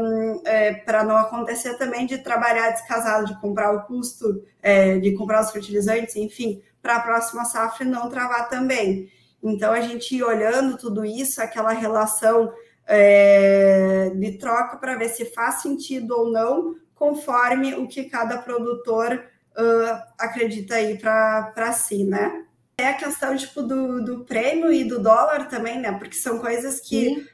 um, 0.00 0.40
é, 0.46 0.72
para 0.72 1.04
não 1.04 1.18
acontecer 1.18 1.76
também 1.76 2.06
de 2.06 2.16
trabalhar 2.16 2.70
descasado, 2.70 3.26
de 3.26 3.38
comprar 3.38 3.70
o 3.74 3.82
custo, 3.82 4.42
é, 4.62 4.98
de 4.98 5.12
comprar 5.12 5.42
os 5.42 5.50
fertilizantes, 5.50 6.16
enfim, 6.16 6.62
para 6.80 6.96
a 6.96 7.00
próxima 7.00 7.44
safra 7.44 7.84
não 7.84 8.08
travar 8.08 8.48
também. 8.48 9.12
Então, 9.42 9.70
a 9.70 9.82
gente 9.82 10.22
olhando 10.22 10.78
tudo 10.78 11.04
isso, 11.04 11.42
aquela 11.42 11.72
relação 11.72 12.54
é, 12.86 14.10
de 14.14 14.38
troca 14.38 14.78
para 14.78 14.96
ver 14.96 15.10
se 15.10 15.26
faz 15.26 15.56
sentido 15.56 16.12
ou 16.12 16.32
não, 16.32 16.74
conforme 16.94 17.74
o 17.74 17.86
que 17.86 18.04
cada 18.04 18.38
produtor 18.38 19.12
uh, 19.58 20.02
acredita 20.18 20.76
aí 20.76 20.96
para 20.96 21.72
si, 21.74 22.02
né? 22.02 22.46
É 22.78 22.88
a 22.88 22.94
questão 22.94 23.36
tipo, 23.36 23.60
do, 23.60 24.02
do 24.02 24.24
prêmio 24.24 24.72
e 24.72 24.84
do 24.84 25.02
dólar 25.02 25.48
também, 25.48 25.78
né? 25.78 25.92
Porque 25.92 26.16
são 26.16 26.38
coisas 26.38 26.80
que 26.80 27.28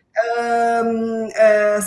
um, 0.84 1.28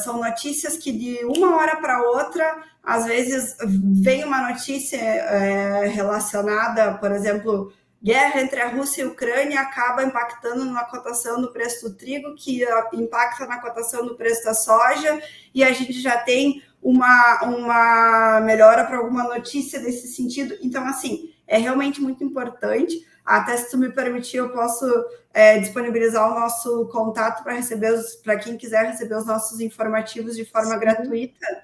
são 0.03 0.17
notícias 0.17 0.77
que 0.77 0.91
de 0.91 1.25
uma 1.25 1.55
hora 1.57 1.75
para 1.77 2.01
outra, 2.01 2.63
às 2.83 3.05
vezes 3.05 3.55
vem 4.01 4.23
uma 4.23 4.49
notícia 4.49 4.99
uh, 4.99 5.89
relacionada, 5.89 6.93
por 6.95 7.11
exemplo, 7.11 7.71
guerra 8.03 8.41
entre 8.41 8.61
a 8.61 8.67
Rússia 8.67 9.01
e 9.01 9.05
a 9.05 9.09
Ucrânia 9.09 9.61
acaba 9.61 10.03
impactando 10.03 10.65
na 10.65 10.83
cotação 10.83 11.41
do 11.41 11.53
preço 11.53 11.89
do 11.89 11.95
trigo, 11.95 12.35
que 12.35 12.65
impacta 12.93 13.45
na 13.45 13.61
cotação 13.61 14.05
do 14.05 14.15
preço 14.15 14.43
da 14.43 14.53
soja, 14.53 15.21
e 15.55 15.63
a 15.63 15.71
gente 15.71 16.01
já 16.01 16.17
tem 16.17 16.61
uma, 16.81 17.43
uma 17.43 18.41
melhora 18.41 18.83
para 18.83 18.97
alguma 18.97 19.23
notícia 19.23 19.79
desse 19.79 20.07
sentido. 20.07 20.55
Então, 20.61 20.85
assim, 20.85 21.33
é 21.47 21.57
realmente 21.57 22.01
muito 22.01 22.23
importante. 22.23 23.07
Até 23.25 23.55
se 23.55 23.71
tu 23.71 23.77
me 23.77 23.89
permitir, 23.89 24.37
eu 24.37 24.49
posso 24.49 24.85
é, 25.33 25.57
disponibilizar 25.57 26.29
o 26.29 26.39
nosso 26.39 26.87
contato 26.89 27.43
para 27.43 27.53
receber 27.53 27.97
para 28.23 28.37
quem 28.37 28.57
quiser 28.57 28.85
receber 28.85 29.15
os 29.15 29.25
nossos 29.25 29.59
informativos 29.59 30.35
de 30.35 30.43
forma 30.45 30.73
Sim. 30.73 30.79
gratuita. 30.79 31.63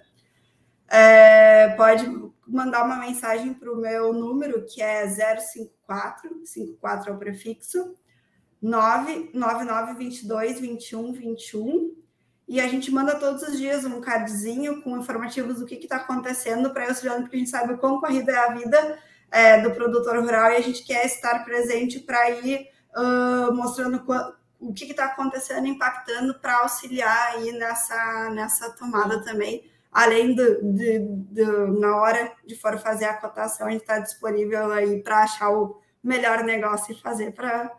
É, 0.88 1.70
pode 1.76 2.06
mandar 2.48 2.84
uma 2.84 2.96
mensagem 2.96 3.54
para 3.54 3.72
o 3.72 3.78
meu 3.78 4.12
número, 4.14 4.66
que 4.66 4.82
é 4.82 5.08
054, 5.08 6.46
54 6.46 7.12
é 7.12 7.14
o 7.14 7.20
prefixo, 7.20 7.94
99922 8.62 10.60
21 10.60 11.14
21. 11.14 11.96
E 12.48 12.60
a 12.60 12.68
gente 12.68 12.90
manda 12.90 13.14
todos 13.20 13.44
os 13.44 13.58
dias 13.58 13.86
um 13.86 14.02
cardzinho 14.02 14.82
com 14.82 14.98
informativos 14.98 15.60
do 15.60 15.68
que 15.68 15.76
está 15.76 15.98
acontecendo 15.98 16.72
para 16.72 16.86
eu 16.86 16.92
estudando, 16.92 17.22
porque 17.22 17.36
a 17.36 17.40
gente 17.40 17.52
sabe 17.52 17.74
o 17.74 17.78
quão 17.78 18.00
corrida 18.00 18.32
é 18.32 18.38
a 18.38 18.54
vida 18.56 18.98
é, 19.32 19.62
do 19.62 19.72
produtor 19.72 20.18
rural 20.20 20.52
e 20.52 20.56
a 20.58 20.62
gente 20.62 20.84
quer 20.84 21.06
estar 21.06 21.44
presente 21.44 22.00
para 22.00 22.30
ir 22.32 22.68
uh, 22.96 23.54
mostrando 23.54 24.04
o 24.60 24.74
que 24.74 24.86
está 24.86 25.06
acontecendo, 25.06 25.68
impactando 25.68 26.34
para 26.40 26.60
auxiliar 26.60 27.34
aí 27.36 27.52
nessa, 27.52 28.30
nessa 28.32 28.72
tomada 28.72 29.24
também 29.24 29.70
além 29.92 30.34
do, 30.36 30.74
de, 30.74 31.00
de, 31.00 31.46
na 31.80 31.98
hora 31.98 32.32
de 32.46 32.56
for 32.56 32.78
fazer 32.80 33.06
a 33.06 33.16
cotação, 33.16 33.68
a 33.68 33.72
gente 33.72 33.82
está 33.82 34.00
disponível 34.00 34.72
aí 34.72 35.02
para 35.02 35.24
achar 35.24 35.50
o 35.50 35.80
melhor 36.04 36.44
negócio 36.44 36.94
e 36.94 37.02
fazer 37.02 37.32
para 37.34 37.72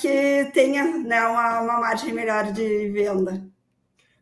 que 0.00 0.50
tenha 0.54 0.84
né, 0.84 1.26
uma, 1.26 1.60
uma 1.60 1.80
margem 1.80 2.12
melhor 2.12 2.52
de 2.52 2.90
venda. 2.90 3.44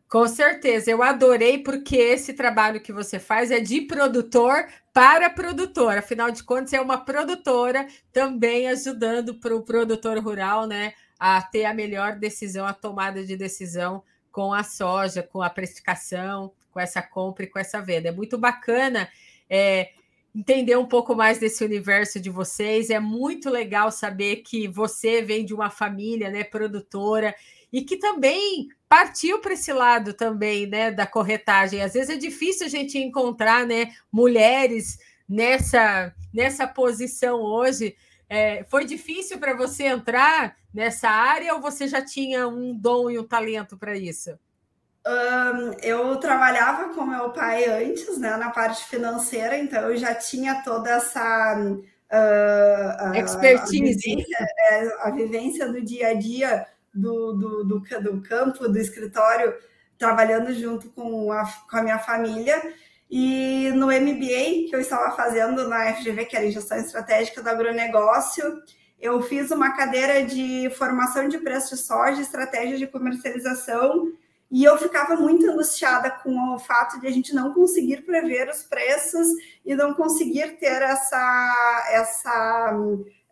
Com 0.09 0.27
certeza, 0.27 0.91
eu 0.91 1.01
adorei 1.01 1.59
porque 1.59 1.95
esse 1.95 2.33
trabalho 2.33 2.81
que 2.81 2.93
você 2.93 3.19
faz 3.19 3.51
é 3.51 3.59
de 3.59 3.81
produtor 3.81 4.65
para 4.95 5.29
produtor. 5.29 5.97
Afinal 5.97 6.31
de 6.31 6.41
contas, 6.41 6.71
é 6.71 6.79
uma 6.79 6.97
produtora 6.97 7.85
também 8.13 8.69
ajudando 8.69 9.35
para 9.35 9.53
o 9.53 9.61
produtor 9.61 10.17
rural, 10.19 10.65
né, 10.65 10.93
a 11.19 11.41
ter 11.41 11.65
a 11.65 11.73
melhor 11.73 12.15
decisão, 12.15 12.65
a 12.65 12.71
tomada 12.71 13.21
de 13.25 13.35
decisão 13.35 14.01
com 14.31 14.53
a 14.53 14.63
soja, 14.63 15.21
com 15.21 15.41
a 15.41 15.49
precificação, 15.49 16.53
com 16.71 16.79
essa 16.79 17.01
compra 17.01 17.43
e 17.43 17.47
com 17.49 17.59
essa 17.59 17.81
venda. 17.81 18.07
É 18.07 18.11
muito 18.13 18.37
bacana 18.37 19.09
é, 19.49 19.89
entender 20.33 20.77
um 20.77 20.85
pouco 20.85 21.13
mais 21.13 21.39
desse 21.39 21.65
universo 21.65 22.17
de 22.17 22.29
vocês. 22.29 22.89
É 22.89 22.99
muito 22.99 23.49
legal 23.49 23.91
saber 23.91 24.37
que 24.37 24.65
você 24.65 25.21
vem 25.21 25.43
de 25.43 25.53
uma 25.53 25.69
família 25.69 26.29
né, 26.29 26.45
produtora 26.45 27.35
e 27.71 27.81
que 27.81 27.97
também 27.97 28.69
partiu 28.87 29.39
para 29.39 29.53
esse 29.53 29.73
lado 29.73 30.13
também 30.13 30.67
né, 30.67 30.91
da 30.91 31.05
corretagem. 31.05 31.81
Às 31.81 31.93
vezes 31.93 32.09
é 32.09 32.17
difícil 32.17 32.65
a 32.65 32.69
gente 32.69 32.97
encontrar 32.97 33.65
né, 33.65 33.91
mulheres 34.11 34.97
nessa, 35.27 36.13
nessa 36.33 36.67
posição 36.67 37.41
hoje. 37.41 37.95
É, 38.29 38.63
foi 38.69 38.85
difícil 38.85 39.37
para 39.37 39.55
você 39.55 39.83
entrar 39.83 40.55
nessa 40.73 41.09
área 41.09 41.53
ou 41.53 41.61
você 41.61 41.87
já 41.87 42.03
tinha 42.03 42.47
um 42.47 42.73
dom 42.73 43.09
e 43.09 43.19
um 43.19 43.23
talento 43.23 43.77
para 43.77 43.95
isso? 43.95 44.37
Um, 45.07 45.71
eu 45.83 46.15
trabalhava 46.17 46.93
com 46.93 47.05
meu 47.05 47.29
pai 47.29 47.65
antes, 47.65 48.17
né, 48.17 48.35
na 48.37 48.49
parte 48.49 48.85
financeira, 48.85 49.55
então 49.55 49.91
eu 49.91 49.95
já 49.95 50.15
tinha 50.15 50.63
toda 50.63 50.89
essa 50.89 51.59
uh, 51.59 53.15
expertise, 53.15 53.77
a 53.77 54.11
vivência, 54.11 54.47
é, 54.71 55.07
a 55.07 55.11
vivência, 55.11 55.71
do 55.71 55.79
dia 55.79 56.07
a 56.07 56.13
dia 56.15 56.65
do, 56.95 57.33
do, 57.33 57.63
do, 57.63 57.79
do, 57.79 58.21
campo, 58.21 58.67
do 58.67 58.77
escritório, 58.77 59.53
trabalhando 59.97 60.53
junto 60.53 60.89
com 60.89 61.31
a, 61.31 61.45
com 61.69 61.77
a 61.77 61.83
minha 61.83 61.99
família. 61.99 62.61
E 63.09 63.71
no 63.75 63.87
MBA 63.87 64.67
que 64.67 64.71
eu 64.73 64.79
estava 64.79 65.15
fazendo 65.15 65.67
na 65.67 65.93
FGV, 65.93 66.25
que 66.25 66.35
era 66.35 66.51
gestão 66.51 66.77
estratégica 66.77 67.41
do 67.41 67.49
agronegócio, 67.49 68.61
eu 68.99 69.21
fiz 69.21 69.51
uma 69.51 69.75
cadeira 69.75 70.23
de 70.23 70.69
formação 70.71 71.27
de 71.27 71.37
preço 71.37 71.75
de 71.75 71.81
soja, 71.81 72.21
estratégia 72.21 72.77
de 72.77 72.87
comercialização 72.87 74.11
e 74.51 74.63
eu 74.63 74.77
ficava 74.77 75.15
muito 75.15 75.49
angustiada 75.49 76.09
com 76.09 76.53
o 76.53 76.59
fato 76.59 76.99
de 76.99 77.07
a 77.07 77.11
gente 77.11 77.33
não 77.33 77.53
conseguir 77.53 78.03
prever 78.03 78.49
os 78.49 78.63
preços 78.63 79.27
e 79.65 79.75
não 79.75 79.93
conseguir 79.93 80.57
ter 80.57 80.81
essa, 80.81 81.87
essa 81.91 82.71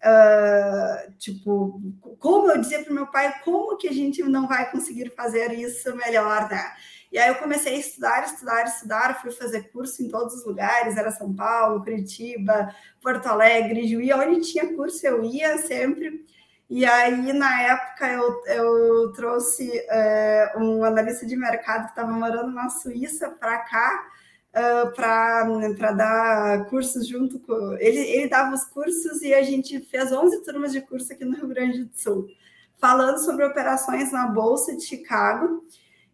uh, 0.03 1.11
tipo, 1.17 1.81
como 2.19 2.51
eu 2.51 2.59
dizia 2.59 2.83
para 2.83 2.91
o 2.91 2.95
meu 2.95 3.07
pai, 3.07 3.41
como 3.43 3.77
que 3.77 3.87
a 3.87 3.93
gente 3.93 4.21
não 4.23 4.47
vai 4.47 4.69
conseguir 4.69 5.09
fazer 5.15 5.51
isso 5.53 5.95
melhor, 5.95 6.49
né? 6.49 6.73
E 7.11 7.19
aí 7.19 7.29
eu 7.29 7.35
comecei 7.35 7.75
a 7.75 7.79
estudar, 7.79 8.25
estudar, 8.25 8.63
estudar, 8.65 9.21
fui 9.21 9.31
fazer 9.31 9.71
curso 9.71 10.01
em 10.01 10.09
todos 10.09 10.33
os 10.33 10.45
lugares, 10.45 10.97
era 10.97 11.11
São 11.11 11.31
Paulo, 11.31 11.83
Curitiba, 11.83 12.73
Porto 12.99 13.27
Alegre, 13.27 13.87
Juí, 13.87 14.11
onde 14.13 14.41
tinha 14.41 14.73
curso 14.75 15.05
eu 15.05 15.23
ia 15.23 15.59
sempre. 15.59 16.25
E 16.67 16.83
aí, 16.85 17.31
na 17.33 17.61
época, 17.61 18.07
eu, 18.07 18.43
eu 18.47 19.13
trouxe 19.13 19.71
é, 19.89 20.53
um 20.57 20.83
analista 20.83 21.23
de 21.23 21.35
mercado 21.35 21.83
que 21.83 21.91
estava 21.91 22.11
morando 22.11 22.51
na 22.51 22.67
Suíça 22.69 23.29
para 23.29 23.59
cá, 23.59 24.07
uh, 24.53 24.91
para 24.93 25.91
dar 25.91 26.65
cursos 26.65 27.07
junto 27.07 27.39
com. 27.39 27.73
Ele, 27.79 27.99
ele 27.99 28.29
dava 28.29 28.53
os 28.53 28.63
cursos 28.65 29.21
e 29.21 29.33
a 29.33 29.41
gente 29.41 29.79
fez 29.81 30.11
11 30.11 30.43
turmas 30.43 30.71
de 30.71 30.81
curso 30.81 31.11
aqui 31.11 31.25
no 31.25 31.35
Rio 31.35 31.47
Grande 31.47 31.83
do 31.83 31.91
Sul, 31.93 32.27
falando 32.79 33.17
sobre 33.17 33.45
operações 33.45 34.11
na 34.11 34.27
Bolsa 34.27 34.75
de 34.75 34.83
Chicago. 34.83 35.65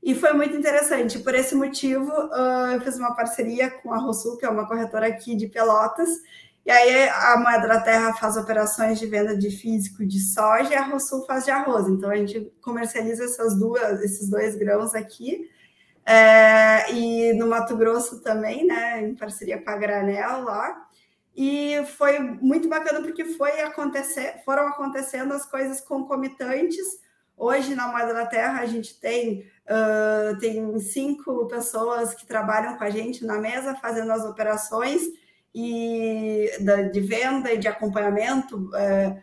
E 0.01 0.15
foi 0.15 0.31
muito 0.31 0.55
interessante. 0.55 1.19
Por 1.19 1.35
esse 1.35 1.53
motivo, 1.53 2.09
uh, 2.09 2.71
eu 2.73 2.81
fiz 2.81 2.95
uma 2.97 3.13
parceria 3.13 3.69
com 3.69 3.93
a 3.93 3.97
Rosul, 3.97 4.37
que 4.37 4.45
é 4.45 4.49
uma 4.49 4.65
corretora 4.65 5.07
aqui 5.07 5.35
de 5.35 5.47
Pelotas, 5.47 6.09
E 6.65 6.71
aí 6.71 7.09
a 7.09 7.37
Moeda 7.37 7.67
da 7.67 7.81
Terra 7.81 8.13
faz 8.13 8.37
operações 8.37 8.97
de 8.97 9.07
venda 9.07 9.35
de 9.35 9.49
físico 9.51 10.05
de 10.05 10.19
soja 10.21 10.71
e 10.71 10.75
a 10.75 10.85
Rosul 10.85 11.25
faz 11.25 11.43
de 11.43 11.51
arroz. 11.51 11.87
Então 11.89 12.09
a 12.09 12.15
gente 12.15 12.49
comercializa 12.61 13.25
essas 13.25 13.59
duas, 13.59 14.01
esses 14.01 14.29
dois 14.29 14.55
grãos 14.55 14.95
aqui. 14.95 15.49
É, 16.11 16.91
e 16.91 17.33
no 17.33 17.45
Mato 17.45 17.77
Grosso 17.77 18.19
também, 18.21 18.65
né, 18.65 18.99
em 18.99 19.13
parceria 19.13 19.61
com 19.61 19.69
a 19.69 19.77
Granel 19.77 20.43
lá. 20.43 20.87
E 21.37 21.85
foi 21.97 22.17
muito 22.17 22.67
bacana 22.67 22.99
porque 23.01 23.25
foi 23.25 23.61
acontecer, 23.61 24.41
foram 24.43 24.67
acontecendo 24.69 25.35
as 25.35 25.45
coisas 25.45 25.79
concomitantes. 25.81 26.99
Hoje, 27.37 27.75
na 27.75 27.89
Moeda 27.89 28.11
da 28.11 28.25
Terra, 28.25 28.59
a 28.59 28.65
gente 28.65 28.99
tem, 28.99 29.45
uh, 29.67 30.35
tem 30.39 30.79
cinco 30.79 31.45
pessoas 31.45 32.15
que 32.15 32.25
trabalham 32.25 32.75
com 32.75 32.83
a 32.83 32.89
gente 32.89 33.23
na 33.23 33.37
mesa, 33.37 33.75
fazendo 33.75 34.11
as 34.11 34.25
operações 34.25 35.03
e 35.53 36.49
de 36.91 37.01
venda 37.01 37.53
e 37.53 37.57
de 37.59 37.67
acompanhamento, 37.67 38.57
uh, 38.57 39.21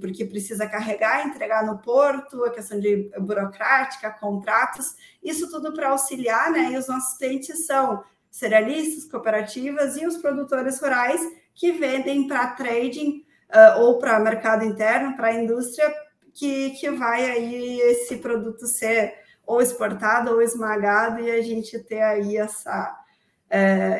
porque 0.00 0.24
precisa 0.24 0.66
carregar, 0.66 1.26
entregar 1.26 1.64
no 1.64 1.78
porto, 1.78 2.42
a 2.44 2.50
questão 2.50 2.80
de 2.80 3.10
burocrática, 3.18 4.10
contratos, 4.10 4.94
isso 5.22 5.50
tudo 5.50 5.74
para 5.74 5.90
auxiliar, 5.90 6.50
né? 6.50 6.70
E 6.72 6.78
os 6.78 6.88
nossos 6.88 7.18
clientes 7.18 7.66
são 7.66 8.02
cerealistas, 8.30 9.10
cooperativas 9.10 9.96
e 9.96 10.06
os 10.06 10.16
produtores 10.16 10.80
rurais 10.80 11.20
que 11.54 11.72
vendem 11.72 12.26
para 12.26 12.46
trading 12.52 13.24
uh, 13.50 13.80
ou 13.80 13.98
para 13.98 14.18
mercado 14.20 14.64
interno, 14.64 15.14
para 15.14 15.28
a 15.28 15.34
indústria, 15.34 15.92
que, 16.32 16.70
que 16.70 16.90
vai 16.90 17.28
aí 17.28 17.80
esse 17.80 18.16
produto 18.16 18.66
ser 18.66 19.14
ou 19.44 19.60
exportado 19.60 20.30
ou 20.30 20.40
esmagado 20.40 21.20
e 21.20 21.30
a 21.30 21.42
gente 21.42 21.78
ter 21.80 22.00
aí 22.00 22.36
essa. 22.36 22.96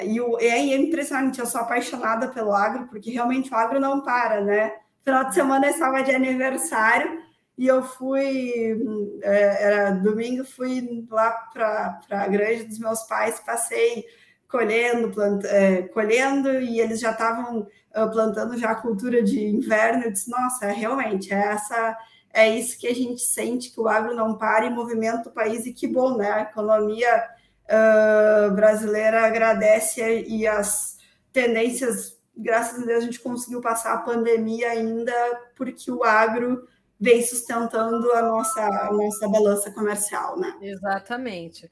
E, 0.05 0.21
o, 0.21 0.39
e 0.41 0.47
é 0.47 0.77
impressionante, 0.77 1.41
eu 1.41 1.47
sou 1.47 1.61
apaixonada 1.61 2.29
pelo 2.29 2.55
agro, 2.55 2.87
porque 2.87 3.11
realmente 3.11 3.53
o 3.53 3.57
agro 3.57 3.81
não 3.81 4.01
para, 4.01 4.41
né? 4.43 4.73
Final 5.05 5.24
de 5.24 5.34
semana 5.34 5.66
eu 5.66 5.70
estava 5.70 6.03
de 6.03 6.14
aniversário 6.14 7.22
e 7.57 7.66
eu 7.66 7.82
fui, 7.82 8.76
é, 9.22 9.64
era 9.64 9.90
domingo, 9.90 10.44
fui 10.44 11.07
lá 11.11 11.30
para 11.53 12.01
a 12.11 12.28
grande 12.28 12.64
dos 12.64 12.78
meus 12.78 13.03
pais, 13.03 13.40
passei 13.40 14.05
colhendo, 14.48 15.11
plant, 15.11 15.44
é, 15.44 15.82
colhendo 15.82 16.51
e 16.61 16.80
eles 16.80 17.01
já 17.01 17.12
estavam 17.12 17.61
uh, 17.61 18.11
plantando 18.11 18.59
já 18.59 18.70
a 18.72 18.74
cultura 18.80 19.22
de 19.22 19.46
inverno. 19.46 20.05
Eu 20.05 20.12
disse, 20.12 20.30
nossa, 20.30 20.66
é, 20.66 20.72
realmente, 20.72 21.32
é 21.32 21.36
essa 21.36 21.96
é 22.32 22.48
isso 22.48 22.78
que 22.78 22.86
a 22.86 22.94
gente 22.94 23.20
sente 23.22 23.70
que 23.70 23.80
o 23.80 23.88
agro 23.88 24.14
não 24.14 24.36
para 24.36 24.66
e 24.66 24.70
movimenta 24.70 25.28
o 25.28 25.32
país, 25.32 25.66
e 25.66 25.72
que 25.72 25.86
bom, 25.86 26.16
né? 26.16 26.30
A 26.30 26.42
economia 26.42 27.24
uh, 27.66 28.55
brasileira 28.55 29.26
agradece 29.26 30.24
e 30.26 30.46
as 30.46 30.96
tendências, 31.32 32.16
graças 32.41 32.82
a 32.82 32.86
Deus, 32.86 33.03
a 33.03 33.07
gente 33.07 33.20
conseguiu 33.20 33.61
passar 33.61 33.95
a 33.95 33.99
pandemia 33.99 34.70
ainda 34.70 35.12
porque 35.55 35.91
o 35.91 36.03
agro 36.03 36.66
vem 36.99 37.22
sustentando 37.22 38.12
a 38.12 38.22
nossa, 38.22 38.62
a 38.62 38.93
nossa 38.93 39.28
balança 39.28 39.70
comercial, 39.70 40.38
né? 40.38 40.55
Exatamente. 40.61 41.70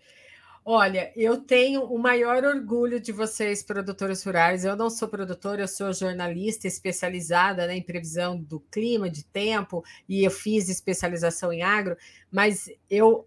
Olha, 0.70 1.10
eu 1.16 1.38
tenho 1.38 1.82
o 1.84 1.98
maior 1.98 2.44
orgulho 2.44 3.00
de 3.00 3.10
vocês, 3.10 3.62
produtores 3.62 4.22
rurais. 4.22 4.66
Eu 4.66 4.76
não 4.76 4.90
sou 4.90 5.08
produtora, 5.08 5.62
eu 5.62 5.68
sou 5.68 5.94
jornalista 5.94 6.66
especializada 6.66 7.66
né, 7.66 7.76
em 7.76 7.82
previsão 7.82 8.38
do 8.38 8.60
clima, 8.60 9.08
de 9.08 9.24
tempo, 9.24 9.82
e 10.06 10.24
eu 10.24 10.30
fiz 10.30 10.68
especialização 10.68 11.50
em 11.52 11.62
agro, 11.62 11.96
mas 12.30 12.70
eu 12.90 13.26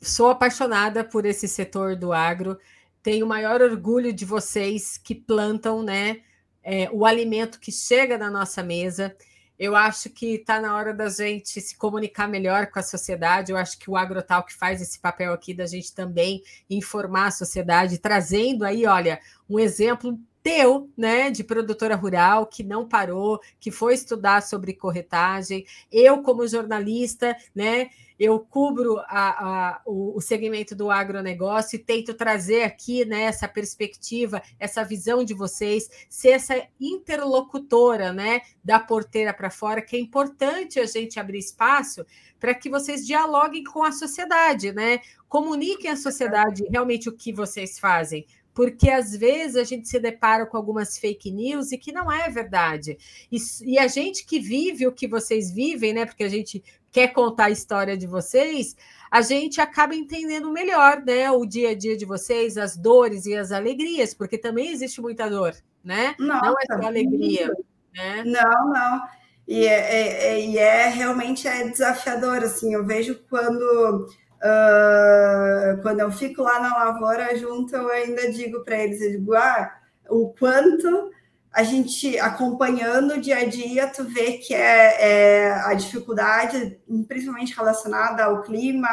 sou 0.00 0.30
apaixonada 0.30 1.02
por 1.02 1.26
esse 1.26 1.48
setor 1.48 1.96
do 1.96 2.12
agro. 2.12 2.56
Tenho 3.02 3.26
o 3.26 3.28
maior 3.28 3.60
orgulho 3.60 4.12
de 4.12 4.24
vocês 4.24 4.96
que 4.96 5.16
plantam 5.16 5.82
né, 5.82 6.22
é, 6.66 6.90
o 6.90 7.06
alimento 7.06 7.60
que 7.60 7.70
chega 7.70 8.18
na 8.18 8.28
nossa 8.28 8.60
mesa. 8.60 9.16
Eu 9.56 9.76
acho 9.76 10.10
que 10.10 10.34
está 10.34 10.60
na 10.60 10.76
hora 10.76 10.92
da 10.92 11.08
gente 11.08 11.60
se 11.60 11.76
comunicar 11.76 12.28
melhor 12.28 12.66
com 12.66 12.80
a 12.80 12.82
sociedade. 12.82 13.52
Eu 13.52 13.56
acho 13.56 13.78
que 13.78 13.88
o 13.88 13.96
Agrotal 13.96 14.42
que 14.44 14.52
faz 14.52 14.82
esse 14.82 14.98
papel 14.98 15.32
aqui 15.32 15.54
da 15.54 15.64
gente 15.64 15.94
também 15.94 16.42
informar 16.68 17.28
a 17.28 17.30
sociedade, 17.30 17.98
trazendo 17.98 18.64
aí, 18.64 18.84
olha, 18.84 19.20
um 19.48 19.60
exemplo 19.60 20.18
teu, 20.46 20.88
né, 20.96 21.28
de 21.28 21.42
produtora 21.42 21.96
rural 21.96 22.46
que 22.46 22.62
não 22.62 22.86
parou, 22.88 23.40
que 23.58 23.72
foi 23.72 23.94
estudar 23.94 24.44
sobre 24.44 24.72
corretagem. 24.74 25.66
Eu, 25.90 26.22
como 26.22 26.46
jornalista, 26.46 27.36
né, 27.52 27.90
eu 28.16 28.38
cubro 28.38 28.96
a, 29.08 29.08
a, 29.08 29.82
o, 29.84 30.16
o, 30.16 30.20
segmento 30.20 30.76
do 30.76 30.88
agronegócio 30.88 31.74
e 31.74 31.80
tento 31.80 32.14
trazer 32.14 32.62
aqui 32.62 33.04
né, 33.04 33.22
essa 33.22 33.48
perspectiva, 33.48 34.40
essa 34.56 34.84
visão 34.84 35.24
de 35.24 35.34
vocês, 35.34 35.90
ser 36.08 36.28
essa 36.30 36.64
interlocutora 36.80 38.12
né, 38.12 38.40
da 38.62 38.78
porteira 38.78 39.34
para 39.34 39.50
fora, 39.50 39.82
que 39.82 39.96
é 39.96 39.98
importante 39.98 40.78
a 40.78 40.86
gente 40.86 41.18
abrir 41.18 41.40
espaço 41.40 42.06
para 42.38 42.54
que 42.54 42.70
vocês 42.70 43.04
dialoguem 43.04 43.64
com 43.64 43.82
a 43.82 43.90
sociedade, 43.90 44.70
né? 44.70 45.00
Comuniquem 45.28 45.90
à 45.90 45.96
sociedade 45.96 46.62
realmente 46.70 47.08
o 47.08 47.16
que 47.16 47.32
vocês 47.32 47.80
fazem 47.80 48.24
porque 48.56 48.88
às 48.88 49.14
vezes 49.14 49.54
a 49.54 49.64
gente 49.64 49.86
se 49.86 50.00
depara 50.00 50.46
com 50.46 50.56
algumas 50.56 50.96
fake 50.96 51.30
news 51.30 51.72
e 51.72 51.76
que 51.76 51.92
não 51.92 52.10
é 52.10 52.30
verdade. 52.30 52.96
E, 53.30 53.36
e, 53.66 53.78
a 53.78 53.86
gente 53.86 54.24
que 54.24 54.40
vive 54.40 54.86
o 54.86 54.92
que 54.92 55.06
vocês 55.06 55.50
vivem, 55.50 55.92
né? 55.92 56.06
Porque 56.06 56.24
a 56.24 56.28
gente 56.28 56.64
quer 56.90 57.08
contar 57.08 57.44
a 57.44 57.50
história 57.50 57.98
de 57.98 58.06
vocês, 58.06 58.74
a 59.10 59.20
gente 59.20 59.60
acaba 59.60 59.94
entendendo 59.94 60.50
melhor, 60.50 61.02
né? 61.04 61.30
O 61.30 61.44
dia 61.44 61.72
a 61.72 61.74
dia 61.74 61.98
de 61.98 62.06
vocês, 62.06 62.56
as 62.56 62.78
dores 62.78 63.26
e 63.26 63.36
as 63.36 63.52
alegrias, 63.52 64.14
porque 64.14 64.38
também 64.38 64.70
existe 64.70 65.02
muita 65.02 65.28
dor, 65.28 65.54
né? 65.84 66.14
Nossa, 66.18 66.46
não 66.46 66.54
é 66.58 66.80
só 66.80 66.86
alegria, 66.86 67.52
né? 67.94 68.24
Não, 68.24 68.72
não. 68.72 69.02
E 69.46 69.66
é, 69.66 69.74
é, 69.74 70.26
é, 70.28 70.46
e 70.46 70.56
é 70.56 70.88
realmente 70.88 71.46
é 71.46 71.68
desafiador, 71.68 72.38
assim, 72.38 72.72
eu 72.72 72.86
vejo 72.86 73.20
quando 73.28 74.08
Uh, 74.36 75.80
quando 75.82 76.00
eu 76.00 76.10
fico 76.12 76.42
lá 76.42 76.60
na 76.60 76.76
lavoura 76.76 77.36
junto, 77.36 77.74
eu 77.74 77.88
ainda 77.90 78.30
digo 78.30 78.62
para 78.62 78.78
eles, 78.78 79.00
eu 79.00 79.12
digo, 79.12 79.34
ah, 79.34 79.72
o 80.08 80.34
quanto 80.38 81.10
a 81.52 81.62
gente 81.62 82.18
acompanhando 82.18 83.14
o 83.14 83.20
dia 83.20 83.38
a 83.38 83.44
dia, 83.46 83.86
tu 83.86 84.04
vê 84.04 84.32
que 84.34 84.54
é, 84.54 85.46
é 85.46 85.52
a 85.52 85.72
dificuldade, 85.72 86.78
principalmente 87.08 87.56
relacionada 87.56 88.24
ao 88.24 88.42
clima, 88.42 88.88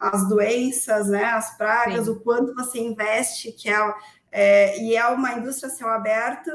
às 0.00 0.28
doenças, 0.28 1.08
né, 1.08 1.24
às 1.24 1.56
pragas, 1.56 2.06
Sim. 2.06 2.10
o 2.10 2.20
quanto 2.20 2.54
você 2.54 2.80
investe, 2.80 3.52
que 3.52 3.68
é, 3.68 3.94
é, 4.32 4.82
e 4.82 4.96
é 4.96 5.06
uma 5.06 5.34
indústria 5.34 5.70
céu 5.70 5.88
aberto, 5.88 6.50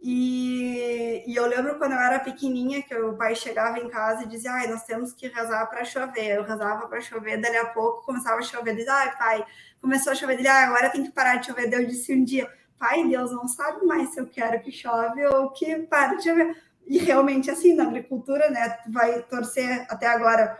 e, 0.00 1.24
e, 1.26 1.34
eu 1.34 1.46
lembro 1.46 1.76
quando 1.76 1.92
eu 1.92 1.98
era 1.98 2.20
pequenininha 2.20 2.82
que 2.82 2.94
o 2.94 3.16
pai 3.16 3.34
chegava 3.34 3.80
em 3.80 3.88
casa 3.88 4.22
e 4.22 4.28
dizia: 4.28 4.52
Ai, 4.52 4.68
nós 4.68 4.84
temos 4.84 5.12
que 5.12 5.26
rezar 5.26 5.66
para 5.66 5.84
chover. 5.84 6.36
Eu 6.36 6.44
rezava 6.44 6.86
para 6.86 7.00
chover, 7.00 7.40
dali 7.40 7.56
a 7.56 7.66
pouco 7.66 8.04
começava 8.04 8.38
a 8.38 8.42
chover. 8.42 8.70
Ele 8.70 8.78
dizia: 8.78 8.94
Ai, 8.94 9.18
pai, 9.18 9.46
começou 9.80 10.12
a 10.12 10.14
chover. 10.14 10.38
Ele 10.38 10.46
ah, 10.46 10.66
agora 10.66 10.90
tem 10.90 11.02
que 11.02 11.10
parar 11.10 11.36
de 11.36 11.46
chover. 11.46 11.72
Eu 11.72 11.84
disse 11.84 12.14
um 12.14 12.22
dia: 12.22 12.48
Pai, 12.78 13.08
Deus 13.08 13.32
não 13.32 13.48
sabe 13.48 13.84
mais 13.84 14.10
se 14.10 14.20
eu 14.20 14.26
quero 14.28 14.60
que 14.60 14.70
chove 14.70 15.26
ou 15.26 15.50
que 15.50 15.80
pare 15.80 16.16
de 16.16 16.24
chover. 16.24 16.56
E 16.86 16.98
realmente, 16.98 17.50
assim, 17.50 17.74
na 17.74 17.82
agricultura, 17.82 18.48
né, 18.50 18.78
vai 18.88 19.22
torcer 19.22 19.84
até 19.90 20.06
agora. 20.06 20.56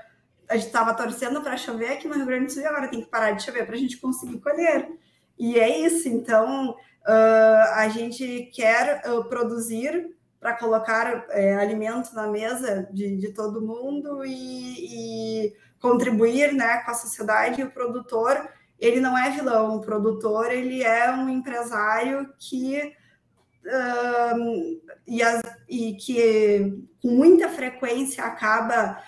A 0.49 0.57
gente 0.57 0.67
estava 0.67 0.95
torcendo 0.95 1.41
para 1.43 1.57
chover 1.57 1.93
aqui 1.93 2.09
no 2.09 2.15
Rio 2.15 2.27
Grande 2.27 2.47
do 2.47 2.53
Sul 2.53 2.63
e 2.63 2.67
agora 2.67 2.89
tem 2.89 3.03
que 3.03 3.09
parar 3.09 3.33
de 3.33 3.45
chover 3.45 3.67
para 3.67 3.77
a 3.77 3.79
gente 3.79 3.99
conseguir 3.99 4.41
colher. 4.41 4.91
E 5.39 5.61
é 5.61 5.79
isso, 5.79 6.09
então 6.09 6.75
uh, 7.07 7.75
a 7.75 7.89
gente 7.89 8.51
quer 8.55 9.03
uh, 9.09 9.25
produzir 9.25 10.17
para 10.41 10.55
colocar 10.55 11.27
é, 11.31 11.57
alimento 11.57 12.15
na 12.15 12.29
mesa 12.29 12.89
de, 12.93 13.17
de 13.17 13.33
todo 13.33 13.61
mundo 13.61 14.25
e, 14.25 15.49
e, 15.49 15.57
contribuir 15.81 16.53
né, 16.53 16.79
com 16.79 16.93
a 16.93 16.95
sociedade. 16.95 17.61
E 17.61 17.65
o 17.65 17.71
produtor 17.71 18.49
ele 18.79 19.01
não 19.01 19.19
é 19.19 19.31
vilão, 19.31 19.77
o 19.77 19.81
produtor 19.81 20.53
ele 20.53 20.85
é 20.85 21.11
um 21.11 21.29
empresário 21.29 22.33
que 22.39 22.95
uh, 23.65 24.81
e, 25.07 25.23
as, 25.23 25.43
e 25.69 25.95
que 25.95 26.87
com 27.03 27.09
muita 27.09 27.49
frequência 27.49 28.25
acaba 28.25 29.03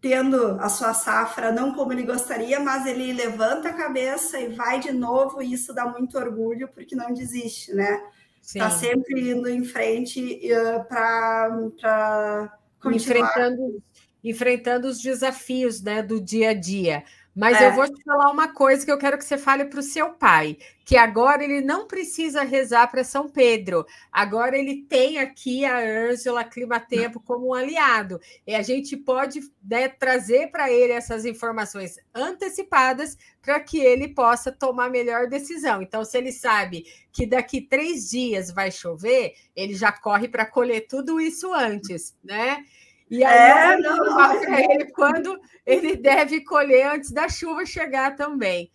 tendo 0.00 0.58
a 0.60 0.68
sua 0.68 0.94
safra 0.94 1.52
não 1.52 1.74
como 1.74 1.92
ele 1.92 2.04
gostaria, 2.04 2.58
mas 2.58 2.86
ele 2.86 3.12
levanta 3.12 3.68
a 3.68 3.74
cabeça 3.74 4.40
e 4.40 4.48
vai 4.48 4.80
de 4.80 4.92
novo, 4.92 5.42
e 5.42 5.52
isso 5.52 5.74
dá 5.74 5.84
muito 5.86 6.16
orgulho, 6.16 6.68
porque 6.68 6.96
não 6.96 7.12
desiste, 7.12 7.72
né? 7.74 8.02
Está 8.42 8.70
sempre 8.70 9.30
indo 9.30 9.48
em 9.48 9.62
frente 9.62 10.40
uh, 10.50 10.84
para 10.88 12.58
Enfrentando, 12.86 13.82
enfrentando 14.24 14.88
os 14.88 14.98
desafios 14.98 15.82
né, 15.82 16.02
do 16.02 16.20
dia 16.20 16.50
a 16.50 16.54
dia. 16.54 17.04
Mas 17.36 17.60
é. 17.60 17.68
eu 17.68 17.74
vou 17.74 17.86
te 17.86 18.02
falar 18.02 18.30
uma 18.30 18.48
coisa 18.48 18.84
que 18.84 18.90
eu 18.90 18.98
quero 18.98 19.18
que 19.18 19.24
você 19.24 19.38
fale 19.38 19.66
para 19.66 19.80
o 19.80 19.82
seu 19.82 20.10
pai, 20.14 20.58
que 20.90 20.96
agora 20.96 21.44
ele 21.44 21.60
não 21.60 21.86
precisa 21.86 22.42
rezar 22.42 22.88
para 22.88 23.04
São 23.04 23.28
Pedro. 23.28 23.86
Agora 24.10 24.58
ele 24.58 24.82
tem 24.88 25.20
aqui 25.20 25.64
a 25.64 25.78
Ângela 25.78 26.42
Climatempo 26.42 27.20
como 27.20 27.46
um 27.46 27.54
aliado. 27.54 28.20
E 28.44 28.56
a 28.56 28.60
gente 28.60 28.96
pode 28.96 29.38
né, 29.62 29.86
trazer 29.86 30.50
para 30.50 30.68
ele 30.68 30.92
essas 30.92 31.24
informações 31.24 31.94
antecipadas 32.12 33.16
para 33.40 33.60
que 33.60 33.78
ele 33.78 34.08
possa 34.08 34.50
tomar 34.50 34.86
a 34.86 34.90
melhor 34.90 35.28
decisão. 35.28 35.80
Então, 35.80 36.04
se 36.04 36.18
ele 36.18 36.32
sabe 36.32 36.84
que 37.12 37.24
daqui 37.24 37.60
três 37.60 38.10
dias 38.10 38.50
vai 38.50 38.72
chover, 38.72 39.34
ele 39.54 39.76
já 39.76 39.92
corre 39.92 40.26
para 40.26 40.44
colher 40.44 40.88
tudo 40.88 41.20
isso 41.20 41.54
antes, 41.54 42.16
né? 42.20 42.64
E 43.08 43.22
aí 43.22 43.78
é, 43.78 43.86
eu 43.86 43.96
vou 43.96 44.06
falar 44.06 44.40
para 44.40 44.60
ele 44.60 44.86
quando 44.86 45.38
ele 45.64 45.94
deve 45.94 46.40
colher 46.42 46.88
antes 46.88 47.12
da 47.12 47.28
chuva 47.28 47.64
chegar 47.64 48.16
também. 48.16 48.68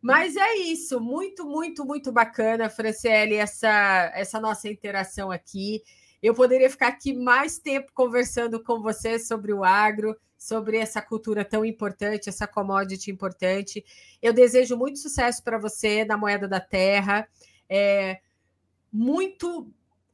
Mas 0.00 0.36
é 0.36 0.54
isso, 0.56 1.00
muito, 1.00 1.44
muito, 1.44 1.84
muito 1.84 2.12
bacana, 2.12 2.70
Franciele, 2.70 3.34
essa, 3.34 4.12
essa 4.14 4.40
nossa 4.40 4.68
interação 4.68 5.30
aqui. 5.30 5.82
Eu 6.22 6.34
poderia 6.34 6.70
ficar 6.70 6.88
aqui 6.88 7.12
mais 7.12 7.58
tempo 7.58 7.90
conversando 7.92 8.62
com 8.62 8.80
você 8.80 9.18
sobre 9.18 9.52
o 9.52 9.64
agro, 9.64 10.16
sobre 10.36 10.78
essa 10.78 11.02
cultura 11.02 11.44
tão 11.44 11.64
importante, 11.64 12.28
essa 12.28 12.46
commodity 12.46 13.10
importante. 13.10 13.84
Eu 14.22 14.32
desejo 14.32 14.76
muito 14.76 14.98
sucesso 14.98 15.42
para 15.42 15.58
você 15.58 16.04
na 16.04 16.16
Moeda 16.16 16.46
da 16.46 16.60
Terra. 16.60 17.28
É, 17.68 18.20
muito 18.92 19.68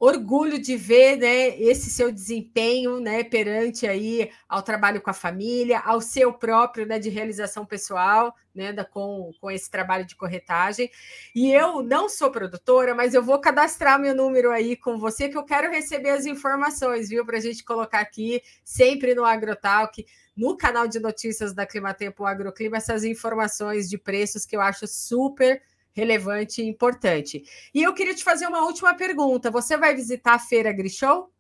orgulho 0.06 0.60
de 0.60 0.76
ver 0.76 1.16
né, 1.16 1.58
esse 1.58 1.88
seu 1.88 2.12
desempenho 2.12 3.00
né, 3.00 3.24
perante 3.24 3.86
aí 3.86 4.30
ao 4.46 4.62
trabalho 4.62 5.00
com 5.00 5.08
a 5.08 5.14
família, 5.14 5.80
ao 5.80 6.00
seu 6.00 6.32
próprio 6.32 6.84
né, 6.84 6.98
de 6.98 7.08
realização 7.08 7.64
pessoal, 7.64 8.34
né, 8.54 8.70
da, 8.70 8.84
com, 8.84 9.32
com 9.40 9.50
esse 9.50 9.70
trabalho 9.70 10.04
de 10.04 10.14
corretagem. 10.14 10.90
E 11.34 11.50
eu 11.50 11.82
não 11.82 12.08
sou 12.08 12.30
produtora, 12.30 12.94
mas 12.94 13.14
eu 13.14 13.22
vou 13.22 13.40
cadastrar 13.40 13.98
meu 13.98 14.14
número 14.14 14.50
aí 14.50 14.76
com 14.76 14.98
você, 14.98 15.28
que 15.28 15.38
eu 15.38 15.44
quero 15.44 15.70
receber 15.70 16.10
as 16.10 16.26
informações, 16.26 17.08
viu, 17.08 17.24
para 17.24 17.38
a 17.38 17.40
gente 17.40 17.64
colocar 17.64 18.00
aqui 18.00 18.42
sempre 18.62 19.14
no 19.14 19.24
AgroTalk, 19.24 20.04
no 20.36 20.56
canal 20.56 20.86
de 20.86 21.00
notícias 21.00 21.54
da 21.54 21.64
Climatempo 21.64 22.26
Agroclima, 22.26 22.76
essas 22.76 23.04
informações 23.04 23.88
de 23.88 23.96
preços 23.96 24.44
que 24.44 24.54
eu 24.54 24.60
acho 24.60 24.86
super 24.86 25.62
relevante 25.94 26.60
e 26.60 26.68
importante. 26.68 27.44
E 27.72 27.82
eu 27.82 27.94
queria 27.94 28.14
te 28.14 28.24
fazer 28.24 28.46
uma 28.46 28.64
última 28.64 28.94
pergunta. 28.94 29.50
Você 29.50 29.76
vai 29.76 29.94
visitar 29.94 30.34
a 30.34 30.38
Feira 30.38 30.72
Grishow? 30.72 31.30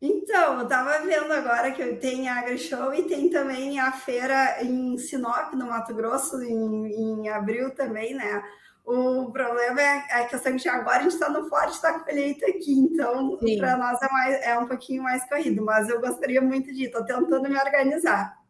Então, 0.00 0.58
eu 0.58 0.64
estava 0.64 0.98
vendo 1.04 1.32
agora 1.32 1.70
que 1.70 1.94
tem 1.94 2.28
a 2.28 2.40
Agrishow 2.40 2.92
e 2.92 3.04
tem 3.04 3.30
também 3.30 3.78
a 3.78 3.92
feira 3.92 4.60
em 4.60 4.98
Sinop, 4.98 5.52
no 5.54 5.66
Mato 5.66 5.94
Grosso, 5.94 6.42
em, 6.42 6.86
em 6.92 7.28
abril 7.28 7.70
também, 7.70 8.12
né? 8.12 8.42
O 8.84 9.30
problema 9.30 9.80
é 9.80 10.22
a 10.22 10.24
questão 10.24 10.56
que 10.56 10.68
agora 10.68 10.98
a 10.98 11.02
gente 11.02 11.12
está 11.12 11.28
no 11.28 11.48
forte 11.48 11.80
da 11.80 12.00
colheita 12.00 12.46
aqui, 12.46 12.72
então 12.72 13.38
para 13.56 13.76
nós 13.76 14.02
é, 14.02 14.08
mais, 14.10 14.42
é 14.42 14.58
um 14.58 14.66
pouquinho 14.66 15.04
mais 15.04 15.24
corrido, 15.28 15.64
mas 15.64 15.88
eu 15.88 16.00
gostaria 16.00 16.40
muito 16.40 16.72
de 16.72 16.82
ir, 16.82 16.86
estou 16.86 17.04
tentando 17.04 17.48
me 17.48 17.56
organizar 17.56 18.41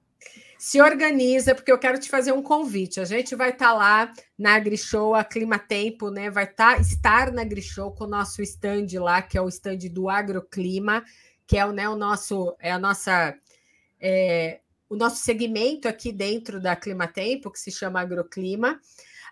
se 0.62 0.80
organiza, 0.80 1.56
porque 1.56 1.72
eu 1.72 1.78
quero 1.78 1.98
te 1.98 2.08
fazer 2.08 2.30
um 2.30 2.40
convite. 2.40 3.00
A 3.00 3.04
gente 3.04 3.34
vai 3.34 3.50
estar 3.50 3.70
tá 3.70 3.72
lá 3.72 4.12
na 4.38 4.54
AgriShow, 4.54 5.12
a 5.12 5.24
Clima 5.24 5.58
Tempo, 5.58 6.08
né? 6.08 6.30
Vai 6.30 6.46
tá, 6.46 6.78
estar 6.78 7.32
na 7.32 7.42
AgriShow 7.42 7.90
com 7.90 8.04
o 8.04 8.06
nosso 8.06 8.40
stand 8.42 8.86
lá, 9.00 9.20
que 9.20 9.36
é 9.36 9.42
o 9.42 9.48
stand 9.48 9.78
do 9.90 10.08
Agroclima, 10.08 11.04
que 11.48 11.58
é 11.58 11.66
o, 11.66 11.72
né, 11.72 11.88
o 11.88 11.96
nosso, 11.96 12.54
é 12.60 12.70
a 12.70 12.78
nossa. 12.78 13.34
É, 14.00 14.60
o 14.92 14.96
nosso 14.96 15.24
segmento 15.24 15.88
aqui 15.88 16.12
dentro 16.12 16.60
da 16.60 16.76
Clima 16.76 17.08
Tempo, 17.08 17.50
que 17.50 17.58
se 17.58 17.70
chama 17.70 18.02
Agroclima. 18.02 18.78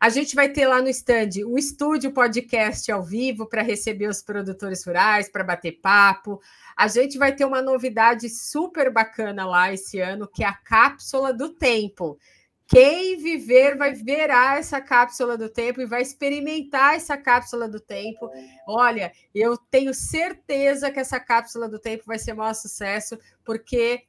A 0.00 0.08
gente 0.08 0.34
vai 0.34 0.48
ter 0.48 0.66
lá 0.66 0.80
no 0.80 0.88
stand 0.88 1.44
o 1.46 1.58
estúdio 1.58 2.12
podcast 2.12 2.90
ao 2.90 3.02
vivo 3.02 3.46
para 3.46 3.60
receber 3.60 4.08
os 4.08 4.22
produtores 4.22 4.82
rurais, 4.86 5.28
para 5.28 5.44
bater 5.44 5.72
papo. 5.72 6.40
A 6.74 6.88
gente 6.88 7.18
vai 7.18 7.36
ter 7.36 7.44
uma 7.44 7.60
novidade 7.60 8.30
super 8.30 8.90
bacana 8.90 9.44
lá 9.44 9.70
esse 9.70 10.00
ano, 10.00 10.26
que 10.26 10.42
é 10.42 10.46
a 10.46 10.54
cápsula 10.54 11.30
do 11.30 11.50
tempo. 11.50 12.18
Quem 12.66 13.18
viver 13.18 13.76
vai 13.76 13.92
verá 13.92 14.56
essa 14.56 14.80
cápsula 14.80 15.36
do 15.36 15.50
tempo 15.50 15.82
e 15.82 15.86
vai 15.86 16.00
experimentar 16.00 16.94
essa 16.94 17.18
cápsula 17.18 17.68
do 17.68 17.80
tempo. 17.80 18.30
Olha, 18.66 19.12
eu 19.34 19.58
tenho 19.70 19.92
certeza 19.92 20.90
que 20.90 21.00
essa 21.00 21.20
cápsula 21.20 21.68
do 21.68 21.78
tempo 21.78 22.04
vai 22.06 22.18
ser 22.18 22.32
maior 22.32 22.54
sucesso, 22.54 23.18
porque 23.44 24.04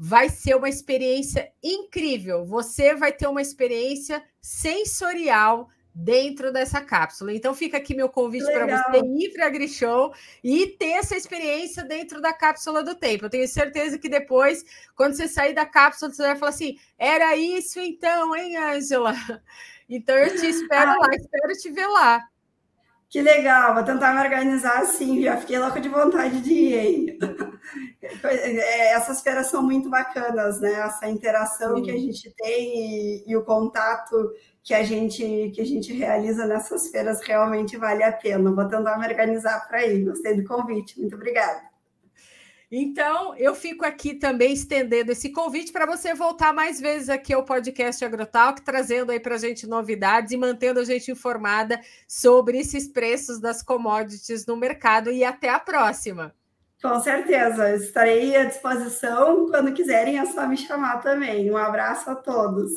vai 0.00 0.28
ser 0.28 0.54
uma 0.54 0.68
experiência 0.68 1.50
incrível. 1.60 2.46
Você 2.46 2.94
vai 2.94 3.12
ter 3.12 3.26
uma 3.26 3.42
experiência 3.42 4.22
sensorial 4.40 5.68
dentro 5.92 6.52
dessa 6.52 6.80
cápsula. 6.80 7.34
Então 7.34 7.52
fica 7.52 7.78
aqui 7.78 7.96
meu 7.96 8.08
convite 8.08 8.46
para 8.52 8.66
você 8.66 9.00
ir 9.04 9.32
para 9.32 9.46
a 9.46 9.50
Grishow 9.50 10.14
e 10.44 10.68
ter 10.68 10.92
essa 10.92 11.16
experiência 11.16 11.82
dentro 11.82 12.20
da 12.20 12.32
cápsula 12.32 12.84
do 12.84 12.94
tempo. 12.94 13.24
Eu 13.24 13.30
tenho 13.30 13.48
certeza 13.48 13.98
que 13.98 14.08
depois, 14.08 14.64
quando 14.94 15.14
você 15.14 15.26
sair 15.26 15.52
da 15.52 15.66
cápsula, 15.66 16.12
você 16.12 16.22
vai 16.22 16.36
falar 16.36 16.50
assim: 16.50 16.78
era 16.96 17.36
isso 17.36 17.80
então, 17.80 18.36
hein, 18.36 18.56
Ângela? 18.56 19.12
Então 19.90 20.14
eu 20.14 20.36
te 20.36 20.44
espero 20.46 21.00
lá, 21.00 21.08
espero 21.14 21.52
te 21.54 21.70
ver 21.70 21.86
lá. 21.86 22.22
Que 23.10 23.22
legal, 23.22 23.74
vou 23.74 23.82
tentar 23.82 24.12
me 24.12 24.20
organizar 24.20 24.82
assim, 24.82 25.22
já 25.22 25.36
fiquei 25.38 25.58
louca 25.58 25.80
de 25.80 25.88
vontade 25.88 26.42
de 26.42 26.52
ir. 26.52 26.78
Hein? 26.78 27.18
É, 28.22 28.92
essas 28.92 29.22
feiras 29.22 29.48
são 29.48 29.62
muito 29.62 29.90
bacanas, 29.90 30.60
né? 30.60 30.72
Essa 30.74 31.08
interação 31.08 31.76
Sim. 31.76 31.82
que 31.82 31.90
a 31.90 31.98
gente 31.98 32.34
tem 32.36 32.76
e, 32.76 33.24
e, 33.26 33.36
o 33.36 33.44
contato 33.44 34.14
que 34.62 34.72
a 34.72 34.82
gente 34.82 35.50
que 35.54 35.60
a 35.60 35.64
gente 35.64 35.92
realiza 35.92 36.46
nessas 36.46 36.88
feiras 36.88 37.20
realmente 37.22 37.76
vale 37.76 38.02
a 38.02 38.12
pena. 38.12 38.52
Vou 38.52 38.68
tentar 38.68 38.98
me 38.98 39.06
organizar 39.06 39.66
para 39.68 39.84
ir. 39.86 40.04
Gostei 40.04 40.36
do 40.36 40.44
convite. 40.44 40.98
Muito 40.98 41.16
obrigada. 41.16 41.67
Então, 42.70 43.34
eu 43.36 43.54
fico 43.54 43.82
aqui 43.84 44.14
também 44.14 44.52
estendendo 44.52 45.10
esse 45.10 45.30
convite 45.32 45.72
para 45.72 45.86
você 45.86 46.12
voltar 46.12 46.52
mais 46.52 46.78
vezes 46.78 47.08
aqui 47.08 47.32
ao 47.32 47.42
podcast 47.44 48.04
Agrotalk, 48.04 48.60
trazendo 48.60 49.10
aí 49.10 49.18
para 49.18 49.36
a 49.36 49.38
gente 49.38 49.66
novidades 49.66 50.32
e 50.32 50.36
mantendo 50.36 50.78
a 50.78 50.84
gente 50.84 51.10
informada 51.10 51.80
sobre 52.06 52.58
esses 52.58 52.86
preços 52.86 53.40
das 53.40 53.62
commodities 53.62 54.44
no 54.44 54.54
mercado. 54.54 55.10
E 55.10 55.24
até 55.24 55.48
a 55.48 55.58
próxima. 55.58 56.34
Com 56.82 57.00
certeza, 57.00 57.74
estarei 57.74 58.36
à 58.36 58.44
disposição. 58.44 59.46
Quando 59.48 59.72
quiserem, 59.72 60.18
é 60.18 60.26
só 60.26 60.46
me 60.46 60.56
chamar 60.56 60.98
também. 60.98 61.50
Um 61.50 61.56
abraço 61.56 62.10
a 62.10 62.14
todos. 62.14 62.70